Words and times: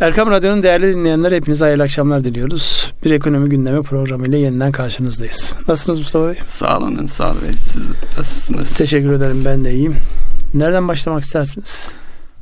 Erkam 0.00 0.30
Radyo'nun 0.30 0.62
değerli 0.62 0.92
dinleyenler 0.92 1.32
hepinize 1.32 1.64
hayırlı 1.64 1.82
akşamlar 1.82 2.24
diliyoruz. 2.24 2.92
Bir 3.04 3.10
ekonomi 3.10 3.48
gündemi 3.48 3.82
programıyla 3.82 4.38
yeniden 4.38 4.72
karşınızdayız. 4.72 5.54
Nasılsınız 5.68 5.98
Mustafa 5.98 6.28
Bey? 6.28 6.38
Sağ 6.46 6.78
olun 6.78 6.96
Ünsal 6.96 7.34
Bey. 7.34 7.52
Siz 7.52 7.92
nasılsınız? 8.18 8.78
Teşekkür 8.78 9.12
ederim 9.12 9.42
ben 9.44 9.64
de 9.64 9.72
iyiyim. 9.72 9.96
Nereden 10.54 10.88
başlamak 10.88 11.22
istersiniz? 11.22 11.88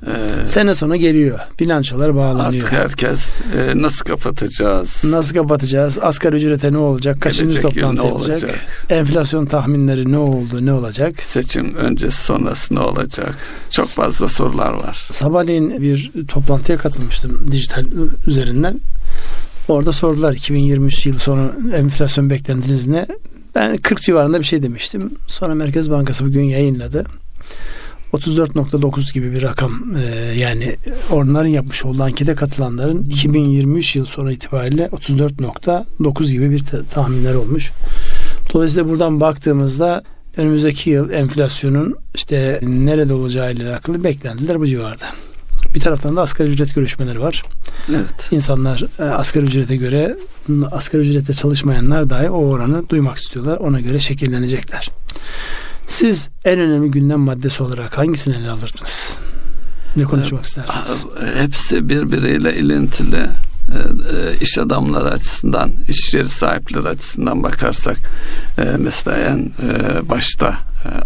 Ee, 0.07 0.49
Sene 0.49 0.75
sonu 0.75 0.97
geliyor. 0.97 1.39
Bilançolar 1.61 2.17
bağlanıyor. 2.17 2.63
Artık 2.65 2.73
herkes 2.73 3.29
e, 3.57 3.83
nasıl 3.83 4.05
kapatacağız? 4.05 5.05
Nasıl 5.05 5.35
kapatacağız? 5.35 5.99
Asgari 6.03 6.37
ücrete 6.37 6.73
ne 6.73 6.79
olacak? 6.79 7.21
Kaçıncı 7.21 7.61
toplantı 7.61 7.97
ne 7.97 8.01
olacak? 8.01 8.43
olacak? 8.43 8.55
Enflasyon 8.91 9.47
tahminleri 9.47 10.13
ne 10.13 10.19
oldu? 10.19 10.67
Ne 10.67 10.73
olacak? 10.73 11.23
Seçim 11.23 11.75
öncesi 11.75 12.25
sonrası 12.25 12.75
ne 12.75 12.81
olacak? 12.81 13.35
Çok 13.71 13.87
fazla 13.89 14.29
sorular 14.29 14.73
var. 14.73 15.09
Sabahleyin 15.13 15.83
bir 15.83 16.13
toplantıya 16.29 16.79
katılmıştım 16.79 17.49
dijital 17.53 17.85
üzerinden. 18.27 18.81
Orada 19.69 19.93
sordular 19.93 20.33
2023 20.33 21.07
yıl 21.07 21.19
sonu 21.19 21.53
enflasyon 21.75 22.31
beklentiniz 22.31 22.87
ne? 22.87 23.07
Ben 23.55 23.77
40 23.77 24.01
civarında 24.01 24.39
bir 24.39 24.45
şey 24.45 24.63
demiştim. 24.63 25.11
Sonra 25.27 25.55
Merkez 25.55 25.91
Bankası 25.91 26.27
bugün 26.27 26.43
yayınladı. 26.45 27.05
34.9 28.17 29.15
gibi 29.15 29.33
bir 29.33 29.43
rakam 29.43 29.97
e, 29.97 30.35
yani 30.39 30.77
onların 31.13 31.49
yapmış 31.49 31.85
olduğu 31.85 32.03
ankete 32.03 32.35
katılanların 32.35 33.05
2023 33.05 33.97
yıl 33.97 34.05
sonra 34.05 34.33
itibariyle 34.33 34.87
34.9 34.87 36.33
gibi 36.33 36.51
bir 36.51 36.65
tahminler 36.91 37.35
olmuş. 37.35 37.73
Dolayısıyla 38.55 38.89
buradan 38.89 39.21
baktığımızda 39.21 40.03
önümüzdeki 40.37 40.91
yıl 40.91 41.11
enflasyonun 41.11 41.97
işte 42.15 42.61
nerede 42.63 43.13
olacağı 43.13 43.53
ile 43.53 43.71
alakalı 43.71 44.05
beklentiler 44.05 44.61
bu 44.61 44.67
civarda. 44.67 45.05
Bir 45.75 45.81
taraftan 45.81 46.17
da 46.17 46.23
asgari 46.23 46.49
ücret 46.49 46.75
görüşmeleri 46.75 47.21
var. 47.21 47.43
Evet. 47.91 48.29
İnsanlar 48.31 48.85
e, 48.99 49.03
asgari 49.03 49.45
ücrete 49.45 49.77
göre 49.77 50.17
asgari 50.71 51.03
ücrette 51.03 51.33
çalışmayanlar 51.33 52.11
dahi 52.11 52.31
o 52.31 52.47
oranı 52.47 52.89
duymak 52.89 53.17
istiyorlar. 53.17 53.57
Ona 53.57 53.81
göre 53.81 53.99
şekillenecekler. 53.99 54.91
Siz 55.87 56.31
en 56.45 56.59
önemli 56.59 56.91
gündem 56.91 57.21
maddesi 57.21 57.63
olarak 57.63 57.99
hangisini 57.99 58.37
ele 58.37 58.51
alırdınız? 58.51 59.17
Ne 59.97 60.05
konuşmak 60.05 60.41
ee, 60.41 60.47
istersiniz? 60.49 61.05
Hepsi 61.35 61.89
birbiriyle 61.89 62.57
ilintili 62.57 63.29
iş 64.41 64.59
adamları 64.59 65.11
açısından, 65.11 65.73
iş 65.89 66.15
yeri 66.15 66.29
sahipleri 66.29 66.89
açısından 66.89 67.43
bakarsak 67.43 67.97
e, 68.59 68.63
mesela 68.79 69.17
en 69.17 69.51
başta 70.09 70.55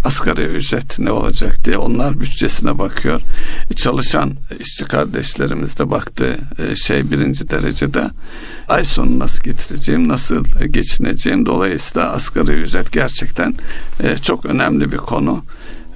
asgari 0.05 0.43
ücret 0.43 0.99
ne 0.99 1.11
olacak 1.11 1.65
diye 1.65 1.79
onlar 1.79 2.21
bütçesine 2.21 2.79
bakıyor. 2.79 3.21
Çalışan 3.77 4.33
işçi 4.61 4.85
kardeşlerimiz 4.85 5.79
de 5.79 5.91
baktı 5.91 6.39
şey 6.75 7.11
birinci 7.11 7.51
derecede 7.51 8.11
ay 8.69 8.85
sonu 8.85 9.19
nasıl 9.19 9.43
getireceğim, 9.43 10.09
nasıl 10.09 10.45
geçineceğim. 10.71 11.47
Dolayısıyla 11.47 12.13
asgari 12.13 12.51
ücret 12.51 12.93
gerçekten 12.93 13.55
e, 14.03 14.17
çok 14.17 14.47
önemli 14.47 14.93
bir 14.93 14.97
konu. 14.97 15.45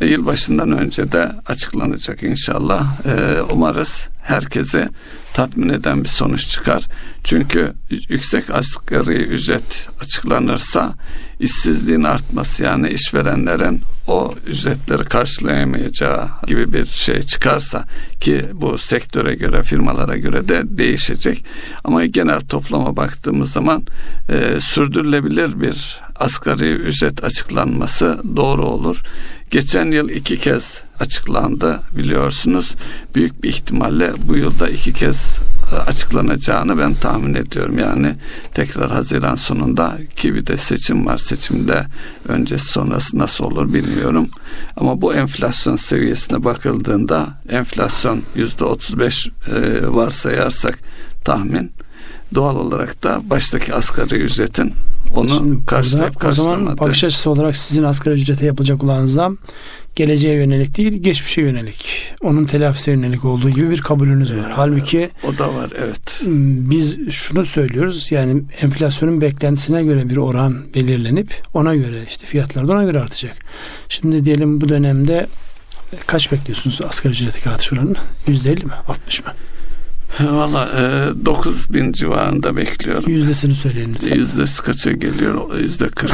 E, 0.00 0.06
yılbaşından 0.06 0.72
önce 0.72 1.12
de 1.12 1.32
açıklanacak 1.46 2.22
inşallah. 2.22 3.06
E, 3.06 3.42
umarız 3.52 4.08
herkese 4.24 4.88
tatmin 5.34 5.68
eden 5.68 6.04
bir 6.04 6.08
sonuç 6.08 6.46
çıkar. 6.46 6.88
Çünkü 7.24 7.72
yüksek 7.90 8.50
asgari 8.50 9.14
ücret 9.14 9.88
açıklanırsa 10.00 10.94
işsizliğin 11.40 12.02
artması 12.02 12.62
yani 12.62 12.88
işverenlerin 12.88 13.82
o 14.08 14.30
ücretleri 14.46 15.04
karşılayamayacağı 15.04 16.28
gibi 16.46 16.72
bir 16.72 16.86
şey 16.86 17.22
çıkarsa 17.22 17.84
ki 18.20 18.42
bu 18.52 18.78
sektöre 18.78 19.34
göre 19.34 19.62
firmalara 19.62 20.16
göre 20.16 20.48
de 20.48 20.62
değişecek 20.64 21.44
ama 21.84 22.06
genel 22.06 22.40
toplama 22.40 22.96
baktığımız 22.96 23.52
zaman 23.52 23.82
e, 24.28 24.60
sürdürülebilir 24.60 25.60
bir 25.60 26.00
asgari 26.16 26.72
ücret 26.72 27.24
açıklanması 27.24 28.22
doğru 28.36 28.64
olur. 28.66 29.02
Geçen 29.50 29.90
yıl 29.90 30.08
iki 30.08 30.38
kez 30.40 30.82
açıklandı 31.00 31.80
biliyorsunuz. 31.96 32.74
Büyük 33.14 33.42
bir 33.42 33.48
ihtimalle 33.48 34.12
bu 34.28 34.36
yılda 34.36 34.68
iki 34.68 34.92
kez 34.92 35.38
e, 35.72 35.76
açıklanacağını 35.76 36.78
ben 36.78 36.94
tahmin 36.94 37.34
ediyorum. 37.34 37.78
Yani 37.78 38.16
tekrar 38.54 38.90
Haziran 38.90 39.34
sonunda 39.34 39.98
ki 40.16 40.34
bir 40.34 40.46
de 40.46 40.56
seçim 40.56 41.06
var. 41.06 41.18
Seçimde 41.18 41.86
öncesi 42.28 42.66
sonrası 42.66 43.18
nasıl 43.18 43.44
olur 43.44 43.72
bilmiyorum. 43.72 44.28
Ama 44.76 45.00
bu 45.00 45.14
enflasyon 45.14 45.76
seviyesine 45.76 46.44
bakıldığında 46.44 47.28
enflasyon 47.48 48.22
yüzde 48.34 48.64
otuz 48.64 48.98
beş 48.98 49.26
e, 49.26 49.86
varsayarsak 49.86 50.78
tahmin 51.24 51.72
doğal 52.34 52.56
olarak 52.56 53.02
da 53.02 53.20
baştaki 53.30 53.74
asgari 53.74 54.14
ücretin 54.14 54.72
onu 55.14 55.28
Şimdi 55.28 55.66
karşılayıp 55.66 56.14
burada, 56.14 56.28
O 56.28 56.32
zaman 56.32 56.78
bakış 56.78 57.04
açısı 57.04 57.30
olarak 57.30 57.56
sizin 57.56 57.82
asgari 57.82 58.14
ücrete 58.14 58.46
yapılacak 58.46 58.84
olan 58.84 59.04
zam 59.04 59.38
geleceğe 59.96 60.34
yönelik 60.34 60.76
değil 60.76 61.02
geçmişe 61.02 61.42
yönelik 61.42 62.12
onun 62.22 62.44
telafisine 62.44 62.94
yönelik 62.94 63.24
olduğu 63.24 63.50
gibi 63.50 63.70
bir 63.70 63.80
kabulünüz 63.80 64.36
var. 64.36 64.50
Ee, 64.50 64.52
Halbuki 64.52 65.10
o 65.28 65.38
da 65.38 65.54
var 65.54 65.70
evet. 65.78 66.20
Biz 66.70 67.10
şunu 67.10 67.44
söylüyoruz 67.44 68.12
yani 68.12 68.42
enflasyonun 68.60 69.20
beklentisine 69.20 69.82
göre 69.82 70.10
bir 70.10 70.16
oran 70.16 70.74
belirlenip 70.74 71.42
ona 71.54 71.74
göre 71.74 72.02
işte 72.08 72.26
fiyatlar 72.26 72.68
da 72.68 72.72
ona 72.72 72.84
göre 72.84 73.00
artacak. 73.00 73.36
Şimdi 73.88 74.24
diyelim 74.24 74.60
bu 74.60 74.68
dönemde 74.68 75.26
kaç 76.06 76.32
bekliyorsunuz 76.32 76.80
asgari 76.88 77.12
ücretteki 77.12 77.50
artış 77.50 77.72
oranını? 77.72 77.96
%50 78.28 78.64
mi? 78.64 78.72
60 78.88 79.24
mı? 79.24 79.32
Valla 80.20 80.68
e, 81.20 81.24
9 81.24 81.74
bin 81.74 81.92
civarında 81.92 82.56
bekliyorum. 82.56 83.10
Yüzdesini 83.10 83.54
söyleyin 83.54 83.94
lütfen. 83.94 84.16
Yüzdesi 84.16 84.62
kaça 84.62 84.92
geliyor? 84.92 85.60
Yüzde 85.60 85.88
40. 85.88 86.12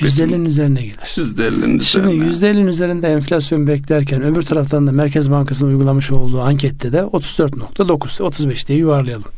Yüzde 0.00 0.24
50'nin 0.24 0.44
üzerine 0.44 0.82
gelir. 0.82 1.16
Yüzde 1.16 1.42
50'nin 1.42 1.78
üzerine. 1.78 1.82
Şimdi 1.82 2.26
yüzde 2.26 2.50
50'nin 2.50 2.66
üzerinde 2.66 3.08
enflasyon 3.08 3.66
beklerken 3.66 4.22
öbür 4.22 4.42
taraftan 4.42 4.86
da 4.86 4.92
Merkez 4.92 5.30
Bankası'nın 5.30 5.70
uygulamış 5.70 6.12
olduğu 6.12 6.40
ankette 6.40 6.92
de 6.92 6.98
34.9, 6.98 8.22
35 8.22 8.68
diye 8.68 8.78
yuvarlayalım. 8.78 9.30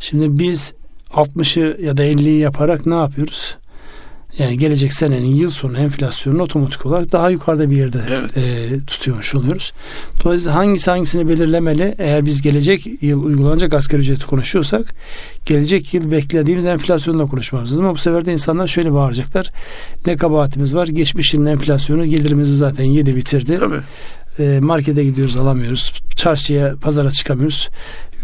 Şimdi 0.00 0.38
biz 0.38 0.74
60'ı 1.10 1.82
ya 1.82 1.96
da 1.96 2.04
50'yi 2.04 2.38
yaparak 2.38 2.86
ne 2.86 2.94
yapıyoruz? 2.94 3.56
Yani 4.38 4.58
gelecek 4.58 4.92
senenin 4.92 5.34
yıl 5.34 5.50
sonu 5.50 5.78
enflasyonunu 5.78 6.42
otomatik 6.42 6.86
olarak 6.86 7.12
daha 7.12 7.30
yukarıda 7.30 7.70
bir 7.70 7.76
yerde 7.76 8.00
evet. 8.10 8.36
e, 8.36 8.80
tutuyormuş 8.86 9.34
oluyoruz. 9.34 9.72
Dolayısıyla 10.24 10.54
hangisi 10.54 10.90
hangisini 10.90 11.28
belirlemeli? 11.28 11.94
Eğer 11.98 12.26
biz 12.26 12.42
gelecek 12.42 13.02
yıl 13.02 13.24
uygulanacak 13.24 13.74
asgari 13.74 14.00
ücreti 14.00 14.26
konuşuyorsak 14.26 14.94
gelecek 15.46 15.94
yıl 15.94 16.10
beklediğimiz 16.10 16.66
enflasyonla 16.66 17.26
konuşmamız 17.26 17.72
lazım. 17.72 17.84
Ama 17.84 17.94
bu 17.94 17.98
sefer 17.98 18.24
de 18.24 18.32
insanlar 18.32 18.66
şöyle 18.66 18.92
bağıracaklar. 18.92 19.50
Ne 20.06 20.16
kabahatimiz 20.16 20.74
var? 20.74 20.86
Geçmiş 20.88 21.34
yılın 21.34 21.46
enflasyonu 21.46 22.06
gelirimizi 22.06 22.56
zaten 22.56 22.84
yedi 22.84 23.16
bitirdi. 23.16 23.56
Tabii. 23.58 23.80
E, 24.38 24.60
markete 24.60 25.04
gidiyoruz 25.04 25.36
alamıyoruz. 25.36 25.92
Çarşıya, 26.16 26.74
pazara 26.80 27.10
çıkamıyoruz. 27.10 27.68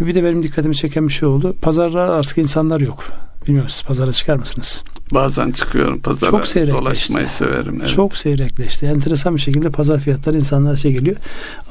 Bir 0.00 0.14
de 0.14 0.24
benim 0.24 0.42
dikkatimi 0.42 0.76
çeken 0.76 1.08
bir 1.08 1.12
şey 1.12 1.28
oldu. 1.28 1.54
Pazarda 1.62 2.00
artık 2.00 2.38
insanlar 2.38 2.80
yok. 2.80 3.04
Bilmiyorum 3.46 3.70
siz 3.70 3.82
pazara 3.82 4.12
çıkar 4.12 4.36
mısınız? 4.36 4.84
Bazen 5.14 5.52
çıkıyorum 5.52 6.00
pazara. 6.00 6.30
Çok 6.30 6.54
dolaşmayı 6.54 7.28
severim. 7.28 7.76
Evet. 7.78 7.88
Çok 7.88 8.16
seyrekleşti. 8.16 8.86
Enteresan 8.86 9.34
bir 9.36 9.40
şekilde 9.40 9.70
pazar 9.70 10.00
fiyatları 10.00 10.36
insanlara 10.36 10.76
şey 10.76 10.92
geliyor. 10.92 11.16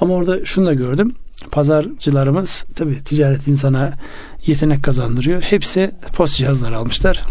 Ama 0.01 0.13
orada 0.13 0.45
şunu 0.45 0.65
da 0.65 0.73
gördüm. 0.73 1.13
Pazarcılarımız 1.51 2.65
tabi 2.75 3.03
ticaret 3.03 3.47
insana 3.47 3.93
yetenek 4.45 4.83
kazandırıyor. 4.83 5.41
Hepsi 5.41 5.91
post 6.13 6.37
cihazları 6.37 6.77
almışlar. 6.77 7.23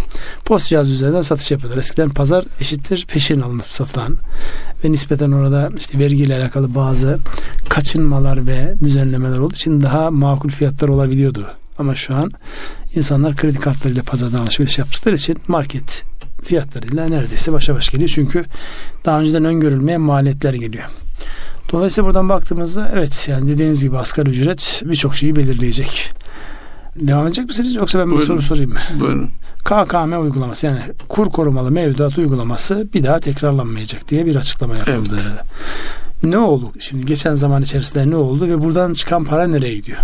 Post 0.44 0.68
cihaz 0.68 0.90
üzerinden 0.90 1.20
satış 1.20 1.50
yapıyorlar. 1.50 1.78
Eskiden 1.78 2.10
pazar 2.10 2.44
eşittir 2.60 3.06
peşin 3.08 3.40
alınıp 3.40 3.66
satılan 3.66 4.16
ve 4.84 4.92
nispeten 4.92 5.32
orada 5.32 5.70
işte 5.78 5.98
vergiyle 5.98 6.36
alakalı 6.36 6.74
bazı 6.74 7.18
kaçınmalar 7.68 8.46
ve 8.46 8.74
düzenlemeler 8.84 9.38
olduğu 9.38 9.54
için 9.54 9.80
daha 9.80 10.10
makul 10.10 10.48
fiyatlar 10.48 10.88
olabiliyordu. 10.88 11.46
Ama 11.78 11.94
şu 11.94 12.16
an 12.16 12.32
insanlar 12.94 13.36
kredi 13.36 13.58
kartlarıyla 13.58 14.02
pazardan 14.02 14.38
alışveriş 14.38 14.78
yaptıkları 14.78 15.14
için 15.14 15.38
market 15.48 16.04
fiyatlarıyla 16.42 17.08
neredeyse 17.08 17.52
başa 17.52 17.74
baş 17.74 17.88
geliyor. 17.88 18.10
Çünkü 18.14 18.44
daha 19.04 19.20
önceden 19.20 19.44
öngörülmeyen 19.44 20.00
maliyetler 20.00 20.54
geliyor. 20.54 20.84
Dolayısıyla 21.72 22.06
buradan 22.06 22.28
baktığımızda 22.28 22.90
evet 22.94 23.28
yani 23.30 23.48
dediğiniz 23.48 23.82
gibi 23.82 23.98
asgari 23.98 24.30
ücret 24.30 24.82
birçok 24.84 25.14
şeyi 25.14 25.36
belirleyecek. 25.36 26.12
Devam 26.96 27.26
edecek 27.26 27.46
misiniz 27.46 27.76
yoksa 27.76 27.98
ben 27.98 28.10
bir 28.10 28.18
soru 28.18 28.42
sorayım 28.42 28.70
mı? 28.70 28.78
Buyurun. 29.00 29.30
KKM 29.64 30.22
uygulaması 30.22 30.66
yani 30.66 30.80
kur 31.08 31.30
korumalı 31.30 31.70
mevduat 31.70 32.18
uygulaması 32.18 32.88
bir 32.94 33.02
daha 33.02 33.20
tekrarlanmayacak 33.20 34.08
diye 34.08 34.26
bir 34.26 34.36
açıklama 34.36 34.74
yapıldı. 34.76 35.16
Evet. 35.30 35.44
Ne 36.22 36.38
oldu? 36.38 36.72
Şimdi 36.78 37.06
geçen 37.06 37.34
zaman 37.34 37.62
içerisinde 37.62 38.10
ne 38.10 38.16
oldu 38.16 38.46
ve 38.48 38.60
buradan 38.60 38.92
çıkan 38.92 39.24
para 39.24 39.46
nereye 39.46 39.74
gidiyor? 39.74 39.98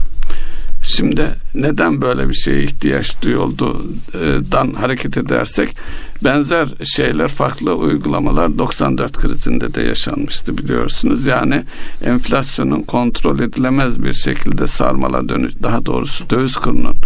Şimdi 0.85 1.27
neden 1.55 2.03
böyle 2.03 2.29
bir 2.29 2.35
şeye 2.35 2.63
ihtiyaç 2.63 3.23
duyulduğundan 3.23 4.73
hareket 4.73 5.17
edersek 5.17 5.77
benzer 6.25 6.69
şeyler 6.85 7.29
farklı 7.29 7.75
uygulamalar 7.75 8.59
94 8.59 9.13
krizinde 9.13 9.75
de 9.75 9.83
yaşanmıştı 9.83 10.59
biliyorsunuz. 10.59 11.27
Yani 11.27 11.65
enflasyonun 12.05 12.83
kontrol 12.83 13.41
edilemez 13.41 14.03
bir 14.03 14.15
şekilde 14.15 14.67
sarmala 14.67 15.29
dönüş 15.29 15.53
daha 15.63 15.87
doğrusu 15.87 16.31
döviz 16.31 16.57
kurunun 16.57 16.97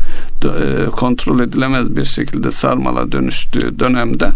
e, 0.45 0.87
kontrol 0.91 1.41
edilemez 1.41 1.97
bir 1.97 2.05
şekilde 2.05 2.51
sarmala 2.51 3.13
dönüştüğü 3.13 3.79
dönemde 3.79 4.31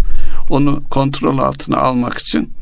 onu 0.50 0.82
kontrol 0.90 1.38
altına 1.38 1.76
almak 1.76 2.18
için 2.18 2.52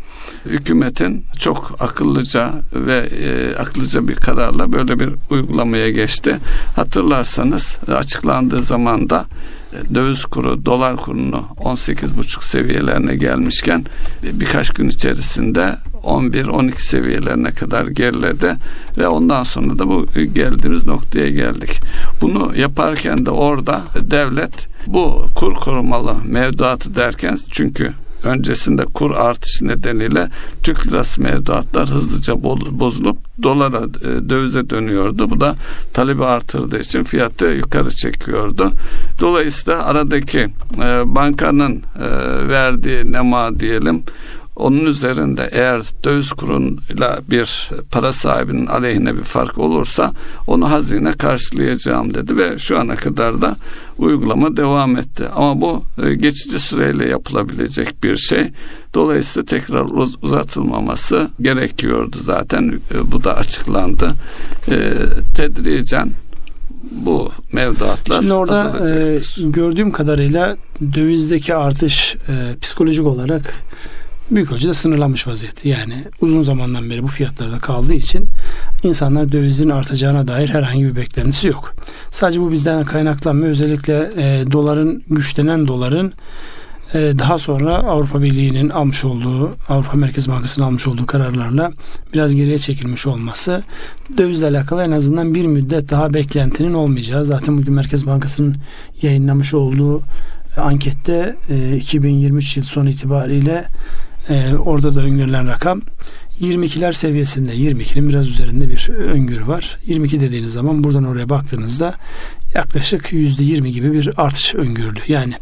hükümetin 0.44 1.24
çok 1.38 1.76
akıllıca 1.80 2.52
ve 2.72 2.98
e, 2.98 3.54
akıllıca 3.56 4.08
bir 4.08 4.14
kararla 4.14 4.72
böyle 4.72 5.00
bir 5.00 5.10
uygulamaya 5.30 5.90
geçti. 5.90 6.38
Hatırlarsanız 6.76 7.78
açıklandığı 7.88 8.62
zaman 8.62 9.10
da 9.10 9.24
e, 9.72 9.94
döviz 9.94 10.24
kuru, 10.24 10.64
dolar 10.64 10.96
kurunu 10.96 11.44
18,5 11.58 12.44
seviyelerine 12.44 13.16
gelmişken 13.16 13.84
e, 14.26 14.40
birkaç 14.40 14.70
gün 14.70 14.88
içerisinde 14.88 15.76
11-12 16.02 16.72
seviyelerine 16.72 17.50
kadar 17.50 17.86
geriledi 17.86 18.56
ve 18.98 19.08
ondan 19.08 19.44
sonra 19.44 19.78
da 19.78 19.88
bu 19.88 20.06
geldiğimiz 20.34 20.86
noktaya 20.86 21.30
geldik. 21.30 21.80
Bunu 22.20 22.52
yaparken 22.56 23.26
de 23.26 23.30
orada 23.30 23.82
devlet 24.00 24.68
bu 24.86 25.26
kur 25.36 25.54
korumalı 25.54 26.16
mevduatı 26.24 26.94
derken 26.94 27.38
çünkü 27.50 27.92
öncesinde 28.24 28.84
kur 28.84 29.10
artışı 29.10 29.68
nedeniyle 29.68 30.28
Türk 30.62 30.86
lirası 30.86 31.22
mevduatlar 31.22 31.88
hızlıca 31.88 32.42
bozulup 32.70 33.18
dolara 33.42 33.80
e, 33.80 34.28
dövize 34.28 34.70
dönüyordu. 34.70 35.30
Bu 35.30 35.40
da 35.40 35.54
talebi 35.92 36.24
artırdığı 36.24 36.80
için 36.80 37.04
fiyatı 37.04 37.44
yukarı 37.44 37.90
çekiyordu. 37.90 38.70
Dolayısıyla 39.20 39.84
aradaki 39.84 40.38
e, 40.78 41.02
bankanın 41.04 41.76
e, 41.76 42.48
verdiği 42.48 43.12
nema 43.12 43.60
diyelim 43.60 44.02
onun 44.56 44.86
üzerinde 44.86 45.48
eğer 45.52 45.82
döviz 46.04 46.32
kuruyla 46.32 47.18
bir 47.30 47.70
para 47.90 48.12
sahibinin 48.12 48.66
aleyhine 48.66 49.16
bir 49.16 49.24
fark 49.24 49.58
olursa 49.58 50.12
onu 50.46 50.70
hazine 50.70 51.12
karşılayacağım 51.12 52.14
dedi 52.14 52.36
ve 52.36 52.58
şu 52.58 52.78
ana 52.78 52.96
kadar 52.96 53.42
da 53.42 53.56
uygulama 53.98 54.56
devam 54.56 54.96
etti. 54.96 55.24
Ama 55.36 55.60
bu 55.60 55.82
e, 56.02 56.14
geçici 56.14 56.58
süreyle 56.58 57.08
yapılabilecek 57.08 58.02
bir 58.02 58.16
şey. 58.16 58.50
Dolayısıyla 58.94 59.46
tekrar 59.46 59.86
uzatılmaması 60.22 61.28
gerekiyordu 61.40 62.16
zaten. 62.22 62.80
E, 62.94 63.12
bu 63.12 63.24
da 63.24 63.36
açıklandı. 63.36 64.12
E, 64.68 64.92
tedricen 65.36 66.10
bu 66.90 67.32
mevduatlar 67.52 68.20
Şimdi 68.20 68.32
orada 68.32 68.88
e, 68.90 69.18
gördüğüm 69.38 69.92
kadarıyla 69.92 70.56
dövizdeki 70.94 71.54
artış 71.54 72.16
e, 72.28 72.58
psikolojik 72.60 73.06
olarak 73.06 73.54
büyük 74.30 74.52
ölçüde 74.52 74.74
sınırlanmış 74.74 75.26
vaziyette. 75.26 75.68
Yani 75.68 76.04
uzun 76.20 76.42
zamandan 76.42 76.90
beri 76.90 77.02
bu 77.02 77.06
fiyatlarda 77.06 77.58
kaldığı 77.58 77.94
için 77.94 78.28
insanlar 78.82 79.32
dövizin 79.32 79.68
artacağına 79.68 80.28
dair 80.28 80.48
herhangi 80.48 80.84
bir 80.84 80.96
beklentisi 80.96 81.48
yok. 81.48 81.74
Sadece 82.10 82.40
bu 82.40 82.52
bizden 82.52 82.84
kaynaklanmıyor. 82.84 83.50
Özellikle 83.50 84.10
e, 84.16 84.44
doların 84.52 85.02
güçlenen 85.08 85.68
doların 85.68 86.12
e, 86.94 86.98
daha 87.18 87.38
sonra 87.38 87.76
Avrupa 87.76 88.22
Birliği'nin 88.22 88.70
almış 88.70 89.04
olduğu, 89.04 89.50
Avrupa 89.68 89.96
Merkez 89.96 90.28
Bankası'nın 90.28 90.66
almış 90.66 90.86
olduğu 90.86 91.06
kararlarla 91.06 91.72
biraz 92.14 92.34
geriye 92.34 92.58
çekilmiş 92.58 93.06
olması 93.06 93.62
dövizle 94.18 94.46
alakalı 94.46 94.82
en 94.82 94.90
azından 94.90 95.34
bir 95.34 95.46
müddet 95.46 95.90
daha 95.90 96.14
beklentinin 96.14 96.74
olmayacağı. 96.74 97.24
Zaten 97.24 97.58
bugün 97.58 97.74
Merkez 97.74 98.06
Bankası'nın 98.06 98.56
yayınlamış 99.02 99.54
olduğu 99.54 100.02
ankette 100.56 101.36
e, 101.50 101.76
2023 101.76 102.56
yıl 102.56 102.64
sonu 102.64 102.90
itibariyle 102.90 103.64
e, 104.30 104.56
orada 104.56 104.94
da 104.94 105.00
öngörülen 105.00 105.48
rakam 105.48 105.82
22'ler 106.40 106.94
seviyesinde 106.94 107.54
22'nin 107.54 108.08
biraz 108.08 108.28
üzerinde 108.28 108.70
bir 108.70 108.88
öngörü 108.88 109.46
var. 109.46 109.78
22 109.86 110.20
dediğiniz 110.20 110.52
zaman 110.52 110.84
buradan 110.84 111.04
oraya 111.04 111.28
baktığınızda 111.28 111.94
yaklaşık 112.54 113.12
%20 113.12 113.68
gibi 113.68 113.92
bir 113.92 114.10
artış 114.16 114.54
öngörülü. 114.54 115.00
Yani 115.08 115.34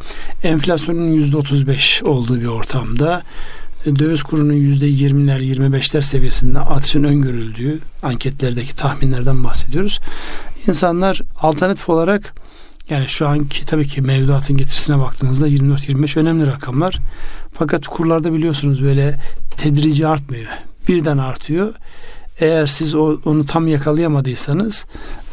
enflasyonun 0.42 1.12
%35 1.12 2.04
olduğu 2.04 2.40
bir 2.40 2.46
ortamda 2.46 3.22
e, 3.86 3.98
döviz 3.98 4.22
kurunun 4.22 4.54
%20'ler 4.54 5.40
25'ler 5.40 6.02
seviyesinde 6.02 6.58
artışın 6.58 7.04
öngörüldüğü 7.04 7.78
anketlerdeki 8.02 8.76
tahminlerden 8.76 9.44
bahsediyoruz. 9.44 10.00
İnsanlar 10.68 11.20
alternatif 11.40 11.88
olarak 11.88 12.34
yani 12.90 13.08
şu 13.08 13.28
anki 13.28 13.66
tabii 13.66 13.88
ki 13.88 14.02
mevduatın 14.02 14.56
getirisine 14.56 14.98
baktığınızda 14.98 15.48
24-25 15.48 16.20
önemli 16.20 16.46
rakamlar. 16.46 16.98
Fakat 17.52 17.86
kurlarda 17.86 18.32
biliyorsunuz 18.32 18.82
böyle 18.82 19.20
tedrici 19.56 20.06
artmıyor. 20.06 20.48
Birden 20.88 21.18
artıyor. 21.18 21.74
Eğer 22.40 22.66
siz 22.66 22.94
o, 22.94 23.18
onu 23.24 23.46
tam 23.46 23.68
yakalayamadıysanız 23.68 24.86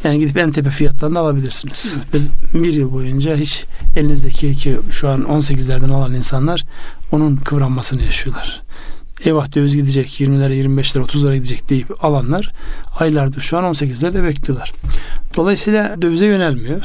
yani 0.04 0.20
gidip 0.20 0.38
en 0.38 0.52
tepe 0.52 0.70
fiyattan 0.70 1.16
da 1.16 1.20
alabilirsiniz. 1.20 1.96
Evet. 2.14 2.24
Bir 2.54 2.74
yıl 2.74 2.94
boyunca 2.94 3.36
hiç 3.36 3.66
elinizdeki 3.96 4.56
ki 4.56 4.78
şu 4.92 5.10
an 5.10 5.22
18'lerden 5.22 5.90
alan 5.90 6.14
insanlar 6.14 6.64
onun 7.12 7.36
kıvranmasını 7.36 8.04
yaşıyorlar. 8.04 8.62
Eyvah 9.26 9.56
döviz 9.56 9.76
gidecek 9.76 10.22
20'lere 10.22 10.66
25'lere 10.66 11.04
30'lara 11.04 11.36
gidecek 11.36 11.70
deyip 11.70 12.04
alanlar 12.04 12.52
aylardır 13.00 13.42
şu 13.42 13.58
an 13.58 13.64
18'lerde 13.64 14.24
bekliyorlar. 14.24 14.74
Dolayısıyla 15.36 16.02
dövize 16.02 16.26
yönelmiyor. 16.26 16.82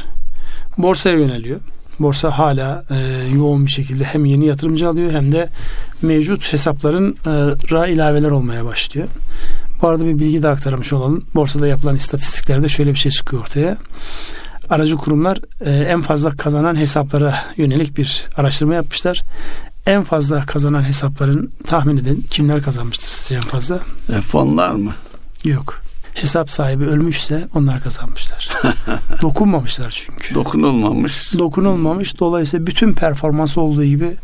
Borsaya 0.77 1.17
yöneliyor. 1.17 1.59
Borsa 1.99 2.29
hala 2.29 2.83
e, 2.89 3.27
yoğun 3.35 3.65
bir 3.65 3.71
şekilde 3.71 4.03
hem 4.03 4.25
yeni 4.25 4.45
yatırımcı 4.45 4.89
alıyor 4.89 5.11
hem 5.11 5.31
de 5.31 5.49
mevcut 6.01 6.53
hesapların 6.53 7.11
e, 7.11 7.31
ra 7.71 7.87
ilaveler 7.87 8.31
olmaya 8.31 8.65
başlıyor. 8.65 9.07
Bu 9.81 9.87
arada 9.87 10.05
bir 10.05 10.19
bilgi 10.19 10.43
de 10.43 10.47
aktarmış 10.47 10.93
olalım. 10.93 11.25
Borsada 11.35 11.67
yapılan 11.67 11.95
istatistiklerde 11.95 12.69
şöyle 12.69 12.91
bir 12.91 12.99
şey 12.99 13.11
çıkıyor 13.11 13.41
ortaya. 13.41 13.77
Aracı 14.69 14.97
kurumlar 14.97 15.39
e, 15.61 15.71
en 15.71 16.01
fazla 16.01 16.31
kazanan 16.31 16.75
hesaplara 16.75 17.35
yönelik 17.57 17.97
bir 17.97 18.25
araştırma 18.37 18.73
yapmışlar. 18.73 19.21
En 19.85 20.03
fazla 20.03 20.45
kazanan 20.45 20.83
hesapların 20.83 21.51
tahmin 21.65 21.97
edin 21.97 22.25
kimler 22.29 22.61
kazanmıştır 22.61 23.09
sizce 23.09 23.35
en 23.35 23.41
fazla? 23.41 23.79
E, 24.17 24.21
fonlar 24.21 24.71
mı? 24.71 24.93
Yok 25.43 25.81
hesap 26.13 26.49
sahibi 26.49 26.85
ölmüşse 26.85 27.47
onlar 27.55 27.79
kazanmışlar. 27.79 28.49
Dokunmamışlar 29.21 29.89
çünkü. 29.89 30.35
Dokunulmamış. 30.35 31.33
Dokunulmamış. 31.39 32.19
Dolayısıyla 32.19 32.67
bütün 32.67 32.93
performans 32.93 33.57
olduğu 33.57 33.83
gibi 33.83 34.15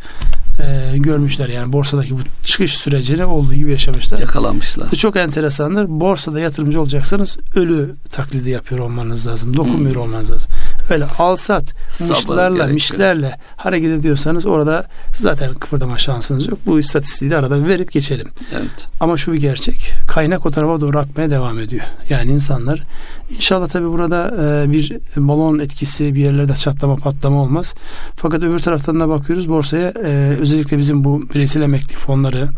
e, 0.59 0.97
görmüşler 0.97 1.49
yani 1.49 1.73
borsadaki 1.73 2.13
bu 2.13 2.19
çıkış 2.43 2.77
sürecini 2.77 3.25
olduğu 3.25 3.53
gibi 3.53 3.71
yaşamışlar. 3.71 4.19
Yakalanmışlar. 4.19 4.91
Bu 4.91 4.95
çok 4.95 5.15
enteresandır. 5.15 5.85
Borsada 5.87 6.39
yatırımcı 6.39 6.81
olacaksanız 6.81 7.37
ölü 7.55 7.95
taklidi 8.11 8.49
yapıyor 8.49 8.81
olmanız 8.81 9.27
lazım. 9.27 9.57
Dokunmuyor 9.57 9.95
hmm. 9.95 10.01
olmanız 10.01 10.31
lazım. 10.31 10.49
Öyle 10.89 11.05
alsat, 11.05 11.73
mışlarla, 12.09 12.67
mişlerle 12.67 13.37
hareket 13.55 13.89
ediyorsanız 13.89 14.45
orada 14.45 14.85
zaten 15.11 15.53
kıpırdama 15.53 15.97
şansınız 15.97 16.47
yok. 16.47 16.59
Bu 16.65 16.79
istatistiği 16.79 17.31
de 17.31 17.37
arada 17.37 17.67
verip 17.67 17.91
geçelim. 17.91 18.27
Evet. 18.51 18.87
Ama 18.99 19.17
şu 19.17 19.33
bir 19.33 19.39
gerçek. 19.39 19.93
Kaynak 20.07 20.45
o 20.45 20.51
tarafa 20.51 20.81
doğru 20.81 20.99
akmaya 20.99 21.29
devam 21.29 21.59
ediyor. 21.59 21.85
Yani 22.09 22.31
insanlar 22.31 22.83
inşallah 23.29 23.67
tabii 23.67 23.87
burada 23.87 24.35
e, 24.41 24.71
bir 24.71 24.97
balon 25.17 25.59
etkisi 25.59 26.15
bir 26.15 26.19
yerlerde 26.19 26.53
çatlama 26.53 26.95
patlama 26.95 27.41
olmaz. 27.41 27.75
Fakat 28.15 28.43
öbür 28.43 28.59
taraftan 28.59 28.99
da 28.99 29.09
bakıyoruz 29.09 29.49
borsaya 29.49 29.89
e, 29.89 30.37
özellikle 30.39 30.77
bizim 30.77 31.03
bu 31.03 31.29
bireysel 31.33 31.61
emekli 31.61 31.95
fonları 31.95 32.49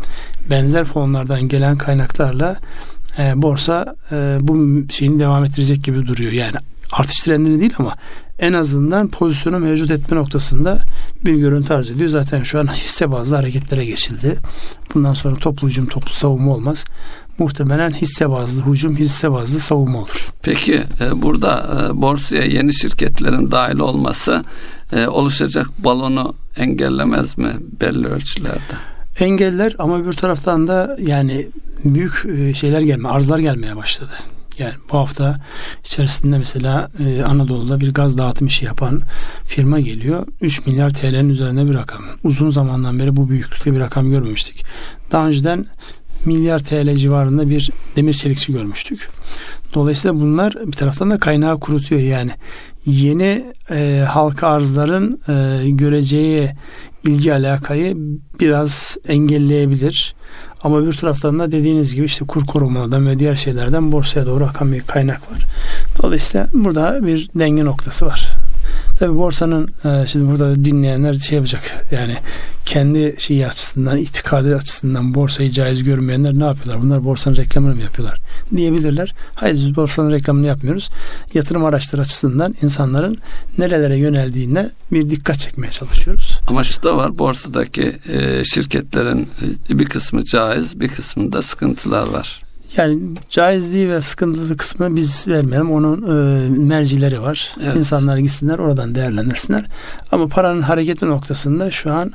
benzer 0.50 0.84
fonlardan 0.84 1.48
gelen 1.48 1.78
kaynaklarla 1.78 2.56
e, 3.18 3.42
borsa 3.42 3.96
e, 4.12 4.38
bu 4.40 4.82
şeyini 4.90 5.20
devam 5.20 5.44
ettirecek 5.44 5.84
gibi 5.84 6.06
duruyor. 6.06 6.32
Yani 6.32 6.56
artış 6.92 7.20
trendini 7.20 7.60
değil 7.60 7.74
ama 7.78 7.96
en 8.38 8.52
azından 8.52 9.08
pozisyonu 9.08 9.58
mevcut 9.58 9.90
etme 9.90 10.16
noktasında 10.16 10.78
bir 11.24 11.34
görüntü 11.34 11.74
arz 11.74 11.90
ediyor. 11.90 12.08
Zaten 12.08 12.42
şu 12.42 12.60
an 12.60 12.74
hisse 12.74 13.10
bazlı 13.10 13.36
hareketlere 13.36 13.84
geçildi. 13.84 14.36
Bundan 14.94 15.14
sonra 15.14 15.36
toplu 15.36 15.68
hücum, 15.68 15.86
toplu 15.86 16.12
savunma 16.12 16.52
olmaz. 16.54 16.84
Muhtemelen 17.38 17.90
hisse 17.90 18.30
bazlı 18.30 18.66
hücum, 18.66 18.96
hisse 18.96 19.32
bazlı 19.32 19.60
savunma 19.60 19.98
olur. 19.98 20.30
Peki 20.42 20.82
e, 21.00 21.22
burada 21.22 21.80
e, 21.90 22.02
borsaya 22.02 22.44
yeni 22.44 22.74
şirketlerin 22.74 23.50
dahil 23.50 23.78
olması 23.78 24.44
e, 24.92 25.06
oluşacak 25.06 25.66
balonu 25.84 26.34
engellemez 26.56 27.38
mi 27.38 27.50
belli 27.80 28.06
ölçülerde? 28.06 28.74
Engeller 29.20 29.76
ama 29.78 30.06
bir 30.06 30.12
taraftan 30.12 30.68
da 30.68 30.96
yani 31.00 31.48
büyük 31.84 32.14
şeyler 32.56 32.80
gelme, 32.80 33.08
arzlar 33.08 33.38
gelmeye 33.38 33.76
başladı. 33.76 34.12
Yani 34.58 34.74
bu 34.92 34.98
hafta 34.98 35.40
içerisinde 35.84 36.38
mesela 36.38 36.90
e, 37.04 37.22
Anadolu'da 37.22 37.80
bir 37.80 37.94
gaz 37.94 38.18
dağıtım 38.18 38.46
işi 38.46 38.64
yapan 38.64 39.02
firma 39.46 39.80
geliyor. 39.80 40.26
3 40.40 40.66
milyar 40.66 40.90
TL'nin 40.90 41.28
üzerinde 41.28 41.68
bir 41.68 41.74
rakam. 41.74 42.02
Uzun 42.24 42.48
zamandan 42.48 42.98
beri 42.98 43.16
bu 43.16 43.28
büyüklükte 43.28 43.72
bir 43.72 43.80
rakam 43.80 44.10
görmemiştik. 44.10 44.64
Daha 45.12 45.26
önceden 45.26 45.66
milyar 46.24 46.64
TL 46.64 46.94
civarında 46.94 47.50
bir 47.50 47.70
demir 47.96 48.14
çelikçi 48.14 48.52
görmüştük. 48.52 49.08
Dolayısıyla 49.74 50.20
bunlar 50.20 50.54
bir 50.66 50.72
taraftan 50.72 51.10
da 51.10 51.18
kaynağı 51.18 51.60
kurutuyor 51.60 52.00
yani. 52.00 52.30
Yeni 52.86 53.44
e, 53.70 54.04
halka 54.08 54.48
arzların 54.48 55.20
e, 55.28 55.70
göreceği 55.70 56.50
ilgi 57.04 57.34
alakayı 57.34 57.96
biraz 58.40 58.96
engelleyebilir. 59.08 60.14
Ama 60.62 60.86
bir 60.86 60.92
taraftan 60.92 61.38
da 61.38 61.52
dediğiniz 61.52 61.94
gibi 61.94 62.06
işte 62.06 62.24
kur 62.24 62.46
korumadan 62.46 63.06
ve 63.06 63.18
diğer 63.18 63.34
şeylerden 63.34 63.92
borsaya 63.92 64.26
doğru 64.26 64.44
akan 64.44 64.72
bir 64.72 64.80
kaynak 64.80 65.32
var. 65.32 65.44
Dolayısıyla 66.02 66.46
burada 66.52 67.06
bir 67.06 67.30
denge 67.34 67.64
noktası 67.64 68.06
var. 68.06 68.39
Tabi 69.00 69.18
borsanın 69.18 69.68
e, 69.84 70.06
şimdi 70.06 70.30
burada 70.30 70.64
dinleyenler 70.64 71.14
şey 71.14 71.36
yapacak 71.36 71.86
yani 71.90 72.16
kendi 72.66 73.14
şeyi 73.18 73.46
açısından 73.46 73.96
itikadı 73.96 74.56
açısından 74.56 75.14
borsayı 75.14 75.50
caiz 75.50 75.84
görmeyenler 75.84 76.34
ne 76.34 76.44
yapıyorlar? 76.44 76.82
Bunlar 76.82 77.04
borsanın 77.04 77.36
reklamını 77.36 77.74
mı 77.74 77.82
yapıyorlar? 77.82 78.18
Diyebilirler. 78.56 79.14
Hayır 79.34 79.54
biz 79.54 79.76
borsanın 79.76 80.12
reklamını 80.12 80.46
yapmıyoruz. 80.46 80.90
Yatırım 81.34 81.64
araçları 81.64 82.02
açısından 82.02 82.54
insanların 82.62 83.18
nerelere 83.58 83.96
yöneldiğine 83.96 84.70
bir 84.92 85.10
dikkat 85.10 85.38
çekmeye 85.38 85.70
çalışıyoruz. 85.70 86.40
Ama 86.46 86.64
şu 86.64 86.82
da 86.82 86.96
var 86.96 87.18
borsadaki 87.18 87.96
e, 88.08 88.44
şirketlerin 88.44 89.28
bir 89.70 89.86
kısmı 89.86 90.24
caiz 90.24 90.80
bir 90.80 90.88
kısmında 90.88 91.42
sıkıntılar 91.42 92.08
var. 92.08 92.49
Yani 92.76 92.98
caizliği 93.28 93.90
ve 93.90 94.02
sıkıntılı 94.02 94.56
kısmı 94.56 94.96
biz 94.96 95.28
vermeyelim. 95.28 95.72
Onun 95.72 96.02
e, 96.02 96.48
mercileri 96.48 97.22
var. 97.22 97.52
Evet. 97.62 97.76
İnsanlar 97.76 98.18
gitsinler 98.18 98.58
oradan 98.58 98.94
değerlendirsinler. 98.94 99.66
Ama 100.12 100.28
paranın 100.28 100.62
hareketi 100.62 101.06
noktasında 101.06 101.70
şu 101.70 101.92
an 101.92 102.12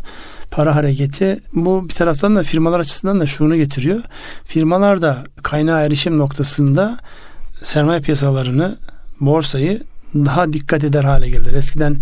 para 0.52 0.76
hareketi 0.76 1.40
bu 1.54 1.90
bir 1.90 1.94
taraftan 1.94 2.36
da 2.36 2.44
firmalar 2.44 2.80
açısından 2.80 3.20
da 3.20 3.28
şunu 3.28 3.56
getiriyor. 3.56 4.02
Firmalar 4.44 5.02
da 5.02 5.24
kaynağı 5.44 5.86
erişim 5.86 6.18
noktasında 6.18 6.98
sermaye 7.64 8.02
piyasalarını, 8.02 8.78
borsayı 9.20 9.82
daha 10.16 10.54
dikkat 10.54 10.84
eder 10.84 11.04
hale 11.04 11.30
geldiler. 11.30 11.54
Eskiden 11.54 11.98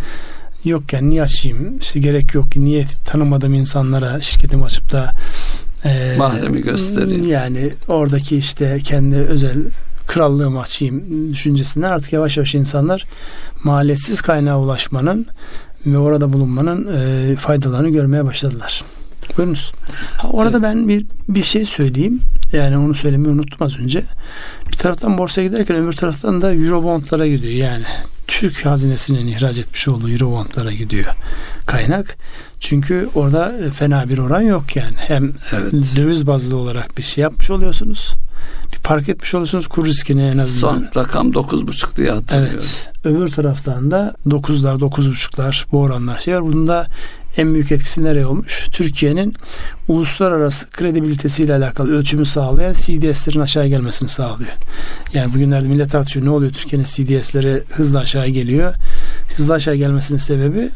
yokken 0.66 1.10
niye 1.10 1.22
açayım? 1.22 1.78
İşte 1.80 2.00
gerek 2.00 2.34
yok. 2.34 2.56
Niye 2.56 2.86
tanımadığım 3.06 3.54
insanlara 3.54 4.22
şirketimi 4.22 4.64
açıp 4.64 4.92
da 4.92 5.12
e, 5.86 6.16
mahremi 6.18 6.62
göstereyim. 6.62 7.30
Yani 7.30 7.74
oradaki 7.88 8.38
işte 8.38 8.80
kendi 8.84 9.16
özel 9.16 9.58
krallığımı 10.08 10.60
açayım 10.60 11.04
düşüncesinden 11.34 11.90
artık 11.90 12.14
yavaş 12.14 12.38
yavaş 12.38 12.56
insanlar 12.56 13.06
maliyetsiz 13.64 14.22
kaynağa 14.22 14.60
ulaşmanın 14.60 15.26
ve 15.86 15.98
orada 15.98 16.34
bulunmanın 16.34 16.94
e, 16.94 17.36
faydalarını 17.36 17.90
görmeye 17.90 18.26
başladılar. 18.26 18.84
Buyurunuz. 19.38 19.74
Ha, 20.18 20.28
orada 20.32 20.58
evet. 20.58 20.64
ben 20.64 20.88
bir 20.88 21.06
bir 21.30 21.44
şey 21.44 21.66
söyleyeyim. 21.66 22.20
Yani 22.54 22.78
onu 22.78 22.94
söylemeyi 22.94 23.34
unuttum 23.34 23.66
az 23.66 23.80
önce. 23.80 24.04
Bir 24.72 24.78
taraftan 24.78 25.18
borsaya 25.18 25.48
giderken 25.48 25.78
öbür 25.78 25.94
taraftan 25.94 26.42
da 26.42 26.54
Eurobondlara 26.54 27.28
gidiyor. 27.28 27.54
Yani 27.54 27.86
Türk 28.28 28.66
hazinesinin 28.66 29.28
ihraç 29.28 29.60
etmiş 29.60 29.88
olduğu 29.88 30.10
Eurobondlara 30.10 30.72
gidiyor 30.72 31.16
kaynak. 31.66 32.18
Çünkü 32.64 33.10
orada 33.16 33.54
fena 33.74 34.10
bir 34.10 34.18
oran 34.18 34.42
yok 34.42 34.76
yani. 34.76 34.96
Hem 34.96 35.34
evet. 35.54 35.74
döviz 35.96 36.28
bazlı 36.28 36.58
olarak 36.58 36.98
bir 36.98 37.04
şey 37.04 37.22
yapmış 37.22 37.52
oluyorsunuz. 37.52 38.16
Bir 38.74 38.78
park 38.78 39.10
etmiş 39.10 39.36
oluyorsunuz 39.36 39.68
kur 39.68 39.86
riskini 39.86 40.22
en 40.22 40.38
azından. 40.38 40.78
Son 40.78 41.02
rakam 41.02 41.32
9,5 41.32 41.96
diye 41.98 42.12
hatırlıyorum. 42.12 42.54
Evet. 42.54 42.90
Öbür 43.04 43.28
taraftan 43.28 43.92
da 43.92 44.16
9'lar 44.28 44.80
9,5'lar 44.80 45.66
bu 45.72 45.82
oranlar 45.82 46.18
şey 46.18 46.36
var. 46.36 46.44
Bunda 46.44 46.88
en 47.38 47.54
büyük 47.54 47.72
etkisi 47.72 48.04
nereye 48.04 48.26
olmuş? 48.26 48.68
Türkiye'nin 48.72 49.36
uluslararası 49.88 50.70
kredibilitesiyle 50.70 51.54
alakalı 51.54 51.98
ölçümü 51.98 52.26
sağlayan 52.26 52.74
CDS'lerin 52.74 53.40
aşağı 53.40 53.68
gelmesini 53.68 54.10
sağlıyor. 54.10 54.52
Yani 55.14 55.34
bugünlerde 55.34 55.68
millet 55.68 55.92
tartışıyor 55.92 56.26
ne 56.26 56.30
oluyor 56.30 56.52
Türkiye'nin 56.52 56.86
CDS'leri 56.86 57.64
hızla 57.70 58.00
aşağı 58.00 58.28
geliyor. 58.28 58.74
Hızla 59.38 59.54
aşağı 59.54 59.76
gelmesinin 59.76 60.20
sebebi 60.20 60.70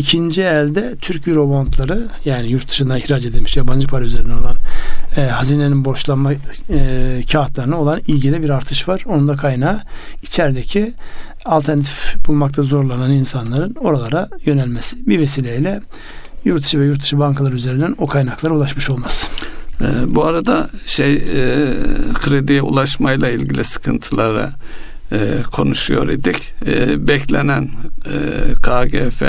ikinci 0.00 0.42
elde 0.42 0.96
Türk 1.00 1.28
Eurobondları 1.28 2.08
yani 2.24 2.50
yurt 2.50 2.70
dışından 2.70 2.98
ihraç 2.98 3.26
edilmiş 3.26 3.56
yabancı 3.56 3.88
para 3.88 4.04
üzerine 4.04 4.34
olan 4.34 4.56
e, 5.16 5.20
hazinenin 5.20 5.84
borçlanma 5.84 6.32
e, 6.32 6.38
kağıtlarına 7.32 7.80
olan 7.80 8.00
ilgide 8.06 8.42
bir 8.42 8.50
artış 8.50 8.88
var. 8.88 9.02
Onun 9.06 9.28
da 9.28 9.36
kaynağı 9.36 9.80
içerideki 10.22 10.92
alternatif 11.44 12.26
bulmakta 12.26 12.62
zorlanan 12.62 13.10
insanların 13.10 13.74
oralara 13.74 14.28
yönelmesi 14.44 15.06
bir 15.06 15.18
vesileyle 15.18 15.80
yurt 16.44 16.62
dışı 16.62 16.80
ve 16.80 16.84
yurt 16.84 17.02
dışı 17.02 17.18
bankalar 17.18 17.52
üzerinden 17.52 17.94
o 17.98 18.06
kaynaklara 18.06 18.54
ulaşmış 18.54 18.90
olması. 18.90 19.26
Ee, 19.80 19.84
bu 20.06 20.24
arada 20.24 20.70
şey 20.86 21.14
e, 21.14 21.22
krediye 22.14 22.62
ulaşmayla 22.62 23.28
ilgili 23.28 23.64
sıkıntıları 23.64 24.50
e, 25.12 25.18
konuşuyor 25.52 26.08
idik. 26.08 26.54
E, 26.66 27.08
beklenen 27.08 27.70
e, 28.06 28.16
KGF 28.54 29.22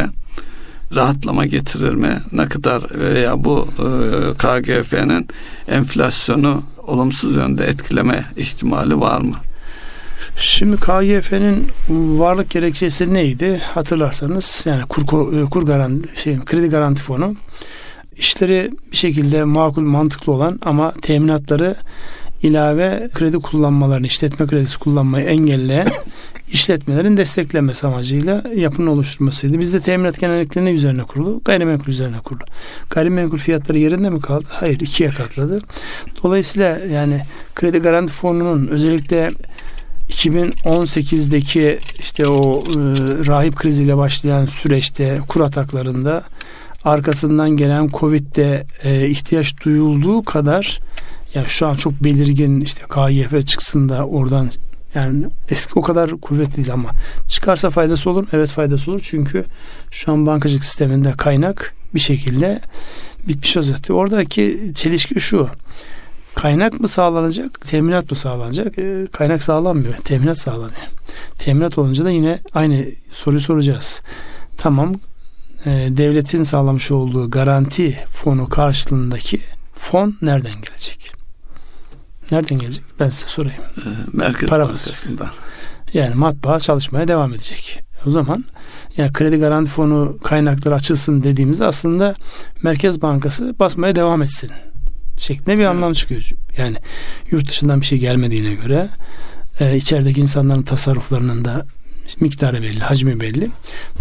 rahatlama 0.95 1.45
getirir 1.45 1.93
mi? 1.93 2.17
Ne 2.31 2.45
kadar 2.45 2.83
veya 2.99 3.43
bu 3.43 3.67
e, 3.79 3.87
KGF'nin 4.33 5.27
enflasyonu 5.67 6.63
olumsuz 6.77 7.35
yönde 7.35 7.65
etkileme 7.65 8.25
ihtimali 8.37 8.99
var 8.99 9.21
mı? 9.21 9.35
Şimdi 10.37 10.77
KGF'nin 10.77 11.67
varlık 11.89 12.49
gerekçesi 12.49 13.13
neydi? 13.13 13.61
Hatırlarsanız 13.73 14.63
yani 14.65 14.83
kur, 14.83 15.05
kur 15.49 15.65
garanti, 15.65 16.21
şey, 16.21 16.39
kredi 16.39 16.67
garanti 16.67 17.01
fonu 17.01 17.35
işleri 18.17 18.71
bir 18.91 18.97
şekilde 18.97 19.43
makul 19.43 19.81
mantıklı 19.81 20.33
olan 20.33 20.59
ama 20.65 20.93
teminatları 21.01 21.75
ilave 22.43 23.09
kredi 23.13 23.37
kullanmalarını, 23.37 24.07
işletme 24.07 24.47
kredisi 24.47 24.79
kullanmayı 24.79 25.25
engelleyen 25.25 25.87
işletmelerin 26.51 27.17
desteklenmesi 27.17 27.87
amacıyla 27.87 28.43
yapının 28.55 28.87
oluşturmasıydı. 28.87 29.59
Bizde 29.59 29.79
teminat 29.79 30.19
genellikle 30.19 30.65
ne 30.65 30.71
üzerine 30.71 31.03
kurulu? 31.03 31.41
Gayrimenkul 31.45 31.87
üzerine 31.87 32.17
kurulu. 32.17 32.43
Gayrimenkul 32.89 33.37
fiyatları 33.37 33.79
yerinde 33.79 34.09
mi 34.09 34.21
kaldı? 34.21 34.45
Hayır 34.49 34.79
ikiye 34.79 35.09
katladı. 35.09 35.59
Dolayısıyla 36.23 36.79
yani 36.93 37.21
kredi 37.55 37.79
garanti 37.79 38.13
fonunun 38.13 38.67
özellikle 38.67 39.29
2018'deki 40.09 41.79
işte 41.99 42.27
o 42.27 42.63
e, 42.63 42.73
rahip 43.27 43.55
kriziyle 43.55 43.97
başlayan 43.97 44.45
süreçte 44.45 45.19
kur 45.27 45.41
ataklarında 45.41 46.23
arkasından 46.83 47.49
gelen 47.49 47.89
Covid'de 47.89 48.65
e, 48.83 49.07
ihtiyaç 49.07 49.63
duyulduğu 49.65 50.23
kadar 50.23 50.79
yani 51.33 51.47
şu 51.47 51.67
an 51.67 51.75
çok 51.75 51.93
belirgin 51.93 52.61
işte 52.61 52.81
KYF 52.93 53.47
çıksın 53.47 53.89
da 53.89 54.05
oradan 54.07 54.49
yani 54.95 55.25
eski 55.49 55.73
o 55.75 55.81
kadar 55.81 56.11
kuvvetli 56.11 56.57
değil 56.57 56.73
ama 56.73 56.91
çıkarsa 57.27 57.69
faydası 57.69 58.09
olur 58.09 58.27
Evet 58.33 58.49
faydası 58.49 58.91
olur. 58.91 58.99
Çünkü 59.03 59.45
şu 59.91 60.11
an 60.11 60.25
bankacılık 60.25 60.65
sisteminde 60.65 61.11
kaynak 61.11 61.73
bir 61.93 61.99
şekilde 61.99 62.61
bitmiş 63.27 63.57
vaziyette. 63.57 63.93
Oradaki 63.93 64.71
çelişki 64.75 65.19
şu. 65.19 65.49
Kaynak 66.35 66.79
mı 66.79 66.87
sağlanacak, 66.87 67.61
teminat 67.61 68.11
mı 68.11 68.17
sağlanacak? 68.17 68.79
E, 68.79 69.07
kaynak 69.11 69.43
sağlanmıyor, 69.43 69.95
teminat 69.95 70.37
sağlanıyor. 70.37 70.87
Teminat 71.37 71.77
olunca 71.77 72.05
da 72.05 72.09
yine 72.11 72.39
aynı 72.53 72.85
soruyu 73.11 73.39
soracağız. 73.39 74.01
Tamam, 74.57 74.95
e, 75.65 75.69
devletin 75.69 76.43
sağlamış 76.43 76.91
olduğu 76.91 77.31
garanti 77.31 77.97
fonu 78.09 78.49
karşılığındaki 78.49 79.39
fon 79.73 80.17
nereden 80.21 80.61
gelecek? 80.61 81.20
Nereden 82.31 82.57
gelecek? 82.57 82.83
Ben 82.99 83.09
size 83.09 83.27
sorayım. 83.27 83.61
E, 83.77 83.89
Merkez 84.13 84.49
Para 84.49 84.67
Bankası'ndan. 84.67 85.29
Yani 85.93 86.15
matbaa 86.15 86.59
çalışmaya 86.59 87.07
devam 87.07 87.33
edecek. 87.33 87.79
O 88.05 88.09
zaman 88.09 88.45
yani 88.97 89.13
kredi 89.13 89.37
garanti 89.37 89.71
fonu 89.71 90.17
kaynakları 90.23 90.75
açılsın 90.75 91.23
dediğimizde 91.23 91.65
aslında 91.65 92.15
Merkez 92.63 93.01
Bankası 93.01 93.55
basmaya 93.59 93.95
devam 93.95 94.21
etsin 94.21 94.51
şeklinde 95.17 95.57
bir 95.57 95.63
evet. 95.63 95.67
anlam 95.67 95.93
çıkıyor. 95.93 96.29
Yani 96.57 96.77
yurt 97.31 97.49
dışından 97.49 97.81
bir 97.81 97.85
şey 97.85 97.97
gelmediğine 97.97 98.53
göre 98.53 98.89
e, 99.59 99.77
içerideki 99.77 100.21
insanların 100.21 100.63
tasarruflarının 100.63 101.45
da 101.45 101.65
miktarı 102.19 102.61
belli, 102.61 102.79
hacmi 102.79 103.19
belli. 103.19 103.49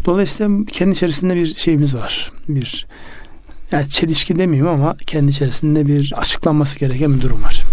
Dolayısıyla 0.04 0.64
kendi 0.72 0.92
içerisinde 0.92 1.34
bir 1.34 1.54
şeyimiz 1.54 1.94
var. 1.94 2.32
Bir 2.48 2.86
yani 3.72 3.88
çelişki 3.88 4.38
demeyeyim 4.38 4.68
ama 4.68 4.96
kendi 4.96 5.30
içerisinde 5.30 5.86
bir 5.86 6.12
açıklanması 6.16 6.78
gereken 6.78 7.14
bir 7.14 7.20
durum 7.20 7.42
var. 7.44 7.64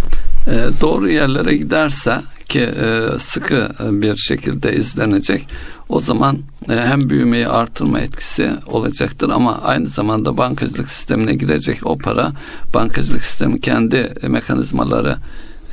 E, 0.48 0.82
doğru 0.82 1.10
yerlere 1.10 1.58
giderse 1.58 2.22
ki 2.50 2.60
e, 2.60 3.20
sıkı 3.20 3.70
bir 3.80 4.16
şekilde 4.16 4.76
izlenecek 4.76 5.48
o 5.90 6.00
zaman 6.00 6.38
e, 6.70 6.76
hem 6.76 7.10
büyümeyi 7.10 7.48
artırma 7.48 8.00
etkisi 8.00 8.52
olacaktır 8.68 9.30
ama 9.30 9.62
aynı 9.62 9.88
zamanda 9.88 10.38
bankacılık 10.38 10.90
sistemine 10.90 11.34
girecek 11.34 11.78
o 11.84 11.98
para 11.98 12.32
bankacılık 12.74 13.24
sistemi 13.24 13.62
kendi 13.62 14.14
mekanizmaları 14.28 15.16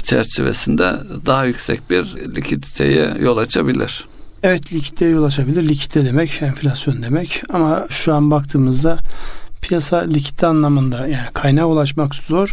çerçevesinde 0.03 0.93
daha 1.27 1.45
yüksek 1.45 1.91
bir 1.91 2.17
likiditeye 2.37 3.15
yol 3.21 3.37
açabilir. 3.37 4.05
Evet 4.43 4.73
likiditeye 4.73 5.11
yol 5.11 5.25
açabilir. 5.25 5.69
Likidite 5.69 6.07
demek 6.07 6.43
enflasyon 6.43 7.03
demek 7.03 7.43
ama 7.49 7.87
şu 7.91 8.15
an 8.15 8.31
baktığımızda 8.31 8.99
piyasa 9.63 9.99
likidite 9.99 10.47
anlamında 10.47 11.07
yani 11.07 11.27
kaynağa 11.35 11.65
ulaşmak 11.65 12.15
zor 12.15 12.53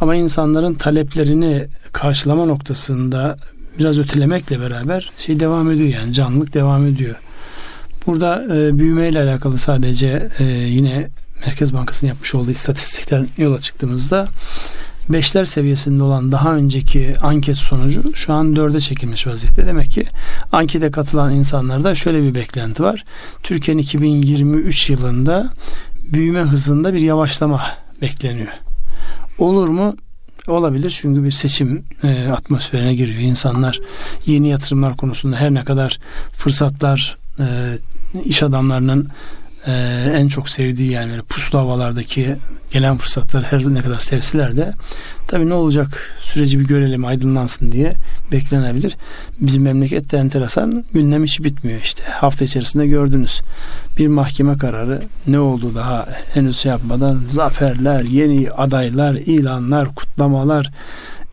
Ama 0.00 0.14
insanların 0.14 0.74
taleplerini 0.74 1.66
karşılama 1.92 2.44
noktasında 2.44 3.36
biraz 3.78 3.98
ötelemekle 3.98 4.60
beraber 4.60 5.10
şey 5.18 5.40
devam 5.40 5.70
ediyor 5.70 5.88
yani 5.88 6.12
canlılık 6.12 6.54
devam 6.54 6.86
ediyor. 6.86 7.14
Burada 8.06 8.44
e, 8.56 8.78
büyümeyle 8.78 9.22
alakalı 9.22 9.58
sadece 9.58 10.28
e, 10.38 10.44
yine 10.44 11.08
Merkez 11.46 11.74
Bankası'nın 11.74 12.08
yapmış 12.08 12.34
olduğu 12.34 12.50
istatistikten 12.50 13.28
yola 13.38 13.58
çıktığımızda 13.58 14.28
beşler 15.08 15.44
seviyesinde 15.44 16.02
olan 16.02 16.32
daha 16.32 16.54
önceki 16.54 17.14
anket 17.22 17.56
sonucu 17.56 18.14
şu 18.14 18.32
an 18.32 18.56
dörde 18.56 18.80
çekilmiş 18.80 19.26
vaziyette. 19.26 19.66
Demek 19.66 19.90
ki 19.90 20.04
ankete 20.52 20.90
katılan 20.90 21.34
insanlarda 21.34 21.94
şöyle 21.94 22.22
bir 22.22 22.34
beklenti 22.34 22.82
var. 22.82 23.04
Türkiye'nin 23.42 23.82
2023 23.82 24.90
yılında 24.90 25.50
büyüme 26.12 26.40
hızında 26.40 26.94
bir 26.94 27.00
yavaşlama 27.00 27.62
bekleniyor. 28.02 28.65
Olur 29.38 29.68
mu? 29.68 29.96
Olabilir 30.46 30.98
çünkü 31.00 31.24
bir 31.24 31.30
seçim 31.30 31.84
e, 32.02 32.28
atmosferine 32.28 32.94
giriyor. 32.94 33.20
İnsanlar 33.20 33.80
yeni 34.26 34.48
yatırımlar 34.48 34.96
konusunda 34.96 35.36
her 35.36 35.54
ne 35.54 35.64
kadar 35.64 35.98
fırsatlar 36.32 37.18
e, 37.38 37.44
iş 38.24 38.42
adamlarının 38.42 39.08
e, 39.66 39.72
en 40.14 40.28
çok 40.28 40.48
sevdiği 40.48 40.90
yani 40.90 41.10
böyle 41.10 41.22
puslu 41.22 41.58
havalardaki 41.58 42.36
gelen 42.70 42.96
fırsatlar 42.96 43.44
her 43.44 43.60
ne 43.74 43.80
kadar 43.80 43.98
sevsiler 43.98 44.56
de 44.56 44.72
tabii 45.26 45.48
ne 45.48 45.54
olacak 45.54 46.18
süreci 46.20 46.60
bir 46.60 46.66
görelim 46.66 47.04
aydınlansın 47.04 47.72
diye 47.72 47.92
beklenebilir. 48.32 48.96
Bizim 49.40 49.62
memlekette 49.62 50.16
enteresan 50.16 50.84
gündem 50.92 51.24
hiç 51.24 51.44
bitmiyor 51.44 51.80
işte. 51.80 52.04
Hafta 52.04 52.44
içerisinde 52.44 52.86
gördünüz 52.86 53.40
bir 53.98 54.08
mahkeme 54.08 54.58
kararı 54.58 55.02
ne 55.26 55.38
oldu 55.38 55.74
daha 55.74 56.06
henüz 56.34 56.56
şey 56.56 56.70
yapmadan 56.70 57.22
zaferler, 57.30 58.04
yeni 58.04 58.50
adaylar, 58.50 59.14
ilanlar, 59.14 59.94
kutlamalar 59.94 60.70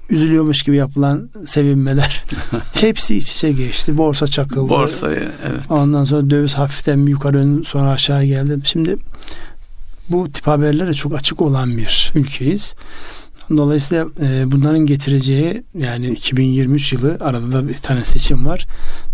üzülüyormuş 0.10 0.64
gibi 0.64 0.76
yapılan 0.76 1.30
sevinmeler 1.46 2.24
hepsi 2.74 3.16
iç 3.16 3.32
içe 3.32 3.52
geçti. 3.52 3.98
Borsa 3.98 4.28
çakıldı. 4.28 4.70
Borsayı 4.70 5.32
evet. 5.50 5.66
Ondan 5.70 6.04
sonra 6.04 6.30
döviz 6.30 6.54
hafiften 6.54 7.06
yukarı 7.06 7.64
sonra 7.64 7.92
aşağı 7.92 8.24
geldi. 8.24 8.60
Şimdi 8.64 8.98
bu 10.10 10.32
tip 10.32 10.48
haberlere 10.48 10.94
çok 10.94 11.16
açık 11.16 11.42
olan 11.42 11.78
bir 11.78 12.12
ülkeyiz. 12.16 12.76
Dolayısıyla 13.58 14.08
e, 14.22 14.52
bunların 14.52 14.86
getireceği 14.86 15.64
yani 15.78 16.10
2023 16.10 16.94
yılı 16.94 17.18
arada 17.22 17.52
da 17.52 17.68
bir 17.68 17.74
tane 17.74 18.04
seçim 18.04 18.46
var. 18.46 18.68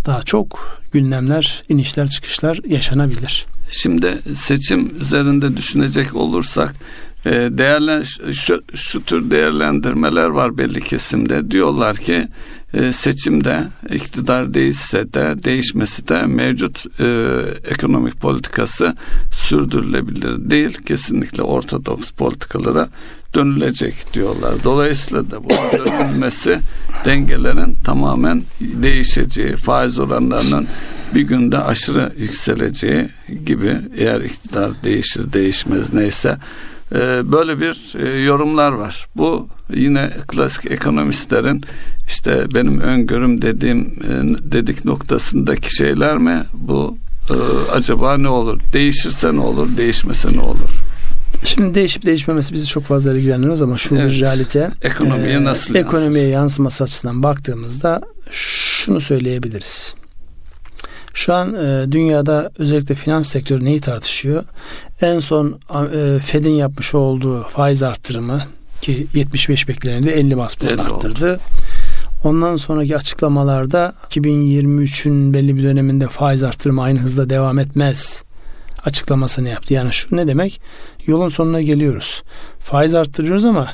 Daha 0.06 0.22
çok 0.22 0.80
gündemler, 0.92 1.64
inişler, 1.70 2.08
çıkışlar 2.08 2.60
yaşanabilir. 2.68 3.46
Şimdi 3.70 4.22
seçim 4.36 5.02
üzerinde 5.02 5.58
düşünecek 5.58 6.16
olursak 6.16 6.76
değerlen 7.26 8.04
şu, 8.32 8.64
şu 8.76 9.04
tür 9.04 9.32
değerlendirmeler 9.32 10.30
var 10.30 10.58
belli 10.58 10.82
kesimde. 10.82 11.52
Diyorlar 11.52 11.98
ki 11.98 12.28
e, 12.74 12.94
seçimde 12.94 13.68
iktidar 13.90 14.54
değişse 14.54 15.14
de 15.14 15.44
değişmesi 15.44 16.08
de 16.08 16.26
mevcut 16.26 16.86
e, 17.00 17.38
ekonomik 17.70 18.22
politikası 18.22 18.96
sürdürülebilir 19.32 20.50
değil. 20.50 20.78
Kesinlikle 20.86 21.44
ortodoks 21.44 22.12
politikalara 22.12 22.88
dönülecek 23.34 24.14
diyorlar. 24.14 24.54
Dolayısıyla 24.64 25.32
da 25.32 25.44
bu 25.44 25.50
dönülmesi 25.78 26.60
dengelerin 27.06 27.76
tamamen 27.84 28.44
değişeceği, 28.60 29.56
faiz 29.56 30.00
oranlarının 30.00 30.68
bir 31.16 31.22
günde 31.22 31.58
aşırı 31.58 32.14
yükseleceği 32.18 33.10
gibi 33.46 33.78
eğer 33.98 34.22
iktidar 34.22 34.84
değişir 34.84 35.34
değişmez 35.34 35.94
neyse 35.94 36.38
böyle 37.32 37.60
bir 37.60 37.96
e, 38.00 38.22
yorumlar 38.22 38.72
var. 38.72 39.08
Bu 39.16 39.48
yine 39.74 40.14
klasik 40.28 40.72
ekonomistlerin 40.72 41.64
işte 42.08 42.46
benim 42.54 42.80
öngörüm 42.80 43.42
dediğim 43.42 43.80
e, 43.80 44.12
dedik 44.52 44.86
noktasındaki 44.86 45.76
şeyler 45.76 46.18
mi? 46.18 46.44
Bu 46.54 46.98
acaba 47.74 48.18
ne 48.18 48.30
olur? 48.30 48.60
Değişirse 48.74 49.36
ne 49.36 49.40
olur? 49.40 49.78
Değişmese 49.78 50.34
ne 50.34 50.42
olur? 50.42 50.70
Şimdi 51.46 51.74
değişip 51.74 52.06
değişmemesi 52.06 52.54
bizi 52.54 52.68
çok 52.68 52.84
fazla 52.84 53.14
ilgilendirmez 53.14 53.62
ama 53.62 53.78
şu 53.78 53.96
evet. 53.96 54.12
bir 54.12 54.20
realite. 54.20 54.72
Ekonomiye 54.82 55.34
e, 55.34 55.44
nasıl 55.44 55.76
Ekonomiye 55.76 56.28
yansıması 56.28 56.84
açısından 56.84 57.24
baktığımızda 57.24 58.02
şunu 58.32 59.02
söyleyebiliriz. 59.02 59.96
Şu 61.14 61.34
an 61.34 61.54
e, 61.54 61.92
dünyada 61.92 62.52
özellikle 62.58 62.96
finans 62.96 63.28
sektörü 63.28 63.66
neyi 63.66 63.82
tartışıyor? 63.82 64.44
En 65.02 65.20
son 65.20 65.60
e, 65.94 66.20
Fed'in 66.20 66.50
yapmış 66.50 66.96
olduğu 66.96 67.44
faiz 67.44 67.84
arttırımı 67.84 68.44
ki 68.82 69.08
75 69.14 69.68
bekleniyordu 69.68 70.10
50 70.10 70.38
bas 70.38 70.56
puan 70.56 70.78
arttırdı. 70.78 71.34
Oldu. 71.34 71.40
Ondan 72.24 72.56
sonraki 72.56 72.96
açıklamalarda 72.96 73.94
2023'ün 74.10 75.34
belli 75.34 75.56
bir 75.56 75.64
döneminde 75.64 76.08
faiz 76.08 76.44
arttırımı 76.44 76.82
aynı 76.82 77.00
hızla 77.00 77.30
devam 77.30 77.60
etmez 77.60 78.24
açıklamasını 78.86 79.50
yaptı. 79.50 79.74
Yani 79.74 79.94
şu 79.94 80.16
ne 80.16 80.28
demek? 80.28 80.62
Yolun 81.06 81.30
sonuna 81.30 81.62
geliyoruz. 81.62 82.24
Faiz 82.60 82.96
arttırıyoruz 82.96 83.46
ama 83.46 83.70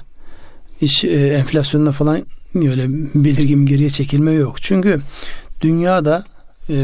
iş 0.81 1.05
e, 1.05 1.27
enflasyonda 1.27 1.91
falan 1.91 2.25
öyle 2.55 2.85
belirgin 3.15 3.65
geriye 3.65 3.89
çekilme 3.89 4.31
yok. 4.31 4.61
Çünkü 4.61 5.01
dünyada 5.61 6.25
e, 6.69 6.75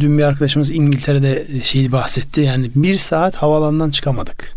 dün 0.00 0.18
bir 0.18 0.22
arkadaşımız 0.22 0.70
İngiltere'de 0.70 1.46
şeyi 1.62 1.92
bahsetti. 1.92 2.40
Yani 2.40 2.70
bir 2.74 2.98
saat 2.98 3.36
havalandan 3.36 3.90
çıkamadık. 3.90 4.52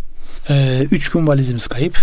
E, 0.49 0.87
üç 0.91 1.09
gün 1.09 1.27
valizimiz 1.27 1.67
kayıp. 1.67 1.97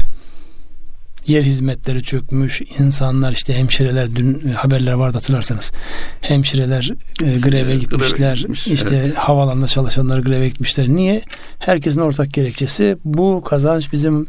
Yer 1.27 1.43
hizmetleri 1.43 2.03
çökmüş. 2.03 2.63
insanlar 2.79 3.33
işte 3.33 3.55
hemşireler 3.55 4.17
dün 4.17 4.53
haberler 4.53 4.93
vardı 4.93 5.15
hatırlarsanız. 5.15 5.73
Hemşireler 6.21 6.91
e, 7.25 7.39
greve 7.39 7.77
gitmişler. 7.77 8.29
Greve 8.29 8.41
gitmiş, 8.41 8.67
işte 8.67 8.97
evet. 8.97 9.15
havalanda 9.15 9.67
çalışanlar 9.67 10.19
greve 10.19 10.49
gitmişler. 10.49 10.89
Niye? 10.89 11.23
Herkesin 11.59 12.01
ortak 12.01 12.33
gerekçesi 12.33 12.97
bu 13.05 13.43
kazanç 13.45 13.93
bizim 13.93 14.27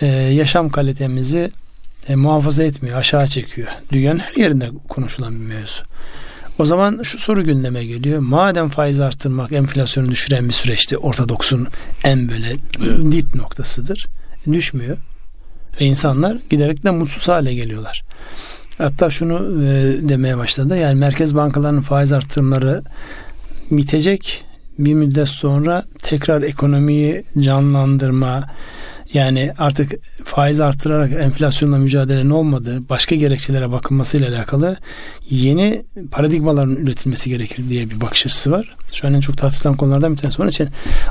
e, 0.00 0.06
yaşam 0.06 0.68
kalitemizi 0.68 1.50
e, 2.08 2.14
muhafaza 2.16 2.62
etmiyor, 2.62 2.98
aşağı 2.98 3.26
çekiyor. 3.26 3.68
Dünyanın 3.92 4.18
her 4.18 4.36
yerinde 4.36 4.70
konuşulan 4.88 5.34
bir 5.34 5.44
mevzu. 5.46 5.82
O 6.58 6.64
zaman 6.64 7.02
şu 7.02 7.18
soru 7.18 7.44
gündeme 7.44 7.84
geliyor. 7.84 8.18
Madem 8.18 8.68
faiz 8.68 9.00
arttırmak 9.00 9.52
enflasyonu 9.52 10.10
düşüren 10.10 10.48
bir 10.48 10.52
süreçti. 10.52 10.98
Ortodoksun 10.98 11.68
en 12.04 12.28
böyle 12.28 12.56
evet. 12.86 13.12
dip 13.12 13.34
noktasıdır. 13.34 14.06
Düşmüyor. 14.52 14.96
Ve 15.80 15.84
insanlar 15.84 16.38
giderek 16.50 16.84
de 16.84 16.90
mutsuz 16.90 17.28
hale 17.28 17.54
geliyorlar. 17.54 18.04
Hatta 18.78 19.10
şunu 19.10 19.64
e, 19.64 19.68
demeye 20.08 20.38
başladı. 20.38 20.76
Yani 20.76 20.94
merkez 20.94 21.34
bankalarının 21.34 21.80
faiz 21.80 22.12
arttırımları 22.12 22.82
bitecek. 23.70 24.44
Bir 24.78 24.94
müddet 24.94 25.28
sonra 25.28 25.84
tekrar 26.02 26.42
ekonomiyi 26.42 27.24
canlandırma, 27.38 28.44
yani 29.14 29.52
artık 29.58 29.92
faiz 30.24 30.60
artırarak 30.60 31.12
enflasyonla 31.12 31.78
mücadelenin 31.78 32.30
olmadığı 32.30 32.88
başka 32.88 33.14
gerekçelere 33.14 33.72
bakılmasıyla 33.72 34.28
alakalı 34.28 34.76
yeni 35.30 35.82
paradigmaların 36.10 36.76
üretilmesi 36.76 37.30
gerekir 37.30 37.68
diye 37.68 37.90
bir 37.90 38.00
bakış 38.00 38.26
açısı 38.26 38.50
var. 38.50 38.76
Şu 38.92 39.06
an 39.06 39.14
en 39.14 39.20
çok 39.20 39.38
tartışılan 39.38 39.76
konulardan 39.76 40.12
bir 40.12 40.16
tanesi. 40.16 40.42
Onun 40.42 40.50
için 40.50 40.68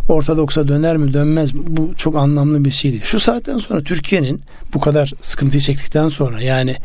ortodoksa 0.10 0.68
döner 0.68 0.98
mi 0.98 1.14
dönmez 1.14 1.54
mi 1.54 1.62
bu 1.68 1.94
çok 1.96 2.16
anlamlı 2.16 2.66
bir 2.66 2.72
şey 2.72 2.92
değil. 2.92 3.04
Şu 3.06 3.20
saatten 3.20 3.58
sonra 3.58 3.84
Türkiye'nin 3.84 4.42
bu 4.74 4.80
kadar 4.80 5.14
sıkıntıyı 5.22 5.62
çektikten 5.62 6.08
sonra 6.08 6.42
yani 6.42 6.76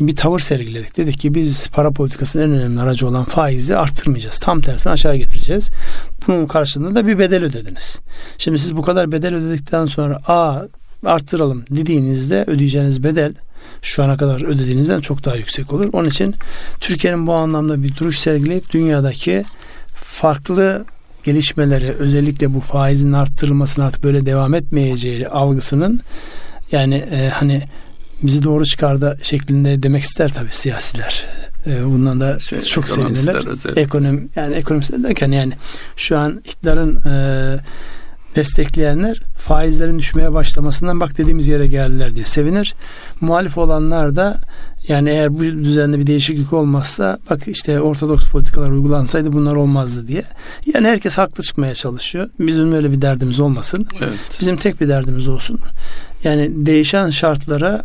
bir 0.00 0.16
tavır 0.16 0.40
sergiledik. 0.40 0.96
Dedik 0.96 1.20
ki 1.20 1.34
biz 1.34 1.68
para 1.68 1.90
politikasının 1.90 2.42
en 2.42 2.50
önemli 2.50 2.80
aracı 2.80 3.08
olan 3.08 3.24
faizi 3.24 3.76
arttırmayacağız. 3.76 4.38
Tam 4.38 4.60
tersine 4.60 4.92
aşağı 4.92 5.16
getireceğiz. 5.16 5.70
Bunun 6.26 6.46
karşılığında 6.46 6.94
da 6.94 7.06
bir 7.06 7.18
bedel 7.18 7.44
ödediniz. 7.44 8.00
Şimdi 8.38 8.58
siz 8.58 8.76
bu 8.76 8.82
kadar 8.82 9.12
bedel 9.12 9.34
ödedikten 9.34 9.86
sonra 9.86 10.20
a 10.26 10.62
arttıralım 11.04 11.64
dediğinizde 11.70 12.44
ödeyeceğiniz 12.46 13.04
bedel 13.04 13.34
şu 13.82 14.04
ana 14.04 14.16
kadar 14.16 14.44
ödediğinizden 14.44 15.00
çok 15.00 15.24
daha 15.24 15.36
yüksek 15.36 15.72
olur. 15.72 15.88
Onun 15.92 16.08
için 16.08 16.34
Türkiye'nin 16.80 17.26
bu 17.26 17.32
anlamda 17.32 17.82
bir 17.82 17.96
duruş 17.96 18.18
sergileyip 18.18 18.72
dünyadaki 18.72 19.44
farklı 19.94 20.84
gelişmeleri 21.24 21.92
özellikle 21.92 22.54
bu 22.54 22.60
faizin 22.60 23.12
arttırılmasının 23.12 23.86
artık 23.86 24.04
böyle 24.04 24.26
devam 24.26 24.54
etmeyeceği 24.54 25.28
algısının 25.28 26.00
yani 26.72 26.94
e, 26.94 27.28
hani 27.28 27.62
bizi 28.26 28.42
doğru 28.42 28.64
çıkardı 28.64 29.18
şeklinde 29.22 29.82
demek 29.82 30.02
ister 30.02 30.32
tabii 30.34 30.52
siyasiler. 30.52 31.24
Ee, 31.66 31.84
bundan 31.84 32.20
da 32.20 32.38
şey, 32.38 32.60
çok 32.60 32.88
sevinirler. 32.88 33.44
Ekonomi 33.76 34.28
yani 34.36 34.54
ekonomistler 34.54 35.02
derken 35.02 35.32
yani 35.32 35.52
şu 35.96 36.18
an 36.18 36.40
iktidarın 36.44 36.96
e, 36.96 37.56
destekleyenler 38.36 39.22
faizlerin 39.38 39.98
düşmeye 39.98 40.32
başlamasından 40.32 41.00
bak 41.00 41.18
dediğimiz 41.18 41.48
yere 41.48 41.66
geldiler 41.66 42.14
diye 42.14 42.24
sevinir. 42.24 42.74
Muhalif 43.20 43.58
olanlar 43.58 44.16
da 44.16 44.40
yani 44.88 45.10
eğer 45.10 45.38
bu 45.38 45.42
düzende 45.42 45.98
bir 45.98 46.06
değişiklik 46.06 46.52
olmazsa 46.52 47.18
bak 47.30 47.48
işte 47.48 47.80
ortodoks 47.80 48.28
politikalar 48.28 48.70
uygulansaydı 48.70 49.32
bunlar 49.32 49.54
olmazdı 49.54 50.06
diye. 50.06 50.24
Yani 50.74 50.88
herkes 50.88 51.18
haklı 51.18 51.42
çıkmaya 51.42 51.74
çalışıyor. 51.74 52.30
Bizim 52.38 52.72
öyle 52.72 52.92
bir 52.92 53.02
derdimiz 53.02 53.40
olmasın. 53.40 53.88
Evet. 54.00 54.38
Bizim 54.40 54.56
tek 54.56 54.80
bir 54.80 54.88
derdimiz 54.88 55.28
olsun. 55.28 55.60
Yani 56.24 56.50
değişen 56.66 57.10
şartlara 57.10 57.82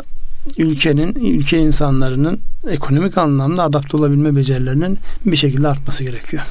ülkenin, 0.58 1.15
ülke 1.15 1.58
insanlarının 1.58 2.39
ekonomik 2.67 3.17
anlamda 3.17 3.63
adapte 3.63 3.97
olabilme 3.97 4.36
becerilerinin 4.36 4.97
bir 5.25 5.36
şekilde 5.36 5.67
artması 5.67 6.04
gerekiyor. 6.04 6.43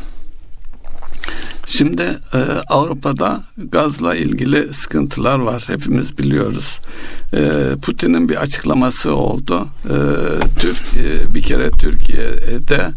Şimdi 1.66 2.02
e, 2.34 2.38
Avrupa'da 2.68 3.44
gazla 3.56 4.14
ilgili 4.14 4.74
sıkıntılar 4.74 5.38
var. 5.38 5.64
Hepimiz 5.66 6.18
biliyoruz. 6.18 6.80
E, 7.34 7.50
Putin'in 7.82 8.28
bir 8.28 8.36
açıklaması 8.36 9.14
oldu. 9.14 9.68
E, 9.84 9.96
Türk 10.58 10.82
e, 10.96 11.34
bir 11.34 11.42
kere 11.42 11.70
Türkiye'de 11.70 12.90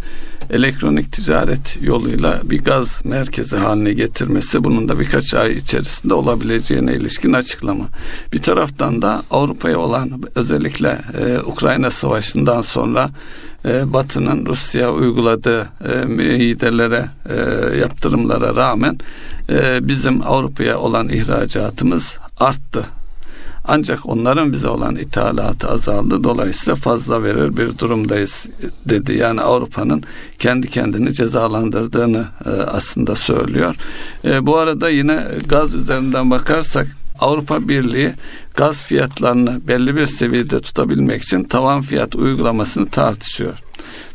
elektronik 0.49 1.11
ticaret 1.11 1.77
yoluyla 1.81 2.41
bir 2.43 2.63
gaz 2.63 3.01
merkezi 3.05 3.57
haline 3.57 3.93
getirmesi 3.93 4.63
bunun 4.63 4.89
da 4.89 4.99
birkaç 4.99 5.33
ay 5.33 5.53
içerisinde 5.53 6.13
olabileceğine 6.13 6.93
ilişkin 6.93 7.33
açıklama. 7.33 7.85
Bir 8.33 8.41
taraftan 8.41 9.01
da 9.01 9.23
Avrupa'ya 9.31 9.79
olan 9.79 10.21
özellikle 10.35 11.01
e, 11.19 11.39
Ukrayna 11.39 11.91
Savaşı'ndan 11.91 12.61
sonra 12.61 13.09
e, 13.65 13.93
Batı'nın 13.93 14.45
Rusya 14.45 14.91
uyguladığı 14.91 15.61
e, 15.61 16.05
müeyyidelere, 16.05 17.05
e, 17.29 17.35
yaptırımlara 17.77 18.55
rağmen 18.55 18.97
e, 19.49 19.87
bizim 19.87 20.21
Avrupa'ya 20.21 20.79
olan 20.79 21.09
ihracatımız 21.09 22.17
arttı. 22.39 22.85
Ancak 23.65 24.09
onların 24.09 24.53
bize 24.53 24.67
olan 24.67 24.95
ithalatı 24.95 25.69
azaldı. 25.69 26.23
Dolayısıyla 26.23 26.75
fazla 26.75 27.23
verir 27.23 27.57
bir 27.57 27.77
durumdayız 27.77 28.49
dedi. 28.85 29.13
Yani 29.13 29.41
Avrupa'nın 29.41 30.03
kendi 30.39 30.69
kendini 30.69 31.13
cezalandırdığını 31.13 32.25
e, 32.45 32.49
aslında 32.49 33.15
söylüyor. 33.15 33.75
E, 34.25 34.45
bu 34.45 34.57
arada 34.57 34.89
yine 34.89 35.23
gaz 35.47 35.73
üzerinden 35.73 36.31
bakarsak 36.31 36.87
Avrupa 37.19 37.67
Birliği 37.67 38.13
gaz 38.55 38.83
fiyatlarını 38.83 39.67
belli 39.67 39.95
bir 39.95 40.05
seviyede 40.05 40.59
tutabilmek 40.59 41.23
için 41.23 41.43
tavan 41.43 41.81
fiyat 41.81 42.15
uygulamasını 42.15 42.89
tartışıyor. 42.89 43.53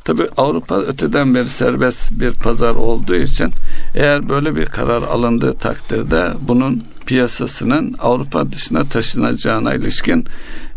Tabi 0.04 0.28
Avrupa 0.36 0.80
öteden 0.80 1.34
beri 1.34 1.48
serbest 1.48 2.12
bir 2.12 2.32
pazar 2.32 2.74
olduğu 2.74 3.14
için 3.14 3.52
eğer 3.94 4.28
böyle 4.28 4.56
bir 4.56 4.66
karar 4.66 5.02
alındığı 5.02 5.54
takdirde 5.54 6.32
bunun 6.40 6.84
piyasasının 7.08 7.94
Avrupa 7.98 8.52
dışına 8.52 8.88
taşınacağına 8.88 9.74
ilişkin 9.74 10.24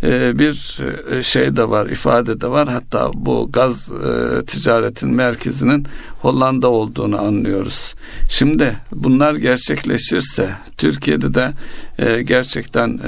e, 0.03 0.39
bir 0.39 0.79
e, 1.11 1.23
şey 1.23 1.55
de 1.55 1.69
var, 1.69 1.85
ifade 1.87 2.41
de 2.41 2.47
var. 2.47 2.69
Hatta 2.69 3.11
bu 3.13 3.49
gaz 3.53 3.91
e, 3.91 4.45
ticaretin 4.45 5.09
merkezinin 5.09 5.87
Hollanda 6.21 6.67
olduğunu 6.67 7.21
anlıyoruz. 7.21 7.93
Şimdi 8.29 8.77
bunlar 8.91 9.35
gerçekleşirse 9.35 10.49
Türkiye'de 10.77 11.33
de 11.33 11.53
gerçekten 12.23 12.99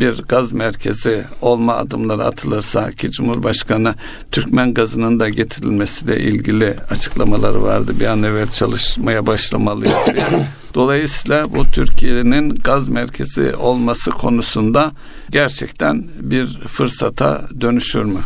bir 0.00 0.22
gaz 0.22 0.52
merkezi 0.52 1.24
olma 1.40 1.76
adımları 1.76 2.24
atılırsa 2.24 2.90
ki 2.90 3.10
Cumhurbaşkanı 3.10 3.94
Türkmen 4.32 4.74
gazının 4.74 5.20
da 5.20 5.28
getirilmesiyle 5.28 6.20
ilgili 6.20 6.76
açıklamaları 6.90 7.62
vardı. 7.62 7.92
Bir 8.00 8.06
an 8.06 8.22
evvel 8.22 8.50
çalışmaya 8.50 9.26
başlamalıyız 9.26 9.94
diye. 10.14 10.46
Dolayısıyla 10.76 11.54
bu 11.54 11.64
Türkiye'nin 11.72 12.48
gaz 12.54 12.88
merkezi 12.88 13.56
olması 13.56 14.10
konusunda 14.10 14.92
gerçekten 15.30 16.04
bir 16.20 16.46
fırsata 16.46 17.48
dönüşür 17.60 18.04
mü? 18.04 18.20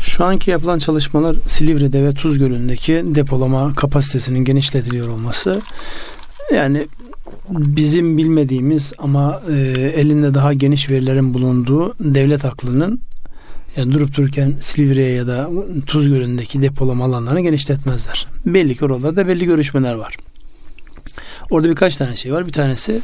Şu 0.00 0.24
anki 0.24 0.50
yapılan 0.50 0.78
çalışmalar 0.78 1.36
Silivri'de 1.46 2.04
ve 2.04 2.12
Tuz 2.12 2.38
Gölü'ndeki 2.38 3.02
depolama 3.04 3.74
kapasitesinin 3.74 4.44
genişletiliyor 4.44 5.08
olması 5.08 5.60
yani 6.54 6.86
bizim 7.50 8.18
bilmediğimiz 8.18 8.92
ama 8.98 9.42
e, 9.50 9.54
elinde 9.96 10.34
daha 10.34 10.52
geniş 10.52 10.90
verilerin 10.90 11.34
bulunduğu 11.34 11.94
devlet 12.00 12.44
aklının 12.44 13.00
yani 13.76 13.92
durup 13.92 14.16
dururken 14.16 14.56
Silivri'ye 14.60 15.10
ya 15.10 15.26
da 15.26 15.50
Tuz 15.86 16.08
Gölü'ndeki 16.08 16.62
depolama 16.62 17.04
alanlarını 17.04 17.40
genişletmezler. 17.40 18.26
Belli 18.46 18.76
ki 18.76 18.84
orada 18.84 19.16
da 19.16 19.28
belli 19.28 19.44
görüşmeler 19.44 19.94
var. 19.94 20.16
Orada 21.52 21.70
birkaç 21.70 21.96
tane 21.96 22.16
şey 22.16 22.32
var. 22.32 22.46
Bir 22.46 22.52
tanesi 22.52 23.00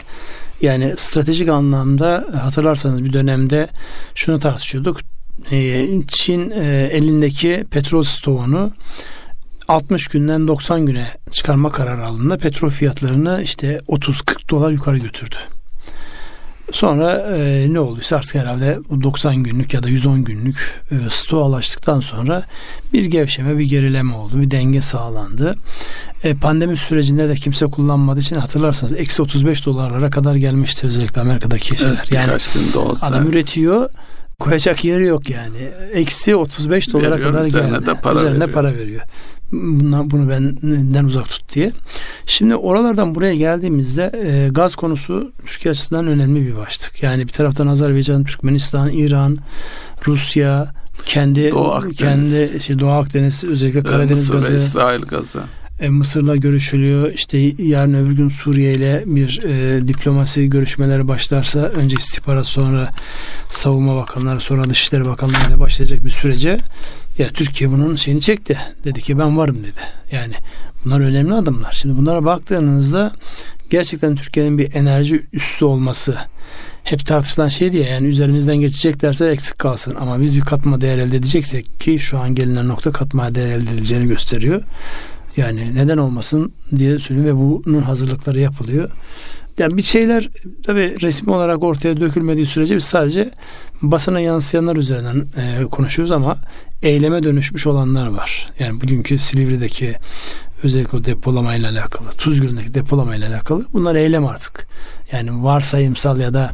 yani 0.61 0.94
stratejik 0.96 1.48
anlamda 1.48 2.26
hatırlarsanız 2.42 3.04
bir 3.04 3.12
dönemde 3.12 3.68
şunu 4.14 4.38
tartışıyorduk. 4.38 5.00
Ee, 5.50 5.88
Çin 6.08 6.50
e, 6.50 6.88
elindeki 6.92 7.66
petrol 7.70 8.02
stoğunu 8.02 8.72
60 9.68 10.08
günden 10.08 10.48
90 10.48 10.87
güne 10.87 11.06
çıkarma 11.30 11.72
kararı 11.72 12.06
alındığında 12.06 12.38
petrol 12.38 12.70
fiyatlarını 12.70 13.40
işte 13.42 13.80
30-40 13.88 14.48
dolar 14.50 14.70
yukarı 14.72 14.98
götürdü. 14.98 15.37
Sonra 16.72 17.37
e, 17.37 17.66
ne 17.72 17.81
olduysa 17.81 18.16
artık 18.16 18.35
herhalde 18.35 18.78
90 19.02 19.37
günlük 19.37 19.74
ya 19.74 19.83
da 19.83 19.88
110 19.88 20.24
günlük 20.24 20.83
e, 20.90 20.94
stoğalaştıktan 21.11 22.00
sonra 22.00 22.44
bir 22.92 23.04
gevşeme, 23.04 23.59
bir 23.59 23.64
gerileme 23.64 24.14
oldu. 24.14 24.40
Bir 24.40 24.50
denge 24.50 24.83
sağlandı. 24.83 25.54
E, 26.24 26.35
pandemi 26.35 26.76
sürecinde 26.76 27.28
de 27.28 27.35
kimse 27.35 27.66
kullanmadığı 27.66 28.20
için 28.20 28.37
hatırlarsanız 28.37 28.92
eksi 28.92 29.22
35 29.22 29.66
dolarlara 29.66 30.11
kadar 30.11 30.35
gelmişti 30.35 30.87
özellikle 30.87 31.20
Amerika'daki 31.20 31.78
şeyler. 31.78 31.94
Evet, 31.94 32.12
yani 32.12 32.78
olsa. 32.78 33.07
adam 33.07 33.26
üretiyor 33.26 33.90
koyacak 34.38 34.85
yeri 34.85 35.07
yok 35.07 35.31
yani. 35.31 35.70
Eksi 35.92 36.37
35 36.37 36.92
dolara 36.92 37.11
Veriyor, 37.11 37.33
kadar 37.33 37.44
üzerine 37.44 37.70
geldi. 37.70 37.87
De 37.87 37.94
para 37.94 38.18
üzerine 38.18 38.38
veriyor. 38.40 38.52
para 38.52 38.74
veriyor. 38.74 39.02
Bundan, 39.52 40.11
bunu 40.11 40.30
benden 40.30 41.04
uzak 41.04 41.28
tut 41.28 41.54
diye. 41.54 41.70
Şimdi 42.26 42.56
oralardan 42.56 43.14
buraya 43.14 43.34
geldiğimizde 43.34 44.12
e, 44.24 44.48
gaz 44.48 44.76
konusu 44.76 45.32
Türkiye 45.46 45.70
açısından 45.70 46.06
önemli 46.06 46.46
bir 46.46 46.56
başlık. 46.56 47.02
Yani 47.02 47.22
bir 47.26 47.32
taraftan 47.32 47.66
Azerbaycan, 47.66 48.24
Türkmenistan, 48.24 48.90
İran, 48.90 49.37
Rusya, 50.06 50.74
kendi 51.06 51.50
Doğu 51.50 51.72
Akdeniz. 51.72 51.96
kendi 51.96 52.61
şey 52.61 52.78
Doğu 52.78 52.90
Akdeniz 52.90 53.44
özellikle 53.44 53.82
Karadeniz 53.82 54.30
Mısır 54.30 54.34
gazı, 54.34 54.56
İsrail 54.56 55.02
gazı. 55.02 55.40
E, 55.80 55.88
Mısır'la 55.88 56.37
görüşülüyor. 56.37 57.12
İşte 57.12 57.38
yarın 57.58 57.94
öbür 57.94 58.12
gün 58.12 58.28
Suriye 58.28 58.72
ile 58.72 59.02
bir 59.06 59.42
e, 59.44 59.88
diplomasi 59.88 60.50
görüşmeleri 60.50 61.08
başlarsa 61.08 61.61
önce 61.61 61.96
istihbarat 61.98 62.46
sonra 62.46 62.90
savunma 63.50 63.96
bakanları 63.96 64.40
sonra 64.40 64.64
dışişleri 64.64 65.06
bakanları 65.06 65.50
ile 65.50 65.61
başlayacak 65.61 66.04
bir 66.04 66.11
sürece 66.11 66.56
ya 67.18 67.28
Türkiye 67.28 67.70
bunun 67.70 67.96
şeyini 67.96 68.20
çekti. 68.20 68.59
Dedi 68.85 69.02
ki 69.02 69.18
ben 69.18 69.37
varım 69.37 69.59
dedi. 69.59 69.81
Yani 70.12 70.33
bunlar 70.85 71.00
önemli 71.00 71.35
adımlar. 71.35 71.72
Şimdi 71.72 71.96
bunlara 71.96 72.24
baktığınızda 72.24 73.12
gerçekten 73.70 74.16
Türkiye'nin 74.16 74.59
bir 74.59 74.74
enerji 74.74 75.26
üssü 75.33 75.64
olması 75.64 76.16
hep 76.85 77.07
tartışılan 77.07 77.48
şey 77.48 77.72
diye 77.72 77.88
yani 77.88 78.07
üzerimizden 78.07 78.57
geçeceklerse 78.57 79.26
eksik 79.26 79.59
kalsın 79.59 79.94
ama 79.94 80.20
biz 80.20 80.37
bir 80.37 80.40
katma 80.40 80.81
değer 80.81 80.98
elde 80.98 81.16
edeceksek 81.16 81.81
ki 81.81 81.98
şu 81.98 82.18
an 82.18 82.35
gelinen 82.35 82.68
nokta 82.68 82.92
katma 82.92 83.35
değer 83.35 83.50
elde 83.50 83.70
edileceğini 83.70 84.09
gösteriyor. 84.09 84.62
Yani 85.37 85.74
neden 85.74 85.98
olmasın 85.98 86.52
diye 86.76 86.98
söylüyor 86.98 87.26
ve 87.26 87.37
bunun 87.37 87.83
hazırlıkları 87.83 88.40
yapılıyor. 88.40 88.90
Yani 89.59 89.77
bir 89.77 89.83
şeyler 89.83 90.31
tabi 90.64 91.01
resmi 91.01 91.33
olarak 91.33 91.62
ortaya 91.62 92.01
dökülmediği 92.01 92.47
sürece 92.47 92.77
biz 92.77 92.85
sadece 92.85 93.31
basına 93.83 94.21
yansıyanlar 94.21 94.77
üzerinden 94.77 95.27
e, 95.37 95.64
konuşuyoruz 95.64 96.12
ama 96.12 96.38
eyleme 96.83 97.23
dönüşmüş 97.23 97.66
olanlar 97.66 98.07
var. 98.07 98.47
Yani 98.59 98.81
bugünkü 98.81 99.18
Silivri'deki 99.18 99.94
özellikle 100.62 100.99
o 100.99 101.05
depolamayla 101.05 101.71
alakalı, 101.71 102.09
Tuzgöl'deki 102.09 102.75
depolamayla 102.75 103.29
alakalı 103.29 103.66
bunlar 103.73 103.94
eylem 103.94 104.27
artık. 104.27 104.66
Yani 105.12 105.44
varsayımsal 105.44 106.21
ya 106.21 106.35
da 106.35 106.51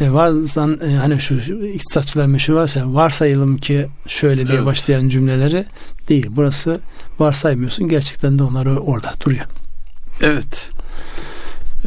e, 0.00 0.12
varsan 0.12 0.80
e, 0.88 0.96
hani 0.96 1.20
şu 1.20 1.34
iktisatçılar 1.66 2.26
meşhur 2.26 2.54
varsa 2.54 2.94
varsayalım 2.94 3.56
ki 3.56 3.86
şöyle 4.06 4.48
diye 4.48 4.58
evet. 4.58 4.66
başlayan 4.66 5.08
cümleleri 5.08 5.64
değil. 6.08 6.26
Burası 6.30 6.80
varsaymıyorsun. 7.18 7.88
Gerçekten 7.88 8.38
de 8.38 8.42
onlar 8.42 8.66
orada 8.66 9.12
duruyor. 9.24 9.46
Evet. 10.20 10.70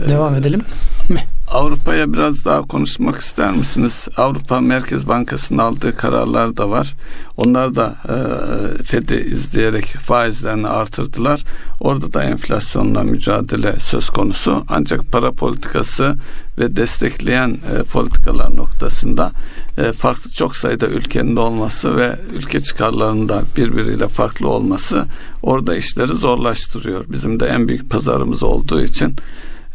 Devam 0.09 0.35
edelim 0.35 0.61
mi? 1.09 1.19
Avrupa'ya 1.51 2.13
biraz 2.13 2.45
daha 2.45 2.61
konuşmak 2.61 3.21
ister 3.21 3.51
misiniz? 3.51 4.07
Avrupa 4.17 4.61
Merkez 4.61 5.07
Bankası'nın 5.07 5.57
aldığı 5.57 5.97
kararlar 5.97 6.57
da 6.57 6.69
var. 6.69 6.93
Onlar 7.37 7.75
da 7.75 7.95
e, 8.09 8.83
FED'i 8.83 9.15
izleyerek 9.15 9.85
faizlerini 9.85 10.67
artırdılar. 10.67 11.43
Orada 11.79 12.13
da 12.13 12.23
enflasyonla 12.23 13.03
mücadele 13.03 13.79
söz 13.79 14.09
konusu. 14.09 14.63
Ancak 14.69 15.11
para 15.11 15.31
politikası 15.31 16.15
ve 16.59 16.75
destekleyen 16.75 17.49
e, 17.49 17.83
politikalar 17.83 18.55
noktasında 18.55 19.31
e, 19.77 19.93
farklı 19.93 20.31
çok 20.31 20.55
sayıda 20.55 20.87
ülkenin 20.87 21.35
olması 21.35 21.97
ve 21.97 22.19
ülke 22.33 22.59
çıkarlarında 22.59 23.43
birbiriyle 23.57 24.07
farklı 24.07 24.49
olması 24.49 25.05
orada 25.43 25.75
işleri 25.75 26.13
zorlaştırıyor. 26.13 27.05
Bizim 27.07 27.39
de 27.39 27.47
en 27.47 27.67
büyük 27.67 27.89
pazarımız 27.89 28.43
olduğu 28.43 28.81
için 28.81 29.15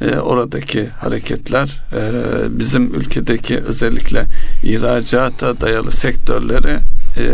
e, 0.00 0.18
oradaki 0.18 0.88
hareketler 0.88 1.82
e, 1.92 2.00
bizim 2.58 2.94
ülkedeki 2.94 3.58
özellikle 3.58 4.26
ihracata 4.62 5.60
dayalı 5.60 5.92
sektörleri 5.92 6.78
e, 7.16 7.26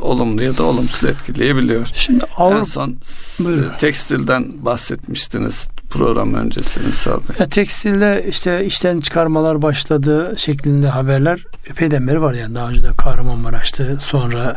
olumlu 0.00 0.42
ya 0.42 0.58
da 0.58 0.62
olumsuz 0.62 1.04
etkileyebiliyor. 1.04 1.88
Şimdi 1.94 2.24
Avrupa, 2.36 2.58
en 2.58 2.64
son 2.64 2.96
buyurun. 3.40 3.72
tekstilden 3.78 4.64
bahsetmiştiniz. 4.64 5.68
Program 5.98 6.34
öncesi 6.34 6.80
Ünsal 6.80 7.18
Bey? 7.18 7.36
Ya, 7.38 7.48
tekstilde 7.48 8.24
işte 8.28 8.64
işten 8.64 9.00
çıkarmalar 9.00 9.62
başladı 9.62 10.34
şeklinde 10.36 10.88
haberler 10.88 11.44
epeyden 11.70 12.08
beri 12.08 12.22
var 12.22 12.34
yani 12.34 12.54
daha 12.54 12.68
önce 12.68 12.82
de 12.82 12.88
Kahramanmaraş'tı 12.98 13.98
sonra 14.00 14.56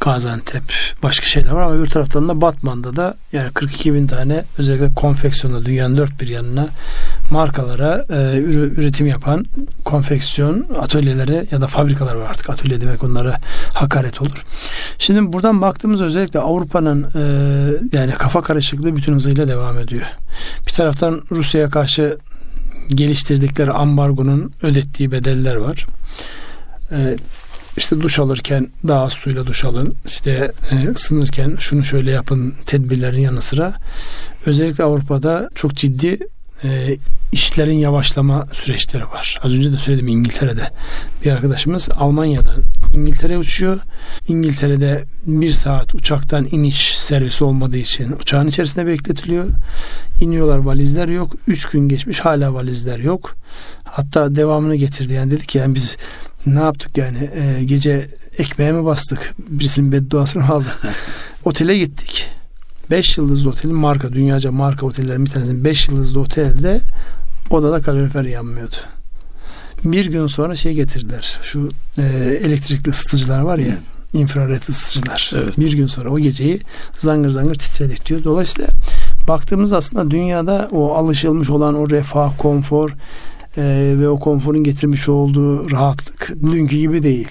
Gaziantep 0.00 0.62
başka 1.02 1.26
şeyler 1.26 1.50
var 1.50 1.62
ama 1.62 1.82
bir 1.84 1.90
taraftan 1.90 2.28
da 2.28 2.40
Batman'da 2.40 2.96
da 2.96 3.14
yani 3.32 3.50
42 3.50 3.94
bin 3.94 4.06
tane 4.06 4.44
özellikle 4.58 4.94
konfeksiyonda 4.94 5.66
dünyanın 5.66 5.96
dört 5.96 6.20
bir 6.20 6.28
yanına 6.28 6.68
markalara 7.30 8.04
e, 8.10 8.38
üretim 8.76 9.06
yapan 9.06 9.44
konfeksiyon 9.84 10.66
atölyeleri 10.80 11.46
ya 11.50 11.60
da 11.60 11.66
fabrikalar 11.66 12.14
var 12.14 12.30
artık 12.30 12.50
atölye 12.50 12.80
demek 12.80 13.04
onlara 13.04 13.40
hakaret 13.74 14.22
olur. 14.22 14.44
Şimdi 14.98 15.32
buradan 15.32 15.62
baktığımız 15.62 16.02
özellikle 16.02 16.40
Avrupa'nın 16.40 17.02
e, 17.02 17.98
yani 17.98 18.12
kafa 18.12 18.42
karışıklığı 18.42 18.96
bütün 18.96 19.14
hızıyla 19.14 19.48
devam 19.48 19.78
ediyor. 19.78 20.06
Bir 20.66 20.72
taraftan 20.72 21.22
Rusya'ya 21.30 21.70
karşı 21.70 22.18
geliştirdikleri 22.88 23.70
ambargonun 23.70 24.52
ödettiği 24.62 25.12
bedeller 25.12 25.56
var. 25.56 25.86
Ee, 26.92 27.16
işte 27.76 28.00
duş 28.00 28.18
alırken 28.18 28.68
daha 28.88 29.02
az 29.04 29.12
suyla 29.12 29.46
duş 29.46 29.64
alın. 29.64 29.94
İşte 30.06 30.52
e, 30.70 30.88
ısınırken 30.88 31.56
şunu 31.58 31.84
şöyle 31.84 32.10
yapın 32.10 32.54
tedbirlerin 32.66 33.20
yanı 33.20 33.42
sıra. 33.42 33.74
Özellikle 34.46 34.84
Avrupa'da 34.84 35.50
çok 35.54 35.74
ciddi 35.74 36.18
e, 36.64 36.96
işlerin 37.32 37.78
yavaşlama 37.78 38.46
süreçleri 38.52 39.04
var. 39.04 39.40
Az 39.42 39.54
önce 39.54 39.72
de 39.72 39.78
söyledim 39.78 40.08
İngiltere'de 40.08 40.70
bir 41.24 41.30
arkadaşımız 41.30 41.88
Almanya'dan 41.96 42.62
İngiltere'ye 42.94 43.38
uçuyor. 43.38 43.80
İngiltere'de 44.28 45.04
bir 45.26 45.52
saat 45.52 45.94
uçaktan 45.94 46.48
iniş 46.50 46.98
servisi 46.98 47.44
olmadığı 47.44 47.76
için 47.76 48.12
uçağın 48.12 48.46
içerisinde 48.46 48.86
bekletiliyor. 48.86 49.48
İniyorlar 50.20 50.58
valizler 50.58 51.08
yok. 51.08 51.32
Üç 51.46 51.66
gün 51.66 51.88
geçmiş 51.88 52.20
hala 52.20 52.54
valizler 52.54 52.98
yok. 52.98 53.34
Hatta 53.84 54.36
devamını 54.36 54.76
getirdi. 54.76 55.12
Yani 55.12 55.30
dedi 55.30 55.46
ki 55.46 55.58
yani 55.58 55.74
biz 55.74 55.96
ne 56.46 56.60
yaptık 56.60 56.96
yani 56.96 57.30
e, 57.34 57.64
gece 57.64 58.06
ekmeğe 58.38 58.72
mi 58.72 58.84
bastık? 58.84 59.34
Birisinin 59.38 59.92
bedduasını 59.92 60.48
aldı. 60.48 60.66
Otele 61.44 61.78
gittik. 61.78 62.30
5 62.90 63.18
yıldızlı 63.18 63.50
otelin 63.50 63.74
marka, 63.74 64.12
dünyaca 64.12 64.52
marka 64.52 64.86
otellerin 64.86 65.24
bir 65.24 65.30
tanesinin 65.30 65.64
5 65.64 65.88
yıldızlı 65.88 66.20
otelde 66.20 66.80
odada 67.50 67.82
kalorifer 67.82 68.24
yanmıyordu. 68.24 68.76
Bir 69.84 70.06
gün 70.06 70.26
sonra 70.26 70.56
şey 70.56 70.74
getirdiler. 70.74 71.40
Şu 71.42 71.70
e, 71.98 72.02
elektrikli 72.44 72.90
ısıtıcılar 72.90 73.40
var 73.40 73.58
ya. 73.58 73.66
Hmm. 74.12 74.20
infrared 74.20 74.62
ısıtıcılar. 74.68 75.32
Evet. 75.34 75.58
Bir 75.58 75.72
gün 75.72 75.86
sonra 75.86 76.10
o 76.10 76.18
geceyi 76.18 76.60
zangır 76.92 77.30
zangır 77.30 77.54
titredik 77.54 78.06
diyor. 78.06 78.24
Dolayısıyla 78.24 78.68
baktığımız 79.28 79.72
aslında 79.72 80.10
dünyada 80.10 80.68
o 80.72 80.94
alışılmış 80.94 81.50
olan 81.50 81.74
o 81.74 81.90
refah, 81.90 82.32
konfor 82.38 82.90
e, 83.56 83.94
ve 83.98 84.08
o 84.08 84.18
konforun 84.18 84.64
getirmiş 84.64 85.08
olduğu 85.08 85.70
rahatlık 85.70 86.32
dünkü 86.42 86.76
gibi 86.76 87.02
değil. 87.02 87.28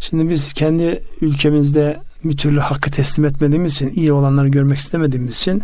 Şimdi 0.00 0.30
biz 0.30 0.52
kendi 0.52 1.02
ülkemizde 1.20 1.98
bir 2.24 2.36
türlü 2.36 2.60
hakkı 2.60 2.90
teslim 2.90 3.24
etmediğimiz 3.24 3.72
için 3.72 3.88
iyi 3.88 4.12
olanları 4.12 4.48
görmek 4.48 4.78
istemediğimiz 4.78 5.36
için 5.36 5.62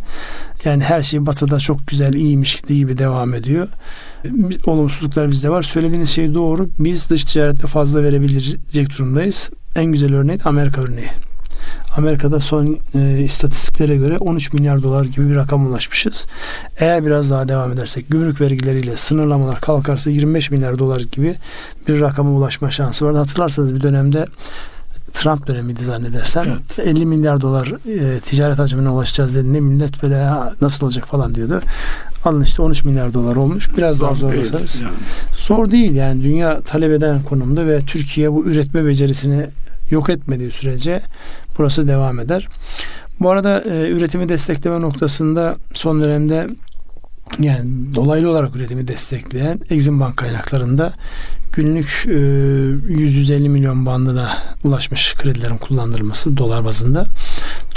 yani 0.65 0.85
her 0.85 1.03
şey 1.03 1.27
batıda 1.27 1.59
çok 1.59 1.87
güzel 1.87 2.13
iyiymiş 2.13 2.63
gibi 2.63 2.99
devam 2.99 3.35
ediyor. 3.35 3.69
Olumsuzluklar 4.67 5.31
bizde 5.31 5.51
var. 5.51 5.63
Söylediğiniz 5.63 6.11
şey 6.11 6.35
doğru. 6.35 6.69
Biz 6.79 7.11
dış 7.11 7.25
ticarette 7.25 7.67
fazla 7.67 8.03
verebilecek 8.03 8.99
durumdayız. 8.99 9.51
En 9.77 9.85
güzel 9.85 10.15
örneği 10.15 10.39
Amerika 10.45 10.81
örneği. 10.81 11.11
Amerika'da 11.97 12.41
son 12.41 12.79
e, 12.95 13.21
istatistiklere 13.21 13.97
göre 13.97 14.19
13 14.19 14.53
milyar 14.53 14.83
dolar 14.83 15.05
gibi 15.05 15.31
bir 15.31 15.35
rakam 15.35 15.67
ulaşmışız. 15.67 16.27
Eğer 16.79 17.07
biraz 17.07 17.31
daha 17.31 17.49
devam 17.49 17.73
edersek 17.73 18.09
gümrük 18.09 18.41
vergileriyle 18.41 18.97
sınırlamalar 18.97 19.61
kalkarsa 19.61 20.11
25 20.11 20.51
milyar 20.51 20.79
dolar 20.79 21.01
gibi 21.01 21.35
bir 21.89 22.01
rakama 22.01 22.31
ulaşma 22.31 22.71
şansı 22.71 23.07
var. 23.07 23.15
Hatırlarsanız 23.15 23.75
bir 23.75 23.83
dönemde 23.83 24.27
Trump 25.15 25.47
dönemiydi 25.47 25.85
zannedersem. 25.85 26.45
Evet. 26.49 26.89
50 26.89 27.07
milyar 27.07 27.41
dolar 27.41 27.67
e, 27.67 28.21
ticaret 28.21 28.59
hacmine 28.59 28.89
ulaşacağız 28.89 29.35
dediğinde 29.35 29.61
millet 29.61 30.03
böyle 30.03 30.31
nasıl 30.61 30.87
olacak 30.87 31.07
falan 31.07 31.35
diyordu. 31.35 31.61
Alın 32.25 32.43
işte 32.43 32.63
13 32.63 32.85
milyar 32.85 33.15
dolar 33.15 33.37
olmuş. 33.37 33.77
Biraz 33.77 33.97
Zor 33.97 34.07
daha 34.07 34.15
zorlasanız. 34.15 34.81
Yani. 34.81 34.93
Zor 35.39 35.71
değil 35.71 35.95
yani 35.95 36.23
dünya 36.23 36.61
talep 36.61 36.93
eden 36.93 37.23
konumda 37.23 37.67
ve 37.67 37.81
Türkiye 37.81 38.33
bu 38.33 38.47
üretme 38.47 38.87
becerisini 38.87 39.47
yok 39.91 40.11
etmediği 40.11 40.51
sürece 40.51 41.03
burası 41.59 41.89
devam 41.89 42.21
eder. 42.21 42.49
Bu 43.21 43.31
arada 43.31 43.61
e, 43.61 43.89
üretimi 43.89 44.29
destekleme 44.29 44.81
noktasında 44.81 45.57
son 45.75 46.03
dönemde 46.03 46.47
yani 47.39 47.95
dolaylı 47.95 48.31
olarak 48.31 48.57
üretimi 48.57 48.89
destekleyen 48.89 49.61
Exim 49.71 50.01
Bank 50.01 50.17
kaynaklarında 50.17 50.93
günlük 51.53 52.05
e, 52.07 52.11
150 52.93 53.49
milyon 53.49 53.87
bandına 53.87 54.39
ulaşmış 54.65 55.15
kredilerin 55.15 55.59
kullandırılması 55.59 56.37
dolar 56.37 56.65
bazında. 56.65 57.07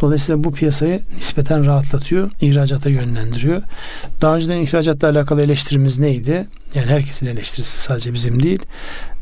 Dolayısıyla 0.01 0.43
bu 0.43 0.53
piyasayı 0.53 1.01
nispeten 1.13 1.65
rahatlatıyor, 1.65 2.31
ihracata 2.41 2.89
yönlendiriyor. 2.89 3.61
Daha 4.21 4.35
önceden 4.35 4.57
ihracatla 4.57 5.09
alakalı 5.09 5.41
eleştirimiz 5.41 5.99
neydi? 5.99 6.47
Yani 6.75 6.87
herkesin 6.87 7.25
eleştirisi 7.25 7.81
sadece 7.81 8.13
bizim 8.13 8.43
değil 8.43 8.59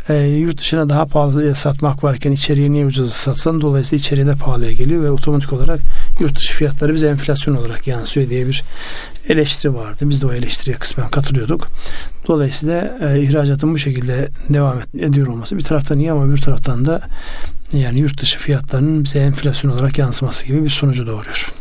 e, 0.09 0.13
yurt 0.13 0.57
dışına 0.57 0.89
daha 0.89 1.05
pahalıya 1.05 1.55
satmak 1.55 2.03
varken 2.03 2.31
içeriye 2.31 2.71
niye 2.71 2.85
ucuza 2.85 3.09
satsan 3.09 3.61
dolayısıyla 3.61 3.99
içeriye 3.99 4.27
de 4.27 4.35
pahalıya 4.35 4.71
geliyor 4.71 5.03
ve 5.03 5.11
otomatik 5.11 5.53
olarak 5.53 5.79
yurt 6.19 6.37
dışı 6.37 6.53
fiyatları 6.53 6.93
bize 6.93 7.07
enflasyon 7.07 7.55
olarak 7.55 7.87
yansıyor 7.87 8.29
diye 8.29 8.47
bir 8.47 8.63
eleştiri 9.29 9.75
vardı. 9.75 9.97
Biz 10.01 10.21
de 10.21 10.25
o 10.25 10.33
eleştiriye 10.33 10.77
kısmen 10.77 11.09
katılıyorduk. 11.09 11.67
Dolayısıyla 12.27 12.97
e, 13.01 13.21
ihracatın 13.21 13.73
bu 13.73 13.77
şekilde 13.77 14.29
devam 14.49 14.77
ediyor 14.99 15.27
olması 15.27 15.57
bir 15.57 15.63
taraftan 15.63 15.99
iyi 15.99 16.11
ama 16.11 16.33
bir 16.33 16.41
taraftan 16.41 16.85
da 16.85 17.01
yani 17.73 17.99
yurt 17.99 18.21
dışı 18.21 18.39
fiyatlarının 18.39 19.03
bize 19.03 19.19
enflasyon 19.19 19.71
olarak 19.71 19.97
yansıması 19.97 20.47
gibi 20.47 20.63
bir 20.63 20.69
sonucu 20.69 21.07
doğuruyor. 21.07 21.53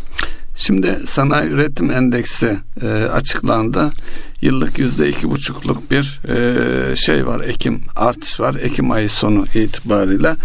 Şimdi 0.54 0.98
sanayi 1.06 1.50
üretim 1.50 1.90
endeksi 1.90 2.58
e, 2.82 2.88
açıklandı. 2.88 3.92
Yıllık 4.40 4.78
yüzde 4.78 5.08
iki 5.08 5.30
buçukluk 5.30 5.90
bir 5.90 6.20
e, 6.28 6.96
şey 6.96 7.26
var. 7.26 7.40
Ekim 7.40 7.80
artış 7.96 8.40
var. 8.40 8.54
Ekim 8.54 8.90
ayı 8.90 9.10
sonu 9.10 9.46
itibariyle. 9.54 10.36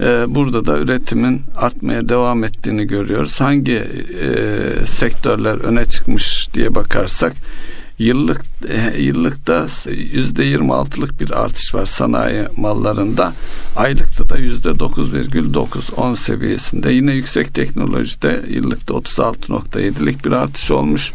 E, 0.00 0.24
burada 0.28 0.66
da 0.66 0.78
üretimin 0.78 1.42
artmaya 1.56 2.08
devam 2.08 2.44
ettiğini 2.44 2.86
görüyoruz. 2.86 3.40
Hangi 3.40 3.72
e, 3.72 4.36
sektörler 4.86 5.56
öne 5.56 5.84
çıkmış 5.84 6.48
diye 6.54 6.74
bakarsak 6.74 7.32
yıllık 7.98 8.40
e, 8.68 9.02
yıllıkta 9.02 9.66
yüzde 10.12 10.44
yirmi 10.44 10.74
altılık 10.74 11.20
bir 11.20 11.30
artış 11.30 11.74
var 11.74 11.86
sanayi 11.86 12.44
mallarında. 12.56 13.32
Aylıkta 13.76 14.28
da 14.28 14.36
yüzde 14.36 14.78
dokuz 14.78 15.12
virgül 15.12 15.54
dokuz 15.54 15.90
on 15.96 16.14
seviyesinde. 16.14 16.92
Yine 16.92 17.12
yüksek 17.12 17.54
teknolojide 17.54 18.44
yıllıkta 18.48 18.94
otuz 18.94 19.20
altı 19.20 19.52
nokta 19.52 19.80
yedilik 19.80 20.24
bir 20.24 20.32
artış 20.32 20.70
olmuş. 20.70 21.12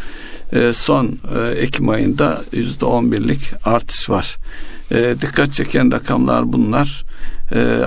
E, 0.52 0.74
son 0.74 1.20
e, 1.36 1.50
Ekim 1.50 1.90
ayında 1.90 2.44
yüzde 2.52 2.86
on 2.86 3.12
birlik 3.12 3.42
artış 3.66 4.10
var. 4.10 4.38
dikkat 5.22 5.54
çeken 5.54 5.92
rakamlar 5.92 6.54
bunlar. 6.54 7.04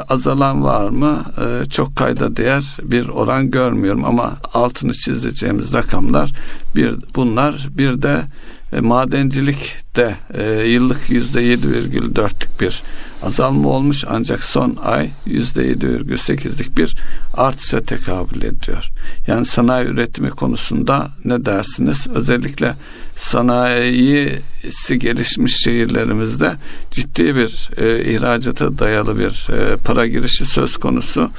azalan 0.09 0.65
var 0.65 0.89
mı? 0.91 1.25
çok 1.71 1.97
kayda 1.97 2.37
değer 2.37 2.77
bir 2.83 3.09
oran 3.09 3.51
görmüyorum 3.51 4.05
ama 4.05 4.33
altını 4.55 4.93
çizeceğimiz 4.93 5.75
rakamlar 5.75 6.33
bir 6.77 6.95
bunlar 7.15 7.69
bir 7.79 8.03
de 8.03 8.23
e, 8.73 8.81
madencilikte 8.81 10.17
e, 10.35 10.53
yıllık 10.53 11.11
yüzde 11.11 11.41
yedi 11.41 11.71
virgül 11.71 12.15
dörtlük 12.15 12.61
bir 12.61 12.83
azalma 13.23 13.69
olmuş 13.69 14.05
ancak 14.09 14.45
son 14.45 14.77
ay 14.85 15.11
yüzde 15.27 15.63
yedi 15.63 15.89
virgül 15.89 16.17
sekizlik 16.17 16.79
bir 16.79 16.97
artışa 17.35 17.81
tekabül 17.81 18.43
ediyor. 18.43 18.89
Yani 19.27 19.45
sanayi 19.47 19.87
üretimi 19.87 20.31
konusunda 20.31 21.11
ne 21.25 21.45
dersiniz? 21.45 22.07
Özellikle 22.15 22.75
sanayisi 23.17 24.99
gelişmiş 24.99 25.57
şehirlerimizde 25.65 26.53
ciddi 26.91 27.37
bir 27.37 27.71
e, 27.77 28.13
ihracata 28.13 28.79
dayalı 28.79 29.19
bir 29.19 29.49
e, 29.53 29.77
para 29.77 30.07
girişi 30.07 30.47
söz 30.47 30.77
konusu 30.77 31.31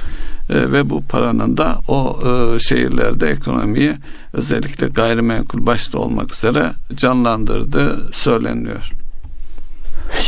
e, 0.50 0.72
ve 0.72 0.90
bu 0.90 1.02
paranın 1.02 1.56
da 1.56 1.78
o 1.88 2.18
e, 2.26 2.58
şehirlerde 2.58 3.28
ekonomiyi 3.28 3.94
özellikle 4.32 4.86
gayrimenkul 4.86 5.66
başta 5.66 5.98
olmak 5.98 6.34
üzere 6.34 6.72
canlandırdığı 6.96 8.12
söyleniyor. 8.12 8.90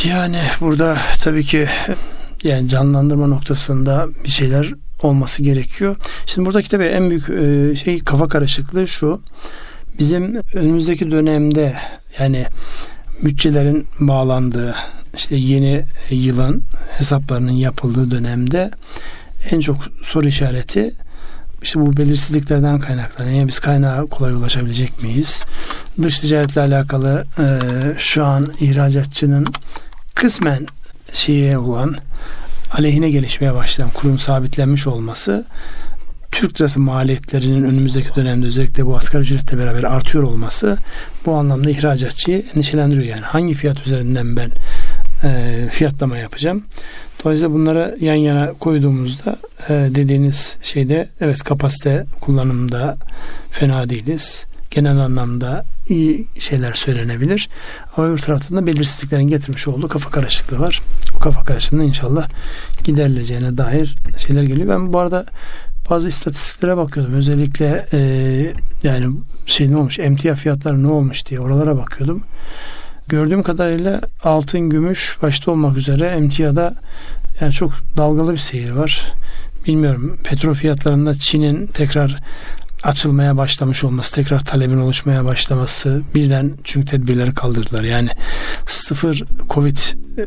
Yani 0.09 0.40
burada 0.61 0.98
tabii 1.22 1.44
ki 1.44 1.66
yani 2.42 2.68
canlandırma 2.68 3.26
noktasında 3.26 4.09
bir 4.24 4.29
şeyler 4.29 4.72
olması 5.02 5.42
gerekiyor. 5.42 5.96
Şimdi 6.26 6.46
buradaki 6.46 6.70
tabii 6.70 6.85
en 6.85 7.11
büyük 7.11 7.31
e, 7.31 7.76
şey 7.76 8.00
kafa 8.00 8.29
karışıklığı 8.29 8.88
şu. 8.88 9.20
Bizim 9.98 10.37
önümüzdeki 10.55 11.11
dönemde 11.11 11.76
yani 12.18 12.46
bütçelerin 13.22 13.87
bağlandığı 14.00 14.74
işte 15.16 15.37
yeni 15.37 15.85
yılın 16.11 16.62
hesaplarının 16.98 17.52
yapıldığı 17.52 18.11
dönemde 18.11 18.70
en 19.50 19.61
çok 19.61 19.76
soru 20.02 20.28
işareti 20.28 20.92
işte 21.62 21.80
bu 21.80 21.96
belirsizliklerden 21.96 22.80
kaynaklanan. 22.80 23.30
Yani 23.30 23.48
biz 23.48 23.61
kaynağa 23.61 24.06
kolay 24.06 24.32
ulaşabilecek 24.32 25.02
miyiz? 25.02 25.44
dış 26.02 26.20
ticaretle 26.20 26.61
alakalı 26.61 27.26
e, 27.38 27.44
şu 27.98 28.24
an 28.24 28.52
ihracatçının 28.61 29.46
kısmen 30.14 30.66
şeye 31.12 31.59
olan 31.59 31.96
aleyhine 32.72 33.11
gelişmeye 33.11 33.54
başlayan 33.54 33.90
kurun 33.90 34.16
sabitlenmiş 34.16 34.87
olması 34.87 35.44
Türk 36.32 36.61
lirası 36.61 36.80
maliyetlerinin 36.80 37.64
önümüzdeki 37.64 38.14
dönemde 38.14 38.46
özellikle 38.46 38.87
bu 38.87 38.96
asgari 38.96 39.22
ücretle 39.22 39.59
beraber 39.59 39.82
artıyor 39.82 40.24
olması 40.24 40.78
bu 41.26 41.35
anlamda 41.35 41.70
ihracatçıyı 41.70 42.44
endişelendiriyor. 42.54 43.06
Yani 43.06 43.24
hangi 43.24 43.54
fiyat 43.54 43.87
üzerinden 43.87 44.37
ben 44.37 44.50
e, 45.24 45.68
fiyatlama 45.70 46.18
yapacağım. 46.18 46.64
Dolayısıyla 47.24 47.55
bunları 47.55 47.96
yan 48.00 48.14
yana 48.14 48.52
koyduğumuzda 48.52 49.37
e, 49.68 49.72
dediğiniz 49.72 50.59
şeyde 50.62 51.09
evet 51.20 51.42
kapasite 51.42 52.07
kullanımında 52.20 52.96
fena 53.50 53.88
değiliz. 53.88 54.46
Genel 54.70 54.98
anlamda 54.98 55.64
iyi 55.88 56.26
şeyler 56.38 56.72
söylenebilir. 56.72 57.48
Ama 57.96 58.09
öbür 58.09 58.18
taraftan 58.18 58.59
da 58.59 58.66
belirsizliklerin 58.66 59.29
getirmiş 59.29 59.68
olduğu 59.68 59.88
kafa 59.88 60.11
karışıklığı 60.11 60.61
var. 60.61 60.83
O 61.16 61.18
kafa 61.18 61.44
karışıklığında 61.44 61.85
inşallah 61.85 62.29
giderileceğine 62.85 63.57
dair 63.57 63.94
şeyler 64.26 64.42
geliyor. 64.42 64.68
Ben 64.68 64.92
bu 64.92 64.98
arada 64.98 65.26
bazı 65.90 66.09
istatistiklere 66.09 66.76
bakıyordum. 66.76 67.14
Özellikle 67.14 67.87
e, 67.92 67.98
yani 68.83 69.16
şey 69.46 69.70
ne 69.70 69.76
olmuş, 69.76 69.98
emtia 69.98 70.35
fiyatları 70.35 70.83
ne 70.83 70.88
olmuş 70.88 71.26
diye 71.26 71.40
oralara 71.40 71.76
bakıyordum. 71.76 72.22
Gördüğüm 73.08 73.42
kadarıyla 73.42 74.00
altın, 74.24 74.60
gümüş 74.60 75.18
başta 75.22 75.52
olmak 75.52 75.76
üzere 75.76 76.06
emtiada 76.06 76.74
yani 77.40 77.52
çok 77.52 77.72
dalgalı 77.96 78.32
bir 78.32 78.38
seyir 78.38 78.70
var. 78.70 79.12
Bilmiyorum 79.66 80.18
petrol 80.24 80.54
fiyatlarında 80.54 81.14
Çin'in 81.14 81.66
tekrar 81.66 82.22
açılmaya 82.82 83.36
başlamış 83.36 83.84
olması, 83.84 84.14
tekrar 84.14 84.44
talebin 84.44 84.78
oluşmaya 84.78 85.24
başlaması 85.24 86.02
birden 86.14 86.52
çünkü 86.64 86.86
tedbirleri 86.86 87.34
kaldırdılar. 87.34 87.82
Yani 87.84 88.08
sıfır 88.66 89.24
Covid 89.50 89.78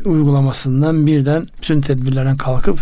uygulamasından 0.04 1.06
birden 1.06 1.46
bütün 1.58 1.80
tedbirlerden 1.80 2.36
kalkıp 2.36 2.80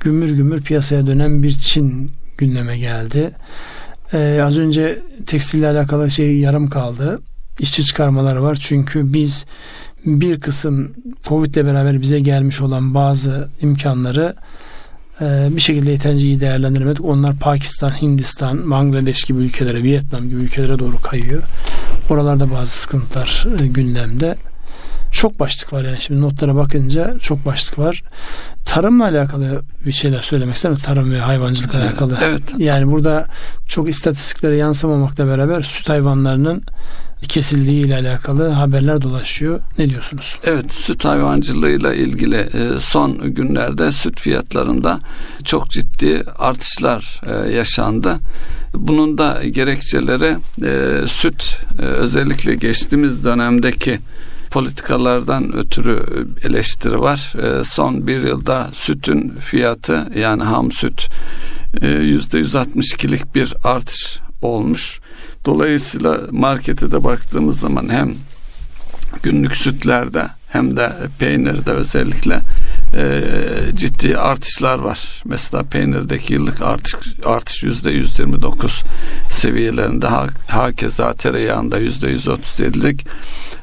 gümür 0.00 0.30
gümür 0.30 0.62
piyasaya 0.62 1.06
dönen 1.06 1.42
bir 1.42 1.52
Çin 1.52 2.10
gündeme 2.38 2.78
geldi. 2.78 3.30
Ee, 4.12 4.40
az 4.44 4.58
önce 4.58 4.98
tekstille 5.26 5.68
alakalı 5.68 6.10
şey 6.10 6.38
yarım 6.38 6.70
kaldı. 6.70 7.20
İşçi 7.58 7.84
çıkarmaları 7.84 8.42
var. 8.42 8.58
Çünkü 8.60 9.12
biz 9.12 9.46
bir 10.06 10.40
kısım 10.40 10.92
Covid 11.24 11.54
ile 11.54 11.66
beraber 11.66 12.00
bize 12.00 12.20
gelmiş 12.20 12.60
olan 12.60 12.94
bazı 12.94 13.48
imkanları 13.62 14.34
e, 15.20 15.48
bir 15.56 15.60
şekilde 15.60 15.90
yeterince 15.90 16.26
iyi 16.26 16.40
değerlendiremedik. 16.40 17.04
Onlar 17.04 17.36
Pakistan, 17.36 18.02
Hindistan, 18.02 18.70
Bangladeş 18.70 19.24
gibi 19.24 19.38
ülkelere, 19.38 19.82
Vietnam 19.82 20.28
gibi 20.28 20.40
ülkelere 20.40 20.78
doğru 20.78 21.00
kayıyor. 21.00 21.42
Oralarda 22.10 22.50
bazı 22.50 22.72
sıkıntılar 22.72 23.46
e, 23.60 23.66
gündemde. 23.66 24.36
Çok 25.12 25.40
başlık 25.40 25.72
var 25.72 25.84
yani 25.84 26.00
şimdi 26.00 26.20
notlara 26.20 26.56
bakınca 26.56 27.18
çok 27.18 27.46
başlık 27.46 27.78
var. 27.78 28.02
Tarımla 28.64 29.04
alakalı 29.04 29.62
bir 29.86 29.92
şeyler 29.92 30.22
söylemek 30.22 30.56
ister 30.56 30.70
misin? 30.70 30.84
Tarım 30.84 31.12
ve 31.12 31.20
hayvancılıkla 31.20 31.82
alakalı. 31.82 32.18
Evet. 32.22 32.42
Yani 32.58 32.90
burada 32.90 33.26
çok 33.66 33.88
istatistiklere 33.88 34.56
yansımamakla 34.56 35.26
beraber 35.26 35.62
süt 35.62 35.88
hayvanlarının 35.88 36.62
kesildiği 37.22 37.86
ile 37.86 37.94
alakalı 37.94 38.48
haberler 38.48 39.02
dolaşıyor. 39.02 39.60
Ne 39.78 39.90
diyorsunuz? 39.90 40.38
Evet, 40.44 40.72
süt 40.72 41.04
hayvancılığıyla 41.04 41.94
ilgili 41.94 42.36
e, 42.36 42.80
son 42.80 43.34
günlerde 43.34 43.92
süt 43.92 44.20
fiyatlarında 44.20 45.00
çok 45.44 45.70
ciddi 45.70 46.24
artışlar 46.38 47.20
e, 47.26 47.52
yaşandı. 47.52 48.16
Bunun 48.74 49.18
da 49.18 49.42
gerekçeleri 49.50 50.36
e, 50.64 51.08
süt 51.08 51.60
özellikle 51.78 52.54
geçtiğimiz 52.54 53.24
dönemdeki 53.24 53.98
politikalardan 54.50 55.56
ötürü 55.56 56.26
eleştiri 56.44 57.00
var. 57.00 57.32
Son 57.64 58.06
bir 58.06 58.22
yılda 58.22 58.70
sütün 58.72 59.34
fiyatı 59.40 60.06
yani 60.16 60.42
ham 60.42 60.72
süt 60.72 61.08
yüzde 61.82 62.40
162'lik 62.40 63.34
bir 63.34 63.54
artış 63.64 64.18
olmuş. 64.42 65.00
Dolayısıyla 65.44 66.18
markete 66.30 66.92
de 66.92 67.04
baktığımız 67.04 67.60
zaman 67.60 67.88
hem 67.88 68.14
günlük 69.22 69.56
sütlerde 69.56 70.26
hem 70.52 70.76
de 70.76 70.92
peynirde 71.18 71.70
özellikle 71.70 72.40
e, 72.94 73.22
ciddi 73.74 74.18
artışlar 74.18 74.78
var. 74.78 75.22
Mesela 75.24 75.62
peynirdeki 75.62 76.32
yıllık 76.32 76.62
artış 76.62 76.94
artış 77.24 77.62
yüzde 77.62 77.90
129 77.90 78.82
seviyelerinde 79.30 80.06
ha, 80.06 80.26
hakeza 80.48 81.12
tereyağında 81.12 81.78
yüzde 81.78 82.14
137'lik 82.14 83.06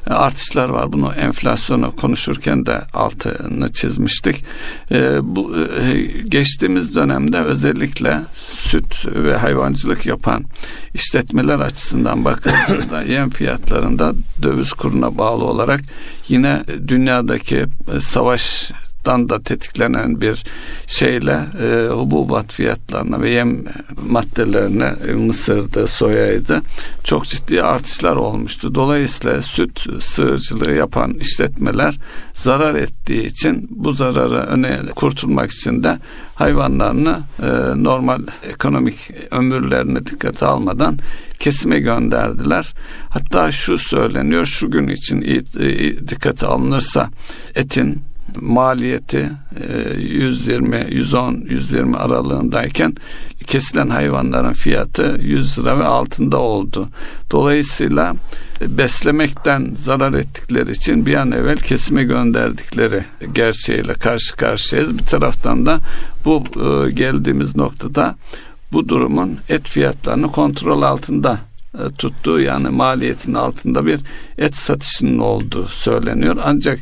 artışlar 0.06 0.68
var. 0.68 0.92
Bunu 0.92 1.12
enflasyonu 1.12 1.96
konuşurken 1.96 2.66
de 2.66 2.80
altını 2.92 3.72
çizmiştik. 3.72 4.44
E, 4.90 5.18
bu 5.22 5.56
e, 5.56 6.00
geçtiğimiz 6.28 6.94
dönemde 6.94 7.38
özellikle 7.38 8.20
süt 8.46 9.06
ve 9.06 9.36
hayvancılık 9.36 10.06
yapan 10.06 10.44
işletmeler 10.94 11.58
açısından 11.58 12.24
bakıldığında 12.24 13.02
yem 13.08 13.30
fiyatlarında 13.30 14.12
döviz 14.42 14.72
kuruna 14.72 15.18
bağlı 15.18 15.44
olarak 15.44 15.80
yine 16.28 16.62
dünyadaki 16.88 17.64
e, 17.96 18.00
savaş 18.00 18.72
dan 19.06 19.28
da 19.28 19.42
tetiklenen 19.42 20.20
bir 20.20 20.44
şeyle 20.86 21.40
e, 21.62 21.88
hububat 21.88 22.52
fiyatlarına 22.52 23.20
ve 23.20 23.30
yem 23.30 23.64
maddelerine 24.08 24.94
e, 25.08 25.12
mısırdı, 25.12 25.86
soyaydı 25.86 26.62
çok 27.04 27.24
ciddi 27.24 27.62
artışlar 27.62 28.16
olmuştu. 28.16 28.74
Dolayısıyla 28.74 29.42
süt 29.42 30.02
sığırcılığı 30.02 30.72
yapan 30.72 31.14
işletmeler 31.14 31.98
zarar 32.34 32.74
ettiği 32.74 33.26
için 33.26 33.68
bu 33.70 33.92
zararı 33.92 34.38
öne 34.38 34.80
kurtulmak 34.96 35.50
için 35.50 35.82
de 35.82 35.98
hayvanlarını 36.34 37.18
e, 37.42 37.46
normal 37.84 38.20
ekonomik 38.42 39.10
ömürlerine 39.30 40.06
dikkate 40.06 40.46
almadan 40.46 40.98
kesime 41.38 41.80
gönderdiler. 41.80 42.74
Hatta 43.10 43.50
şu 43.50 43.78
söyleniyor 43.78 44.46
şu 44.46 44.70
gün 44.70 44.88
için 44.88 45.20
iyi 45.20 45.44
dikkate 46.08 46.46
alınırsa 46.46 47.10
etin 47.54 48.02
maliyeti 48.40 49.30
120, 49.98 50.86
110, 50.90 51.44
120 51.48 51.96
aralığındayken 51.96 52.94
kesilen 53.46 53.88
hayvanların 53.88 54.52
fiyatı 54.52 55.18
100 55.22 55.58
lira 55.58 55.78
ve 55.78 55.84
altında 55.84 56.38
oldu. 56.38 56.88
Dolayısıyla 57.30 58.14
beslemekten 58.60 59.72
zarar 59.76 60.12
ettikleri 60.12 60.70
için 60.70 61.06
bir 61.06 61.14
an 61.14 61.32
evvel 61.32 61.56
kesime 61.56 62.04
gönderdikleri 62.04 63.04
gerçeğiyle 63.32 63.94
karşı 63.94 64.36
karşıyayız. 64.36 64.98
Bir 64.98 65.04
taraftan 65.04 65.66
da 65.66 65.78
bu 66.24 66.44
e, 66.56 66.90
geldiğimiz 66.90 67.56
noktada 67.56 68.14
bu 68.72 68.88
durumun 68.88 69.38
et 69.48 69.68
fiyatlarını 69.68 70.32
kontrol 70.32 70.82
altında 70.82 71.40
e, 71.74 71.92
tuttuğu 71.98 72.40
yani 72.40 72.68
maliyetin 72.68 73.34
altında 73.34 73.86
bir 73.86 74.00
et 74.38 74.56
satışının 74.56 75.18
olduğu 75.18 75.66
söyleniyor. 75.66 76.36
Ancak 76.44 76.78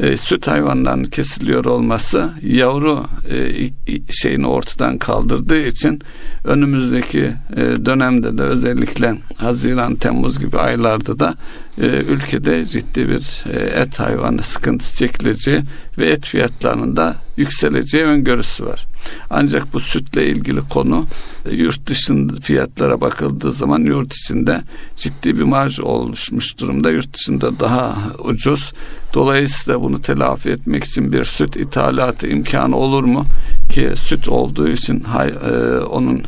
e, 0.00 0.16
süt 0.16 0.48
hayvanlarının 0.48 1.04
kesiliyor 1.04 1.64
olması 1.64 2.30
yavru 2.42 3.06
e, 3.30 4.12
şeyini 4.12 4.46
ortadan 4.46 4.98
kaldırdığı 4.98 5.62
için 5.62 6.00
önümüzdeki 6.44 7.32
e, 7.56 7.86
dönemde 7.86 8.38
de 8.38 8.42
özellikle 8.42 9.14
Haziran, 9.36 9.94
Temmuz 9.94 10.38
gibi 10.38 10.58
aylarda 10.58 11.18
da 11.18 11.34
e, 11.78 11.86
ülkede 11.86 12.66
ciddi 12.66 13.08
bir 13.08 13.44
e, 13.50 13.80
et 13.80 14.00
hayvanı 14.00 14.42
sıkıntı 14.42 14.94
çekileceği 14.94 15.60
ve 15.98 16.08
et 16.08 16.26
fiyatlarının 16.26 16.96
da 16.96 17.16
yükseleceği 17.36 18.04
öngörüsü 18.04 18.66
var. 18.66 18.86
Ancak 19.30 19.72
bu 19.72 19.80
sütle 19.80 20.26
ilgili 20.26 20.60
konu 20.60 21.06
e, 21.50 21.54
yurt 21.54 21.86
dışında 21.86 22.40
fiyatlara 22.40 23.00
bakıldığı 23.00 23.52
zaman 23.52 23.80
yurt 23.80 24.14
içinde 24.14 24.62
ciddi 24.96 25.38
bir 25.38 25.42
marj 25.42 25.80
oluşmuş 25.80 26.58
durumda. 26.58 26.85
Yurt 26.90 27.14
dışında 27.14 27.60
daha 27.60 27.96
ucuz. 28.18 28.72
Dolayısıyla 29.14 29.80
bunu 29.80 30.02
telafi 30.02 30.50
etmek 30.50 30.84
için 30.84 31.12
bir 31.12 31.24
süt 31.24 31.56
ithalatı 31.56 32.26
imkanı 32.26 32.76
olur 32.76 33.04
mu? 33.04 33.24
Ki 33.70 33.90
süt 33.94 34.28
olduğu 34.28 34.68
için 34.68 35.00
hay, 35.00 35.28
e, 35.28 35.78
onun 35.78 36.22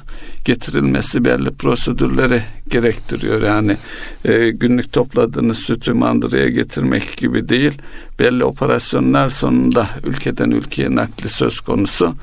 getirilmesi 0.44 1.24
belli 1.24 1.50
prosedürleri 1.50 2.42
gerektiriyor. 2.68 3.42
Yani 3.42 3.76
e, 4.24 4.50
günlük 4.50 4.92
topladığınız 4.92 5.58
sütü 5.58 5.92
mandıraya 5.92 6.48
getirmek 6.48 7.16
gibi 7.16 7.48
değil. 7.48 7.78
Belli 8.18 8.44
operasyonlar 8.44 9.28
sonunda 9.28 9.88
ülkeden 10.04 10.50
ülkeye 10.50 10.94
nakli 10.94 11.28
söz 11.28 11.60
konusu 11.60 12.14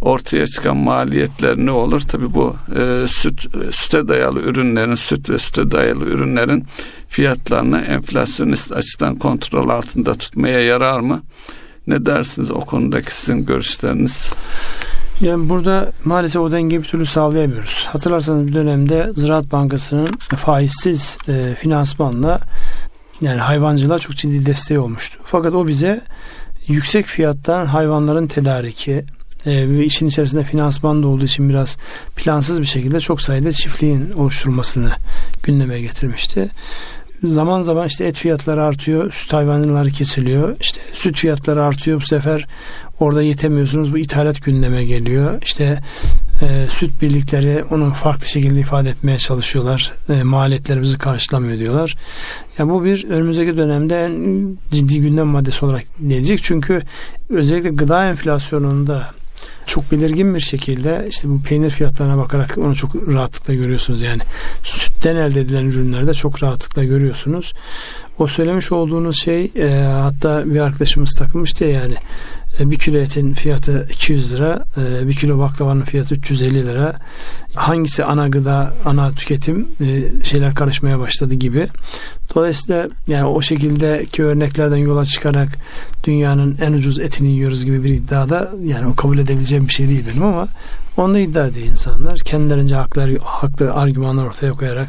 ortaya 0.00 0.46
çıkan 0.46 0.76
maliyetler 0.76 1.56
ne 1.56 1.70
olur? 1.70 2.00
Tabi 2.00 2.34
bu 2.34 2.56
e, 2.76 3.06
süt 3.08 3.40
süte 3.74 4.08
dayalı 4.08 4.40
ürünlerin 4.40 4.94
süt 4.94 5.30
ve 5.30 5.38
süte 5.38 5.70
dayalı 5.70 6.04
ürünlerin 6.04 6.64
fiyatlarını 7.08 7.80
enflasyonist 7.80 8.72
açıdan 8.72 9.18
kontrol 9.18 9.68
altında 9.68 10.14
tutmaya 10.14 10.60
yarar 10.60 11.00
mı? 11.00 11.22
Ne 11.86 12.06
dersiniz 12.06 12.50
o 12.50 12.60
konudaki 12.60 13.14
sizin 13.14 13.46
görüşleriniz? 13.46 14.32
Yani 15.20 15.48
burada 15.48 15.92
maalesef 16.04 16.42
o 16.42 16.52
dengeyi 16.52 16.82
bir 16.82 16.86
türlü 16.86 17.06
sağlayamıyoruz. 17.06 17.88
Hatırlarsanız 17.92 18.46
bir 18.46 18.52
dönemde 18.52 19.10
Ziraat 19.12 19.52
Bankası'nın 19.52 20.08
faizsiz 20.36 21.18
e, 21.28 21.54
finansmanla 21.54 22.40
yani 23.20 23.40
hayvancılığa 23.40 23.98
çok 23.98 24.16
ciddi 24.16 24.46
desteği 24.46 24.78
olmuştu. 24.78 25.18
Fakat 25.24 25.54
o 25.54 25.66
bize 25.68 26.00
yüksek 26.68 27.06
fiyattan 27.06 27.66
hayvanların 27.66 28.26
tedariki 28.26 29.04
e, 29.46 29.84
işin 29.84 30.06
içerisinde 30.06 30.44
finansman 30.44 31.02
da 31.02 31.08
olduğu 31.08 31.24
için 31.24 31.48
biraz 31.48 31.78
plansız 32.16 32.60
bir 32.60 32.66
şekilde 32.66 33.00
çok 33.00 33.20
sayıda 33.20 33.52
çiftliğin 33.52 34.12
oluşturulmasını 34.12 34.90
gündeme 35.42 35.80
getirmişti. 35.80 36.50
Zaman 37.24 37.62
zaman 37.62 37.86
işte 37.86 38.04
et 38.04 38.16
fiyatları 38.16 38.62
artıyor, 38.62 39.12
süt 39.12 39.32
hayvanları 39.32 39.90
kesiliyor. 39.90 40.56
İşte 40.60 40.80
süt 40.92 41.16
fiyatları 41.16 41.62
artıyor 41.62 42.00
bu 42.00 42.04
sefer 42.04 42.46
orada 43.00 43.22
yetemiyorsunuz 43.22 43.92
bu 43.92 43.98
ithalat 43.98 44.42
gündeme 44.42 44.84
geliyor. 44.84 45.42
İşte 45.42 45.78
e, 46.42 46.68
süt 46.68 47.02
birlikleri 47.02 47.64
onu 47.70 47.92
farklı 47.92 48.26
şekilde 48.26 48.60
ifade 48.60 48.88
etmeye 48.88 49.18
çalışıyorlar. 49.18 49.92
E, 50.08 50.22
maliyetlerimizi 50.22 50.98
karşılamıyor 50.98 51.58
diyorlar. 51.58 51.96
Ya 52.58 52.68
bu 52.68 52.84
bir 52.84 53.08
önümüzdeki 53.10 53.56
dönemde 53.56 54.04
en 54.04 54.46
ciddi 54.72 55.00
gündem 55.00 55.26
maddesi 55.26 55.64
olarak 55.64 55.84
gelecek. 56.06 56.42
Çünkü 56.42 56.82
özellikle 57.28 57.70
gıda 57.70 58.08
enflasyonunda 58.08 59.06
çok 59.70 59.92
belirgin 59.92 60.34
bir 60.34 60.40
şekilde 60.40 61.06
işte 61.10 61.28
bu 61.28 61.42
peynir 61.42 61.70
fiyatlarına 61.70 62.18
bakarak 62.18 62.58
onu 62.58 62.74
çok 62.74 63.08
rahatlıkla 63.08 63.54
görüyorsunuz. 63.54 64.02
Yani 64.02 64.22
sütten 64.62 65.16
elde 65.16 65.40
edilen 65.40 65.64
ürünlerde 65.64 66.14
çok 66.14 66.42
rahatlıkla 66.42 66.84
görüyorsunuz. 66.84 67.52
O 68.18 68.26
söylemiş 68.26 68.72
olduğunuz 68.72 69.22
şey 69.22 69.50
e, 69.56 69.68
hatta 69.82 70.42
bir 70.46 70.60
arkadaşımız 70.60 71.14
takılmıştı 71.14 71.64
ya 71.64 71.70
yani 71.70 71.94
bir 72.60 72.78
kilo 72.78 72.98
etin 72.98 73.34
fiyatı 73.34 73.86
200 73.90 74.32
lira, 74.32 74.64
e, 74.76 75.08
bir 75.08 75.14
kilo 75.14 75.38
baklavanın 75.38 75.82
fiyatı 75.82 76.14
350 76.14 76.66
lira. 76.66 76.94
Hangisi 77.54 78.04
ana 78.04 78.28
gıda, 78.28 78.74
ana 78.84 79.10
tüketim 79.10 79.68
e, 79.80 80.24
şeyler 80.24 80.54
karışmaya 80.54 80.98
başladı 80.98 81.34
gibi. 81.34 81.68
Dolayısıyla 82.34 82.88
yani 83.08 83.24
o 83.24 83.42
şekildeki 83.42 84.24
örneklerden 84.24 84.76
yola 84.76 85.04
çıkarak 85.04 85.48
dünyanın 86.04 86.58
en 86.60 86.72
ucuz 86.72 86.98
etini 86.98 87.30
yiyoruz 87.30 87.64
gibi 87.64 87.84
bir 87.84 87.90
iddiada 87.90 88.50
yani 88.64 88.86
o 88.86 88.94
kabul 88.94 89.18
edebileceğim 89.18 89.68
bir 89.68 89.72
şey 89.72 89.88
değil 89.88 90.04
benim 90.12 90.22
ama 90.24 90.48
onu 90.96 91.18
iddia 91.18 91.46
ediyor 91.46 91.66
insanlar. 91.66 92.18
Kendilerince 92.18 92.74
hakları, 92.74 93.18
haklı 93.18 93.74
argümanlar 93.74 94.24
ortaya 94.24 94.52
koyarak 94.52 94.88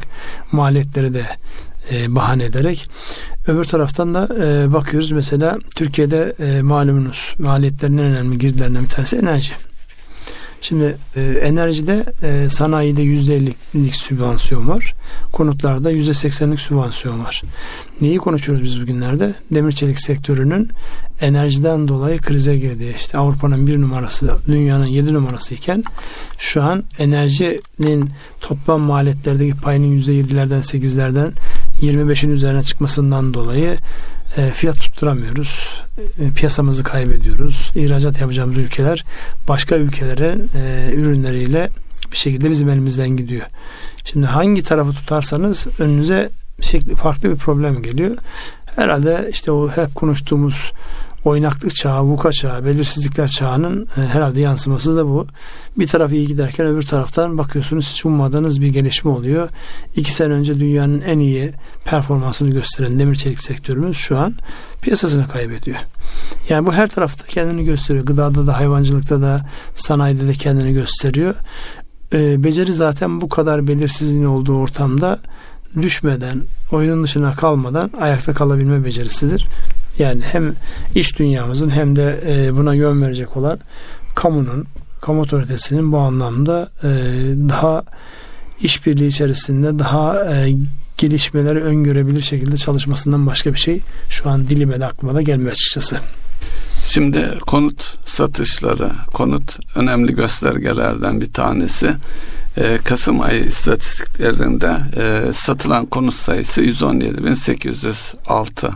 maliyetleri 0.51 1.13
de 1.13 1.25
e, 1.91 2.15
bahane 2.15 2.43
ederek 2.43 2.89
öbür 3.47 3.65
taraftan 3.65 4.13
da 4.13 4.29
e, 4.43 4.73
bakıyoruz 4.73 5.11
mesela 5.11 5.57
Türkiye'de 5.75 6.35
e, 6.39 6.61
malumunuz 6.61 7.35
maliyetlerin 7.39 7.97
en 7.97 8.03
önemli 8.03 8.37
girdilerinden 8.37 8.83
bir 8.83 8.89
tanesi 8.89 9.17
enerji. 9.17 9.53
Şimdi 10.61 10.97
e, 11.15 11.21
enerjide 11.21 12.05
e, 12.23 12.49
sanayide 12.49 13.03
%50'lik 13.03 13.95
sübvansiyon 13.95 14.67
var. 14.67 14.93
Konutlarda 15.31 15.91
%80'lik 15.91 16.59
sübvansiyon 16.59 17.23
var. 17.23 17.41
Neyi 18.01 18.17
konuşuyoruz 18.17 18.63
biz 18.63 18.81
bugünlerde? 18.81 19.33
Demir 19.51 19.71
çelik 19.71 19.99
sektörünün 19.99 20.69
enerjiden 21.21 21.87
dolayı 21.87 22.17
krize 22.17 22.57
girdiği 22.57 22.95
işte 22.95 23.17
Avrupa'nın 23.17 23.67
bir 23.67 23.81
numarası 23.81 24.31
dünyanın 24.47 24.85
yedi 24.85 25.13
numarası 25.13 25.55
iken 25.55 25.83
şu 26.37 26.63
an 26.63 26.83
enerjinin 26.99 28.09
toplam 28.41 28.81
maliyetlerdeki 28.81 29.57
payının 29.57 29.97
%7'lerden 29.97 30.59
8'lerden 30.59 31.31
25'in 31.81 32.29
üzerine 32.29 32.63
çıkmasından 32.63 33.33
dolayı 33.33 33.77
e, 34.37 34.51
fiyat 34.51 34.79
tutturamıyoruz. 34.79 35.69
E, 36.19 36.31
piyasamızı 36.31 36.83
kaybediyoruz. 36.83 37.71
İhracat 37.75 38.21
yapacağımız 38.21 38.57
ülkeler 38.57 39.05
başka 39.47 39.75
ülkelerin 39.75 40.49
e, 40.55 40.91
ürünleriyle 40.93 41.69
bir 42.11 42.17
şekilde 42.17 42.49
bizim 42.49 42.69
elimizden 42.69 43.09
gidiyor. 43.09 43.45
Şimdi 44.03 44.25
hangi 44.25 44.63
tarafı 44.63 44.91
tutarsanız 44.91 45.67
önünüze 45.79 46.29
şekli 46.61 46.95
farklı 46.95 47.29
bir 47.29 47.35
problem 47.35 47.83
geliyor. 47.83 48.17
Herhalde 48.75 49.29
işte 49.31 49.51
o 49.51 49.69
hep 49.69 49.95
konuştuğumuz 49.95 50.71
oynaklık 51.25 51.75
çağı, 51.75 52.03
vuka 52.03 52.31
çağı, 52.31 52.65
belirsizlikler 52.65 53.27
çağının 53.27 53.87
e, 53.97 54.01
herhalde 54.01 54.39
yansıması 54.39 54.97
da 54.97 55.07
bu. 55.07 55.27
Bir 55.77 55.87
taraf 55.87 56.11
iyi 56.11 56.27
giderken 56.27 56.67
öbür 56.67 56.83
taraftan 56.83 57.37
bakıyorsunuz 57.37 57.91
hiç 57.91 58.05
ummadığınız 58.05 58.61
bir 58.61 58.67
gelişme 58.67 59.11
oluyor. 59.11 59.49
İki 59.95 60.13
sene 60.13 60.33
önce 60.33 60.59
dünyanın 60.59 61.01
en 61.01 61.19
iyi 61.19 61.51
performansını 61.85 62.51
gösteren 62.51 62.99
demir 62.99 63.15
çelik 63.15 63.39
sektörümüz 63.39 63.97
şu 63.97 64.17
an 64.17 64.35
piyasasını 64.81 65.27
kaybediyor. 65.27 65.77
Yani 66.49 66.65
bu 66.65 66.73
her 66.73 66.89
tarafta 66.89 67.27
kendini 67.27 67.65
gösteriyor. 67.65 68.05
Gıdada 68.05 68.47
da, 68.47 68.57
hayvancılıkta 68.57 69.21
da, 69.21 69.45
sanayide 69.75 70.27
de 70.27 70.33
kendini 70.33 70.73
gösteriyor. 70.73 71.35
E, 72.13 72.43
beceri 72.43 72.73
zaten 72.73 73.21
bu 73.21 73.29
kadar 73.29 73.67
belirsizliğin 73.67 74.25
olduğu 74.25 74.55
ortamda 74.55 75.19
düşmeden, 75.81 76.41
oyunun 76.71 77.03
dışına 77.03 77.33
kalmadan 77.33 77.91
ayakta 78.01 78.33
kalabilme 78.33 78.85
becerisidir. 78.85 79.47
Yani 79.99 80.21
hem 80.31 80.55
iş 80.95 81.19
dünyamızın 81.19 81.69
hem 81.69 81.95
de 81.95 82.19
e, 82.27 82.55
buna 82.55 82.73
yön 82.73 83.01
verecek 83.01 83.37
olan 83.37 83.59
kamunun, 84.15 84.65
kamu 85.01 85.21
otoritesinin 85.21 85.91
bu 85.91 85.97
anlamda 85.97 86.69
e, 86.83 86.89
daha 87.49 87.83
işbirliği 88.61 89.07
içerisinde 89.07 89.79
daha 89.79 90.33
e, 90.33 90.53
gelişmeleri 90.97 91.59
öngörebilir 91.59 92.21
şekilde 92.21 92.57
çalışmasından 92.57 93.27
başka 93.27 93.53
bir 93.53 93.59
şey 93.59 93.79
şu 94.09 94.29
an 94.29 94.47
dilime 94.47 94.79
de 94.79 94.85
aklıma 94.85 95.15
da 95.15 95.21
gelmiyor 95.21 95.51
açıkçası. 95.51 95.97
Şimdi 96.85 97.29
konut 97.47 97.97
satışları, 98.05 98.91
konut 99.13 99.59
önemli 99.75 100.15
göstergelerden 100.15 101.21
bir 101.21 101.33
tanesi. 101.33 101.93
Ee, 102.57 102.77
Kasım 102.83 103.21
ayı 103.21 103.43
istatistiklerinde 103.43 104.77
e, 104.97 105.33
satılan 105.33 105.85
konut 105.85 106.13
sayısı 106.13 106.61
117.806 106.61 108.71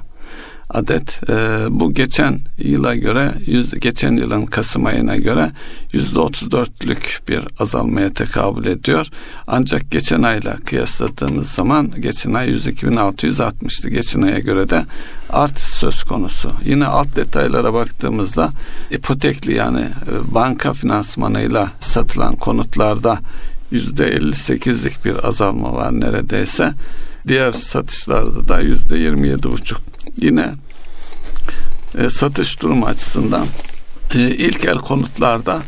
adet. 0.69 1.29
E, 1.29 1.65
bu 1.69 1.93
geçen 1.93 2.39
yıla 2.57 2.95
göre, 2.95 3.33
yüz, 3.45 3.79
geçen 3.79 4.13
yılın 4.13 4.45
Kasım 4.45 4.85
ayına 4.85 5.15
göre 5.15 5.51
yüzde 5.93 6.19
otuz 6.19 6.51
dörtlük 6.51 7.21
bir 7.27 7.41
azalmaya 7.59 8.13
tekabül 8.13 8.65
ediyor. 8.65 9.07
Ancak 9.47 9.91
geçen 9.91 10.21
ayla 10.21 10.55
kıyasladığımız 10.55 11.47
zaman 11.47 11.91
geçen 11.99 12.33
ay 12.33 12.49
102.660'tı. 12.49 13.89
Geçen 13.89 14.21
aya 14.21 14.39
göre 14.39 14.69
de 14.69 14.85
artış 15.29 15.63
söz 15.63 16.03
konusu. 16.03 16.51
Yine 16.65 16.85
alt 16.85 17.15
detaylara 17.15 17.73
baktığımızda 17.73 18.49
ipotekli 18.91 19.53
yani 19.53 19.81
e, 19.81 20.33
banka 20.33 20.73
finansmanıyla 20.73 21.71
satılan 21.79 22.35
konutlarda 22.35 23.19
yüzde 23.71 24.17
58'lik 24.17 25.05
bir 25.05 25.27
azalma 25.27 25.73
var 25.73 25.91
neredeyse. 25.91 26.71
Diğer 27.27 27.51
satışlarda 27.51 28.47
da 28.47 28.59
yüzde 28.59 28.95
27,5. 28.95 29.94
Yine 30.17 30.53
e, 31.97 32.09
satış 32.09 32.61
durumu 32.61 32.85
açısından 32.85 33.47
e, 34.15 34.19
ilk 34.19 34.65
el 34.65 34.77
konutlarda 34.77 35.61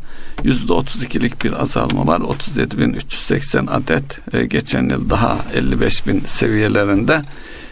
yüzde 0.43 0.73
32'lik 0.73 1.43
bir 1.43 1.61
azalma 1.61 2.07
var. 2.07 2.19
37.380 2.19 3.69
adet 3.69 4.33
e, 4.33 4.45
geçen 4.45 4.89
yıl 4.89 5.09
daha 5.09 5.37
55.000 5.55 6.27
seviyelerinde. 6.27 7.21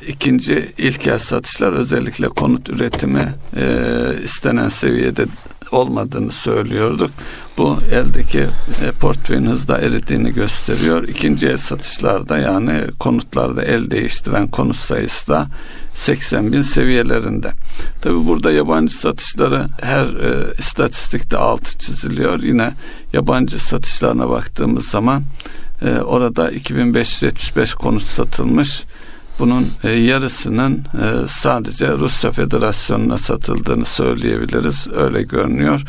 İkinci 0.07 0.73
ilk 0.78 1.07
el 1.07 1.19
satışlar 1.19 1.71
özellikle 1.71 2.28
konut 2.28 2.69
üretimi 2.69 3.34
e, 3.57 3.65
istenen 4.23 4.69
seviyede 4.69 5.26
olmadığını 5.72 6.32
söylüyorduk. 6.32 7.11
Bu 7.57 7.78
eldeki 7.91 8.39
e, 8.39 8.91
portföyün 8.99 9.45
hızla 9.45 9.78
eridiğini 9.78 10.34
gösteriyor. 10.34 11.07
İkinci 11.07 11.47
el 11.47 11.57
satışlarda 11.57 12.38
yani 12.38 12.82
konutlarda 12.99 13.63
el 13.63 13.91
değiştiren 13.91 14.47
konut 14.47 14.76
sayısı 14.76 15.28
da 15.28 15.47
80 15.93 16.51
bin 16.51 16.61
seviyelerinde. 16.61 17.51
Tabi 18.01 18.28
burada 18.28 18.51
yabancı 18.51 18.97
satışları 18.97 19.68
her 19.82 20.05
e, 20.05 20.53
istatistikte 20.57 21.38
altı 21.38 21.78
çiziliyor. 21.78 22.43
Yine 22.43 22.74
yabancı 23.13 23.59
satışlarına 23.66 24.30
baktığımız 24.30 24.88
zaman 24.88 25.24
e, 25.82 25.99
orada 25.99 26.51
2575 26.51 27.74
konut 27.74 28.01
satılmış. 28.01 28.86
Bunun 29.39 29.71
e, 29.83 29.91
yarısının 29.91 30.73
e, 30.77 31.27
sadece 31.27 31.91
Rusya 31.91 32.31
Federasyonu'na 32.31 33.17
satıldığını 33.17 33.86
söyleyebiliriz. 33.86 34.88
Öyle 34.95 35.23
görünüyor. 35.23 35.83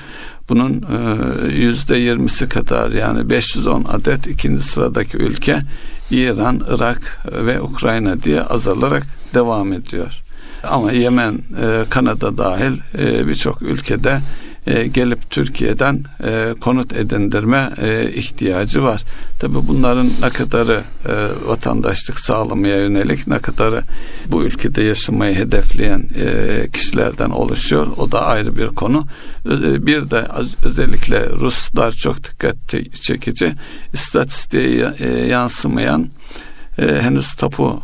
Bunun 0.48 0.82
e, 0.82 1.52
yüzde 1.52 1.96
yirmisi 1.96 2.48
kadar 2.48 2.90
yani 2.90 3.30
510 3.30 3.84
adet 3.84 4.26
ikinci 4.26 4.62
sıradaki 4.62 5.16
ülke 5.16 5.60
İran, 6.10 6.60
Irak 6.68 7.26
ve 7.44 7.60
Ukrayna 7.60 8.22
diye 8.22 8.42
azalarak 8.42 9.06
devam 9.34 9.72
ediyor. 9.72 10.22
Ama 10.64 10.92
Yemen, 10.92 11.40
Kanada 11.90 12.38
dahil 12.38 12.72
birçok 13.26 13.62
ülkede 13.62 14.20
e, 14.66 14.86
gelip 14.86 15.30
Türkiye'den 15.30 16.04
e, 16.24 16.54
konut 16.60 16.92
edindirme 16.92 17.70
e, 17.78 18.12
ihtiyacı 18.12 18.82
var. 18.82 19.02
Tabi 19.40 19.54
bunların 19.54 20.10
ne 20.20 20.30
kadarı 20.30 20.82
vatandaşlık 21.46 22.18
sağlamaya 22.18 22.76
yönelik 22.76 23.26
ne 23.26 23.38
kadarı 23.38 23.82
bu 24.26 24.42
ülkede 24.42 24.82
yaşamayı 24.82 25.34
hedefleyen 25.34 26.08
kişilerden 26.72 27.30
oluşuyor. 27.30 27.86
O 27.96 28.12
da 28.12 28.26
ayrı 28.26 28.56
bir 28.56 28.66
konu. 28.66 29.04
Bir 29.86 30.10
de 30.10 30.26
özellikle 30.64 31.30
Ruslar 31.30 31.92
çok 31.92 32.24
dikkat 32.24 32.56
çekici 33.00 33.52
istatistiğe 33.92 34.92
yansımayan 35.28 36.08
henüz 36.76 37.34
tapu 37.34 37.82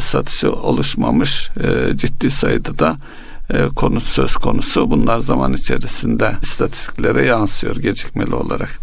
satışı 0.00 0.52
oluşmamış 0.52 1.50
ciddi 1.96 2.30
sayıda 2.30 2.78
da 2.78 2.96
e, 3.50 3.68
konut 3.76 4.02
söz 4.02 4.36
konusu. 4.36 4.90
Bunlar 4.90 5.18
zaman 5.18 5.52
içerisinde 5.52 6.32
istatistiklere 6.42 7.26
yansıyor 7.26 7.76
gecikmeli 7.76 8.34
olarak. 8.34 8.78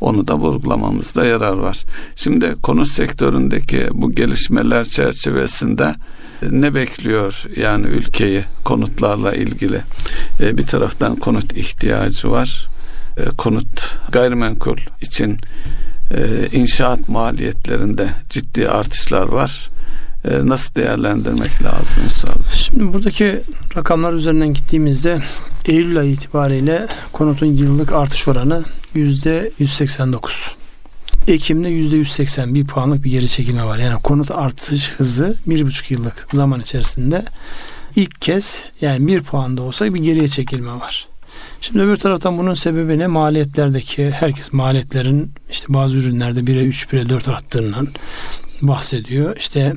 Onu 0.00 0.28
da 0.28 0.34
vurgulamamızda 0.34 1.24
yarar 1.24 1.56
var. 1.56 1.84
Şimdi 2.16 2.54
konut 2.62 2.88
sektöründeki 2.88 3.88
bu 3.92 4.12
gelişmeler 4.12 4.84
çerçevesinde 4.84 5.94
e, 6.42 6.46
ne 6.50 6.74
bekliyor 6.74 7.44
yani 7.56 7.86
ülkeyi 7.86 8.44
konutlarla 8.64 9.34
ilgili? 9.34 9.80
E, 10.40 10.58
bir 10.58 10.66
taraftan 10.66 11.16
konut 11.16 11.52
ihtiyacı 11.56 12.30
var. 12.30 12.68
E, 13.16 13.24
konut 13.24 13.98
gayrimenkul 14.12 14.78
için 15.00 15.38
inşaat 16.52 17.08
maliyetlerinde 17.08 18.08
ciddi 18.30 18.68
artışlar 18.68 19.28
var. 19.28 19.70
E, 20.30 20.46
nasıl 20.46 20.74
değerlendirmek 20.74 21.62
lazım 21.62 21.98
Ünsal? 22.04 22.32
Şimdi 22.54 22.92
buradaki 22.92 23.40
rakamlar 23.76 24.12
üzerinden 24.12 24.54
gittiğimizde 24.54 25.22
Eylül 25.66 25.98
ayı 25.98 26.10
itibariyle 26.10 26.86
konutun 27.12 27.46
yıllık 27.46 27.92
artış 27.92 28.28
oranı 28.28 28.64
yüzde 28.94 29.50
189. 29.58 30.54
Ekim'de 31.28 31.68
yüzde 31.68 31.96
180 31.96 32.54
bir 32.54 32.66
puanlık 32.66 33.04
bir 33.04 33.10
geri 33.10 33.28
çekilme 33.28 33.64
var. 33.64 33.78
Yani 33.78 34.02
konut 34.02 34.30
artış 34.30 34.90
hızı 34.90 35.36
bir 35.46 35.66
buçuk 35.66 35.90
yıllık 35.90 36.28
zaman 36.32 36.60
içerisinde 36.60 37.24
ilk 37.96 38.20
kez 38.20 38.64
yani 38.80 39.06
bir 39.06 39.22
puan 39.22 39.56
da 39.56 39.62
olsa 39.62 39.94
bir 39.94 40.00
geriye 40.00 40.28
çekilme 40.28 40.72
var. 40.72 41.08
Şimdi 41.60 41.82
öbür 41.82 41.96
taraftan 41.96 42.38
bunun 42.38 42.54
sebebi 42.54 42.98
ne? 42.98 43.06
Maliyetlerdeki 43.06 44.10
herkes 44.10 44.52
maliyetlerin 44.52 45.32
işte 45.50 45.74
bazı 45.74 45.96
ürünlerde 45.98 46.40
1'e 46.40 46.64
3, 46.64 46.84
1'e 46.84 47.08
4 47.08 47.28
arttığından 47.28 47.88
bahsediyor. 48.62 49.36
İşte 49.36 49.74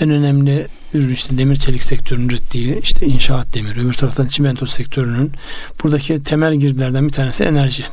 en 0.00 0.10
önemli 0.10 0.66
ürün 0.94 1.12
işte 1.12 1.38
demir 1.38 1.56
çelik 1.56 1.82
sektörünün 1.82 2.28
ürettiği 2.28 2.80
işte 2.80 3.06
inşaat 3.06 3.54
demiri. 3.54 3.80
Öbür 3.80 3.92
taraftan 3.92 4.26
çimento 4.26 4.66
sektörünün 4.66 5.32
buradaki 5.84 6.22
temel 6.22 6.54
girdilerden 6.54 7.04
bir 7.06 7.12
tanesi 7.12 7.44
enerji. 7.44 7.84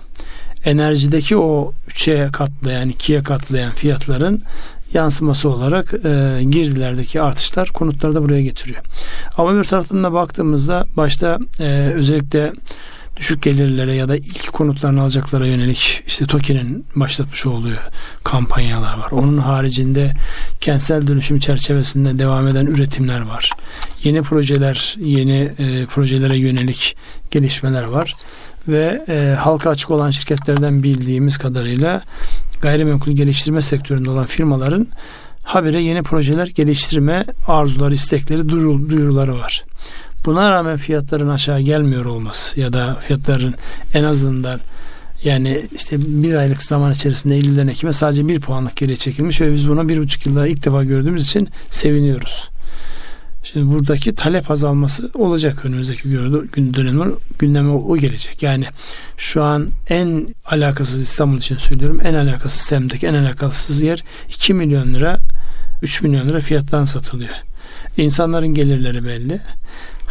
Enerjideki 0.66 1.38
o 1.38 1.74
üçe 1.88 2.30
katlayan, 2.34 2.89
ikiye 2.89 3.24
katlayan 3.24 3.74
fiyatların 3.74 4.43
yansıması 4.93 5.49
olarak 5.49 5.93
e, 5.93 6.43
girdilerdeki 6.43 7.22
artışlar 7.22 7.70
konutları 7.70 8.16
da 8.16 8.24
buraya 8.24 8.41
getiriyor. 8.41 8.82
Ama 9.38 9.59
bir 9.59 9.64
taraftan 9.64 10.03
da 10.03 10.14
baktığımızda 10.14 10.86
başta 10.97 11.39
e, 11.59 11.91
özellikle 11.95 12.53
düşük 13.18 13.41
gelirlere 13.41 13.95
ya 13.95 14.07
da 14.07 14.16
ilk 14.16 14.53
konutlarını 14.53 15.01
alacaklara 15.01 15.47
yönelik 15.47 16.03
işte 16.07 16.26
TOKİ'nin 16.26 16.86
başlatmış 16.95 17.45
olduğu 17.45 17.74
kampanyalar 18.24 18.97
var. 18.97 19.11
Onun 19.11 19.38
haricinde 19.38 20.14
kentsel 20.61 21.07
dönüşüm 21.07 21.39
çerçevesinde 21.39 22.20
devam 22.20 22.47
eden 22.47 22.66
üretimler 22.66 23.22
var. 23.22 23.51
Yeni 24.03 24.22
projeler, 24.22 24.95
yeni 24.99 25.51
e, 25.59 25.86
projelere 25.86 26.38
yönelik 26.38 26.95
gelişmeler 27.32 27.84
var 27.84 28.14
ve 28.68 29.05
e, 29.07 29.36
halka 29.39 29.70
açık 29.70 29.91
olan 29.91 30.09
şirketlerden 30.09 30.84
bildiğimiz 30.84 31.38
kadarıyla 31.38 32.01
gayrimenkul 32.61 33.11
geliştirme 33.11 33.61
sektöründe 33.61 34.09
olan 34.09 34.26
firmaların 34.26 34.88
habire 35.43 35.82
yeni 35.82 36.03
projeler 36.03 36.47
geliştirme 36.47 37.26
arzuları, 37.47 37.93
istekleri, 37.93 38.49
duyuruları 38.49 39.36
var. 39.36 39.66
Buna 40.26 40.51
rağmen 40.51 40.78
fiyatların 40.78 41.30
aşağı 41.30 41.59
gelmiyor 41.59 42.05
olması 42.05 42.59
ya 42.59 42.74
da 42.74 42.95
fiyatların 42.95 43.55
en 43.93 44.03
azından 44.03 44.59
yani 45.24 45.61
işte 45.76 45.97
bir 45.99 46.36
aylık 46.36 46.63
zaman 46.63 46.91
içerisinde 46.91 47.36
Eylül'den 47.36 47.67
Ekim'e 47.67 47.93
sadece 47.93 48.28
bir 48.28 48.39
puanlık 48.39 48.76
geriye 48.76 48.97
çekilmiş 48.97 49.41
ve 49.41 49.53
biz 49.53 49.69
bunu 49.69 49.89
bir 49.89 49.97
buçuk 49.97 50.26
yılda 50.26 50.47
ilk 50.47 50.65
defa 50.65 50.84
gördüğümüz 50.84 51.26
için 51.28 51.49
seviniyoruz. 51.69 52.49
Şimdi 53.43 53.74
buradaki 53.74 54.15
talep 54.15 54.51
azalması 54.51 55.11
olacak 55.13 55.65
önümüzdeki 55.65 56.11
dönemi 56.74 57.13
gündeme 57.39 57.69
o 57.69 57.97
gelecek. 57.97 58.43
Yani 58.43 58.65
şu 59.17 59.43
an 59.43 59.69
en 59.89 60.28
alakasız 60.45 61.01
İstanbul 61.01 61.38
için 61.38 61.57
söylüyorum 61.57 62.01
en 62.03 62.13
alakasız 62.13 62.61
semtteki 62.61 63.07
en 63.07 63.13
alakasız 63.13 63.82
yer 63.82 64.03
2 64.30 64.53
milyon 64.53 64.93
lira 64.93 65.19
3 65.82 66.01
milyon 66.01 66.30
lira 66.30 66.39
fiyattan 66.39 66.86
satılıyor. 66.86 67.36
İnsanların 67.97 68.53
gelirleri 68.53 69.05
belli 69.05 69.41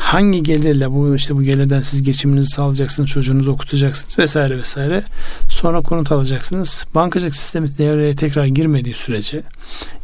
hangi 0.03 0.43
gelirle 0.43 0.91
bu 0.91 1.15
işte 1.17 1.35
bu 1.35 1.43
gelirden 1.43 1.81
siz 1.81 2.03
geçiminizi 2.03 2.49
sağlayacaksınız, 2.49 3.11
çocuğunuzu 3.11 3.53
okutacaksınız 3.53 4.19
vesaire 4.19 4.59
vesaire. 4.59 5.03
Sonra 5.49 5.81
konut 5.81 6.13
alacaksınız. 6.13 6.85
Bankacılık 6.95 7.35
sistemi 7.35 7.79
devreye 7.79 8.15
tekrar 8.15 8.45
girmediği 8.45 8.95
sürece 8.95 9.43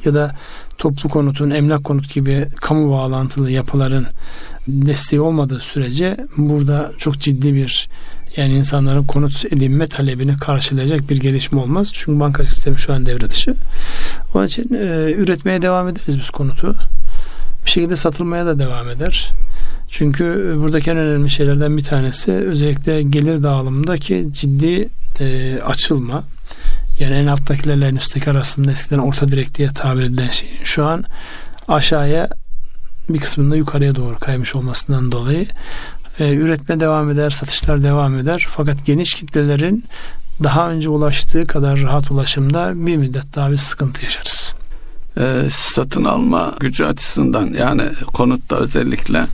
ya 0.04 0.14
da 0.14 0.36
toplu 0.78 1.08
konutun, 1.08 1.50
emlak 1.50 1.84
konut 1.84 2.14
gibi 2.14 2.48
kamu 2.56 2.90
bağlantılı 2.90 3.50
yapıların 3.50 4.06
desteği 4.68 5.20
olmadığı 5.20 5.60
sürece 5.60 6.16
burada 6.36 6.92
çok 6.98 7.18
ciddi 7.18 7.54
bir 7.54 7.88
yani 8.36 8.54
insanların 8.54 9.04
konut 9.04 9.44
edinme 9.52 9.86
talebini 9.86 10.36
karşılayacak 10.36 11.10
bir 11.10 11.16
gelişme 11.16 11.60
olmaz. 11.60 11.90
Çünkü 11.92 12.20
bankacılık 12.20 12.54
sistemi 12.54 12.78
şu 12.78 12.92
an 12.92 13.06
devre 13.06 13.30
dışı. 13.30 13.54
Onun 14.34 14.46
için 14.46 14.74
e, 14.74 15.12
üretmeye 15.12 15.62
devam 15.62 15.88
ederiz 15.88 16.18
biz 16.18 16.30
konutu. 16.30 16.74
Bir 17.64 17.70
şekilde 17.70 17.96
satılmaya 17.96 18.46
da 18.46 18.58
devam 18.58 18.88
eder. 18.88 19.32
Çünkü 19.88 20.56
buradaki 20.60 20.90
en 20.90 20.96
önemli 20.96 21.30
şeylerden 21.30 21.76
bir 21.76 21.82
tanesi 21.82 22.32
özellikle 22.32 23.02
gelir 23.02 23.42
dağılımındaki 23.42 24.26
ciddi 24.30 24.88
e, 25.20 25.58
açılma. 25.60 26.24
Yani 26.98 27.14
en 27.14 27.26
alttakilerle 27.26 27.86
en 27.86 27.96
üstteki 27.96 28.30
arasında 28.30 28.70
eskiden 28.72 28.98
orta 28.98 29.28
direk 29.28 29.54
diye 29.54 29.68
tabir 29.68 30.02
edilen 30.02 30.30
şeyin 30.30 30.64
şu 30.64 30.84
an 30.84 31.04
aşağıya 31.68 32.28
bir 33.08 33.20
kısmında 33.20 33.56
yukarıya 33.56 33.94
doğru 33.94 34.18
kaymış 34.18 34.54
olmasından 34.54 35.12
dolayı 35.12 35.46
e, 36.20 36.34
üretme 36.34 36.80
devam 36.80 37.10
eder, 37.10 37.30
satışlar 37.30 37.82
devam 37.82 38.18
eder. 38.18 38.46
Fakat 38.50 38.86
geniş 38.86 39.14
kitlelerin 39.14 39.84
daha 40.42 40.70
önce 40.70 40.88
ulaştığı 40.88 41.46
kadar 41.46 41.82
rahat 41.82 42.10
ulaşımda 42.10 42.86
bir 42.86 42.96
müddet 42.96 43.36
daha 43.36 43.50
bir 43.50 43.56
sıkıntı 43.56 44.04
yaşarız. 44.04 44.47
E, 45.18 45.50
satın 45.50 46.04
alma 46.04 46.54
gücü 46.60 46.84
açısından 46.84 47.46
yani 47.46 47.82
konutta 48.14 48.56
özellikle 48.56 49.26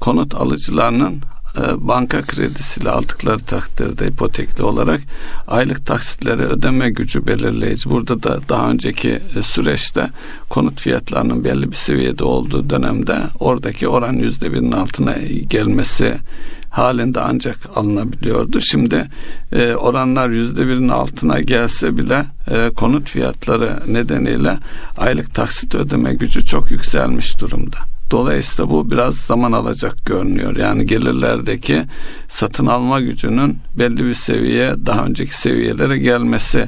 konut 0.00 0.34
alıcılarının 0.34 1.20
e, 1.58 1.88
banka 1.88 2.22
kredisiyle 2.22 2.90
aldıkları 2.90 3.38
takdirde 3.38 4.08
ipotekli 4.08 4.62
olarak 4.62 5.00
aylık 5.48 5.86
taksitleri 5.86 6.42
ödeme 6.42 6.90
gücü 6.90 7.26
belirleyici. 7.26 7.90
Burada 7.90 8.22
da 8.22 8.40
daha 8.48 8.70
önceki 8.70 9.20
e, 9.36 9.42
süreçte 9.42 10.08
konut 10.48 10.80
fiyatlarının 10.80 11.44
belli 11.44 11.70
bir 11.70 11.76
seviyede 11.76 12.24
olduğu 12.24 12.70
dönemde 12.70 13.18
oradaki 13.40 13.88
oran 13.88 14.12
yüzde 14.12 14.52
birinin 14.52 14.72
altına 14.72 15.12
gelmesi 15.48 16.16
halinde 16.76 17.20
ancak 17.20 17.56
alınabiliyordu. 17.74 18.60
Şimdi 18.60 19.08
e, 19.52 19.74
oranlar 19.74 20.28
yüzde 20.30 20.66
birin 20.66 20.88
altına 20.88 21.40
gelse 21.40 21.96
bile 21.96 22.24
e, 22.50 22.70
konut 22.70 23.10
fiyatları 23.10 23.82
nedeniyle 23.86 24.58
aylık 24.96 25.34
taksit 25.34 25.74
ödeme 25.74 26.14
gücü 26.14 26.44
çok 26.44 26.70
yükselmiş 26.70 27.40
durumda. 27.40 27.76
Dolayısıyla 28.10 28.70
bu 28.70 28.90
biraz 28.90 29.16
zaman 29.16 29.52
alacak 29.52 30.06
görünüyor. 30.06 30.56
Yani 30.56 30.86
gelirlerdeki 30.86 31.82
satın 32.28 32.66
alma 32.66 33.00
gücünün 33.00 33.58
belli 33.78 34.04
bir 34.04 34.14
seviyeye 34.14 34.74
daha 34.86 35.04
önceki 35.04 35.36
seviyelere 35.36 35.98
gelmesi 35.98 36.66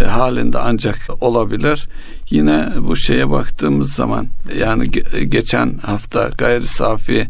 e, 0.00 0.04
halinde 0.04 0.58
ancak 0.58 0.96
olabilir. 1.20 1.88
Yine 2.30 2.68
bu 2.78 2.96
şeye 2.96 3.30
baktığımız 3.30 3.92
zaman 3.92 4.26
yani 4.58 4.90
geçen 5.28 5.78
hafta 5.78 6.30
gayri 6.38 6.66
safi 6.66 7.26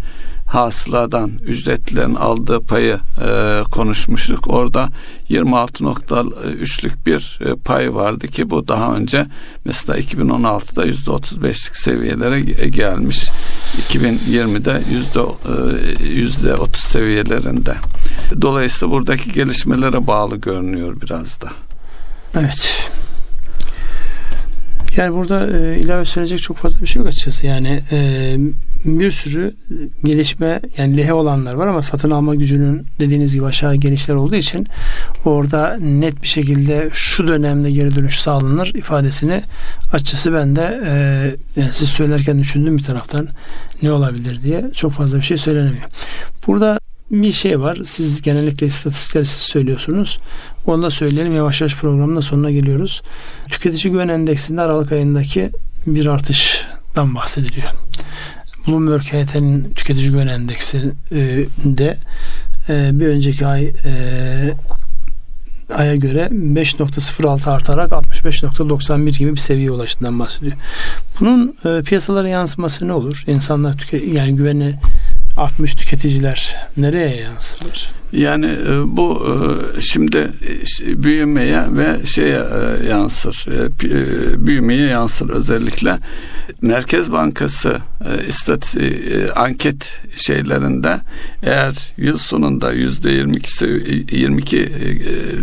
hasıladan 0.52 1.30
ücretlilerin 1.46 2.14
aldığı 2.14 2.60
payı 2.60 2.98
e, 3.28 3.60
konuşmuştuk. 3.70 4.48
Orada 4.48 4.88
26.3'lük 5.30 7.06
bir 7.06 7.38
e, 7.44 7.54
pay 7.54 7.94
vardı 7.94 8.28
ki 8.28 8.50
bu 8.50 8.68
daha 8.68 8.94
önce 8.94 9.26
mesela 9.64 9.98
2016'da 9.98 10.86
%35'lik 10.86 11.76
seviyelere 11.76 12.40
gelmiş. 12.68 13.30
2020'de 13.88 14.82
yüzde 16.10 16.52
30 16.54 16.74
e, 16.74 16.88
seviyelerinde. 16.88 17.74
Dolayısıyla 18.40 18.94
buradaki 18.94 19.32
gelişmelere 19.32 20.06
bağlı 20.06 20.36
görünüyor 20.36 21.00
biraz 21.00 21.40
da. 21.40 21.50
Evet. 22.34 22.90
Yani 24.96 25.14
burada 25.14 25.58
e, 25.58 25.78
ilave 25.78 26.04
söyleyecek 26.04 26.42
çok 26.42 26.56
fazla 26.56 26.80
bir 26.80 26.86
şey 26.86 27.00
yok 27.00 27.08
açıkçası. 27.08 27.46
Yani 27.46 27.82
e, 27.92 28.36
bir 28.84 29.10
sürü 29.10 29.54
gelişme 30.04 30.60
yani 30.76 30.96
lehe 30.96 31.12
olanlar 31.12 31.54
var 31.54 31.66
ama 31.66 31.82
satın 31.82 32.10
alma 32.10 32.34
gücünün 32.34 32.86
dediğiniz 33.00 33.34
gibi 33.34 33.46
aşağı 33.46 33.74
gelişler 33.74 34.14
olduğu 34.14 34.36
için 34.36 34.66
orada 35.24 35.76
net 35.80 36.22
bir 36.22 36.28
şekilde 36.28 36.88
şu 36.92 37.28
dönemde 37.28 37.70
geri 37.70 37.94
dönüş 37.94 38.20
sağlanır 38.20 38.74
ifadesini 38.74 39.42
açıkçası 39.92 40.32
ben 40.32 40.56
de 40.56 40.80
e, 40.86 40.92
yani 41.60 41.72
siz 41.72 41.88
söylerken 41.88 42.38
düşündüm 42.38 42.78
bir 42.78 42.82
taraftan 42.82 43.28
ne 43.82 43.92
olabilir 43.92 44.42
diye 44.42 44.70
çok 44.74 44.92
fazla 44.92 45.18
bir 45.18 45.22
şey 45.22 45.36
söylenemiyor. 45.36 45.84
Burada 46.46 46.78
bir 47.10 47.32
şey 47.32 47.60
var. 47.60 47.78
Siz 47.84 48.22
genellikle 48.22 48.66
istatistikleri 48.66 49.26
siz 49.26 49.42
söylüyorsunuz. 49.42 50.18
Onu 50.66 50.82
da 50.82 50.90
söyleyelim. 50.90 51.36
Yavaş 51.36 51.60
yavaş 51.60 51.76
programın 51.76 52.16
da 52.16 52.22
sonuna 52.22 52.50
geliyoruz. 52.50 53.02
Tüketici 53.48 53.92
güven 53.92 54.08
endeksinde 54.08 54.60
Aralık 54.60 54.92
ayındaki 54.92 55.50
bir 55.86 56.06
artıştan 56.06 57.14
bahsediliyor. 57.14 57.70
Bloomberg 58.66 59.02
HT'nin 59.02 59.72
tüketici 59.74 60.10
güven 60.10 60.26
endeksi 60.26 60.92
de 61.64 61.98
e, 62.68 62.90
bir 63.00 63.06
önceki 63.06 63.46
ay 63.46 63.64
e, 63.64 63.92
aya 65.74 65.96
göre 65.96 66.28
5.06 66.32 67.50
artarak 67.50 67.90
65.91 67.90 69.18
gibi 69.18 69.32
bir 69.32 69.40
seviyeye 69.40 69.70
ulaştığından 69.70 70.18
bahsediyor. 70.18 70.56
Bunun 71.20 71.54
e, 71.64 71.82
piyasalara 71.82 72.28
yansıması 72.28 72.88
ne 72.88 72.92
olur? 72.92 73.24
İnsanlar 73.26 73.76
tüke, 73.76 73.96
yani 73.96 74.36
güveni 74.36 74.74
artmış 75.36 75.74
tüketiciler 75.74 76.56
nereye 76.76 77.16
yansır? 77.16 77.92
Yani 78.12 78.46
e, 78.46 78.96
bu 78.96 79.26
e, 79.26 79.80
şimdi 79.80 80.32
büyümeye 80.80 81.64
ve 81.70 82.06
şeye 82.06 82.38
e, 82.38 82.86
yansır. 82.86 83.46
Büyümeye 84.46 84.86
yansır 84.86 85.30
özellikle. 85.30 85.98
Merkez 86.62 87.12
Bankası 87.12 87.78
istati 88.28 89.02
anket 89.36 90.00
şeylerinde 90.14 91.00
eğer 91.42 91.92
yıl 91.96 92.18
sonunda 92.18 92.72
yüzde 92.72 93.10
22 93.10 93.64
22 94.16 94.58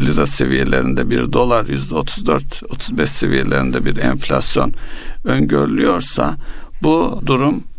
lira 0.06 0.28
seviyelerinde 0.28 1.10
bir 1.10 1.34
dolar 1.34 1.66
yüzde 1.66 1.96
34 1.96 2.64
35 2.70 3.10
seviyelerinde 3.10 3.86
bir 3.86 3.98
enflasyon 3.98 4.74
öngörülüyorsa 5.26 6.36
bu 6.84 7.22
durum 7.26 7.64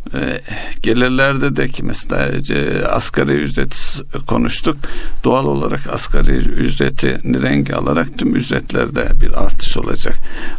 gelirlerde 0.81 1.55
de 1.55 1.67
ki 1.67 1.83
mesela 1.83 2.27
e, 2.55 2.85
asgari 2.85 3.31
ücret 3.31 4.01
konuştuk. 4.27 4.77
Doğal 5.23 5.45
olarak 5.45 5.87
asgari 5.93 6.31
ücreti 6.35 7.19
rengi 7.43 7.75
alarak 7.75 8.17
tüm 8.17 8.35
ücretlerde 8.35 9.07
bir 9.21 9.43
artış 9.43 9.77
olacak. 9.77 10.15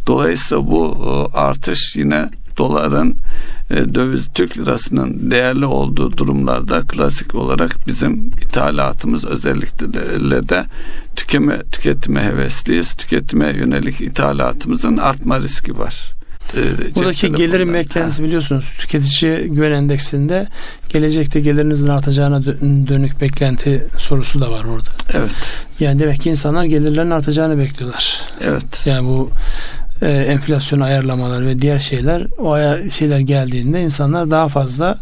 Dolayısıyla 0.06 0.66
bu 0.66 0.96
e, 1.34 1.36
artış 1.38 1.96
yine 1.96 2.30
doların 2.58 3.16
e, 3.70 3.94
döviz 3.94 4.28
Türk 4.34 4.58
lirasının 4.58 5.30
değerli 5.30 5.66
olduğu 5.66 6.16
durumlarda 6.16 6.82
klasik 6.82 7.34
olarak 7.34 7.76
bizim 7.86 8.26
ithalatımız 8.26 9.24
özellikle 9.24 9.92
de 10.48 10.64
tükeme, 11.16 11.62
tüketime 11.72 12.22
hevesliyiz. 12.22 12.94
Tüketime 12.94 13.48
yönelik 13.48 14.00
ithalatımızın 14.00 14.96
artma 14.96 15.40
riski 15.40 15.78
var 15.78 16.21
e, 16.56 16.94
Buradaki 16.94 17.32
gelirin 17.32 17.74
beklentisi 17.74 18.22
biliyorsunuz 18.22 18.74
tüketici 18.78 19.48
güven 19.48 19.72
endeksinde 19.72 20.48
gelecekte 20.88 21.40
geliriniz 21.40 21.84
artacağına 21.84 22.44
dönük 22.88 23.20
beklenti 23.20 23.86
sorusu 23.98 24.40
da 24.40 24.50
var 24.50 24.64
orada. 24.64 24.88
Evet. 25.12 25.30
Yani 25.80 25.98
demek 25.98 26.22
ki 26.22 26.30
insanlar 26.30 26.64
gelirlerin 26.64 27.10
artacağını 27.10 27.58
bekliyorlar. 27.58 28.22
Evet. 28.40 28.82
Yani 28.86 29.08
bu 29.08 29.30
e, 30.02 30.08
enflasyon 30.08 30.80
ayarlamaları 30.80 31.46
ve 31.46 31.62
diğer 31.62 31.78
şeyler 31.78 32.26
o 32.38 32.56
şeyler 32.90 33.18
geldiğinde 33.18 33.82
insanlar 33.82 34.30
daha 34.30 34.48
fazla 34.48 34.98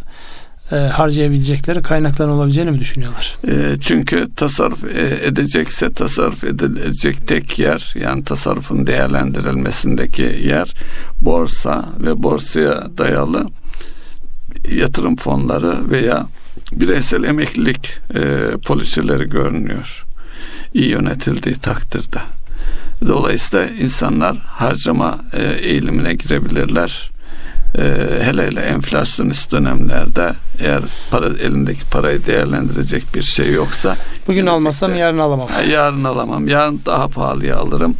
e, 0.72 0.76
harcayabilecekleri 0.76 1.82
kaynaklar 1.82 2.28
olabileceğini 2.28 2.70
mi 2.70 2.80
düşünüyorlar? 2.80 3.38
E, 3.48 3.80
çünkü 3.80 4.28
tasarruf 4.36 4.84
e, 4.84 5.26
edecekse 5.26 5.92
tasarruf 5.92 6.44
edilecek 6.44 7.28
tek 7.28 7.58
yer 7.58 7.94
yani 8.00 8.24
tasarrufun 8.24 8.86
değerlendirilmesindeki 8.86 10.22
yer 10.44 10.74
borsa 11.20 11.84
ve 11.98 12.22
borsaya 12.22 12.98
dayalı 12.98 13.46
yatırım 14.70 15.16
fonları 15.16 15.90
veya 15.90 16.26
bireysel 16.72 17.24
emeklilik 17.24 17.92
e, 18.14 18.20
poliçeleri 18.66 19.28
görünüyor. 19.28 20.04
İyi 20.74 20.88
yönetildiği 20.88 21.54
takdirde. 21.54 22.18
Dolayısıyla 23.08 23.66
insanlar 23.66 24.36
harcama 24.38 25.18
e, 25.32 25.42
eğilimine 25.42 26.14
girebilirler 26.14 27.10
e, 27.78 27.82
hele 28.22 28.46
hele 28.46 28.60
enflasyonist 28.60 29.52
dönemlerde 29.52 30.32
eğer 30.58 30.82
para 31.10 31.26
elindeki 31.26 31.84
parayı 31.90 32.26
değerlendirecek 32.26 33.14
bir 33.14 33.22
şey 33.22 33.52
yoksa 33.52 33.96
bugün 34.26 34.46
almasam 34.46 34.96
yarın 34.96 35.18
alamam. 35.18 35.48
Yarın 35.70 36.04
alamam. 36.04 36.48
Yarın 36.48 36.80
daha 36.86 37.08
pahalıya 37.08 37.56
alırım. 37.56 37.94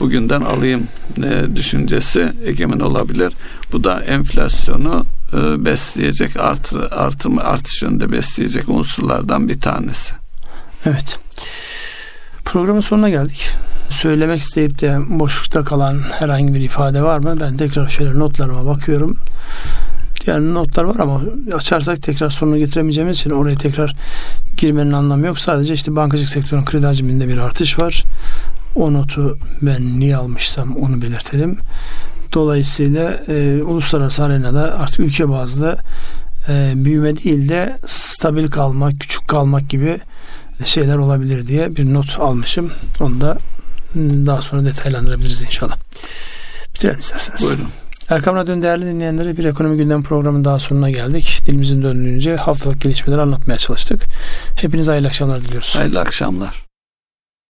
Bugünden 0.00 0.40
alayım 0.40 0.88
e, 1.18 1.56
düşüncesi 1.56 2.32
egemen 2.44 2.80
olabilir. 2.80 3.32
Bu 3.72 3.84
da 3.84 4.00
enflasyonu 4.00 5.06
e, 5.32 5.64
besleyecek 5.64 6.36
artı 6.40 6.88
artım 6.88 7.38
artış 7.38 7.82
yönünde 7.82 8.12
besleyecek 8.12 8.68
unsurlardan 8.68 9.48
bir 9.48 9.60
tanesi. 9.60 10.14
Evet. 10.84 11.18
Programın 12.56 12.80
sonuna 12.80 13.10
geldik 13.10 13.50
söylemek 13.88 14.40
isteyip 14.40 14.80
de 14.80 14.98
boşlukta 15.08 15.64
kalan 15.64 16.00
herhangi 16.00 16.54
bir 16.54 16.60
ifade 16.60 17.02
var 17.02 17.18
mı? 17.18 17.36
Ben 17.40 17.56
tekrar 17.56 17.88
şöyle 17.88 18.18
notlarıma 18.18 18.66
bakıyorum. 18.66 19.16
Yani 20.26 20.54
notlar 20.54 20.84
var 20.84 20.96
ama 20.98 21.20
açarsak 21.54 22.02
tekrar 22.02 22.30
sonunu 22.30 22.58
getiremeyeceğimiz 22.58 23.16
için 23.16 23.30
oraya 23.30 23.56
tekrar 23.56 23.94
girmenin 24.56 24.92
anlamı 24.92 25.26
yok. 25.26 25.38
Sadece 25.38 25.74
işte 25.74 25.96
bankacılık 25.96 26.30
sektörünün 26.30 26.64
kredi 26.64 26.86
hacminde 26.86 27.28
bir 27.28 27.38
artış 27.38 27.78
var. 27.78 28.02
O 28.74 28.92
notu 28.92 29.38
ben 29.62 30.00
niye 30.00 30.16
almışsam 30.16 30.76
onu 30.76 31.02
belirtelim. 31.02 31.58
Dolayısıyla 32.32 33.10
e, 33.28 33.62
uluslararası 33.62 34.24
arenada 34.24 34.78
artık 34.78 35.00
ülke 35.00 35.28
bazlı 35.28 35.78
e, 36.48 36.72
büyüme 36.76 37.16
değil 37.16 37.48
de 37.48 37.78
stabil 37.86 38.48
kalmak, 38.48 39.00
küçük 39.00 39.28
kalmak 39.28 39.68
gibi 39.68 40.00
şeyler 40.64 40.96
olabilir 40.96 41.46
diye 41.46 41.76
bir 41.76 41.94
not 41.94 42.20
almışım. 42.20 42.72
Onu 43.00 43.20
da 43.20 43.38
daha 43.96 44.42
sonra 44.42 44.64
detaylandırabiliriz 44.64 45.42
inşallah. 45.42 45.76
Bitirelim 46.74 47.00
isterseniz. 47.00 47.42
Buyurun. 47.42 47.68
Erkam 48.08 48.36
Radyo'nun 48.36 48.62
değerli 48.62 48.86
dinleyenleri 48.86 49.36
bir 49.36 49.44
ekonomi 49.44 49.76
gündem 49.76 50.02
programının 50.02 50.44
daha 50.44 50.58
sonuna 50.58 50.90
geldik. 50.90 51.40
Dilimizin 51.46 51.82
döndüğünce 51.82 52.36
haftalık 52.36 52.80
gelişmeleri 52.80 53.20
anlatmaya 53.20 53.58
çalıştık. 53.58 54.02
Hepinize 54.56 54.90
hayırlı 54.92 55.08
akşamlar 55.08 55.40
diliyoruz. 55.44 55.76
Hayırlı 55.76 56.00
akşamlar. 56.00 56.66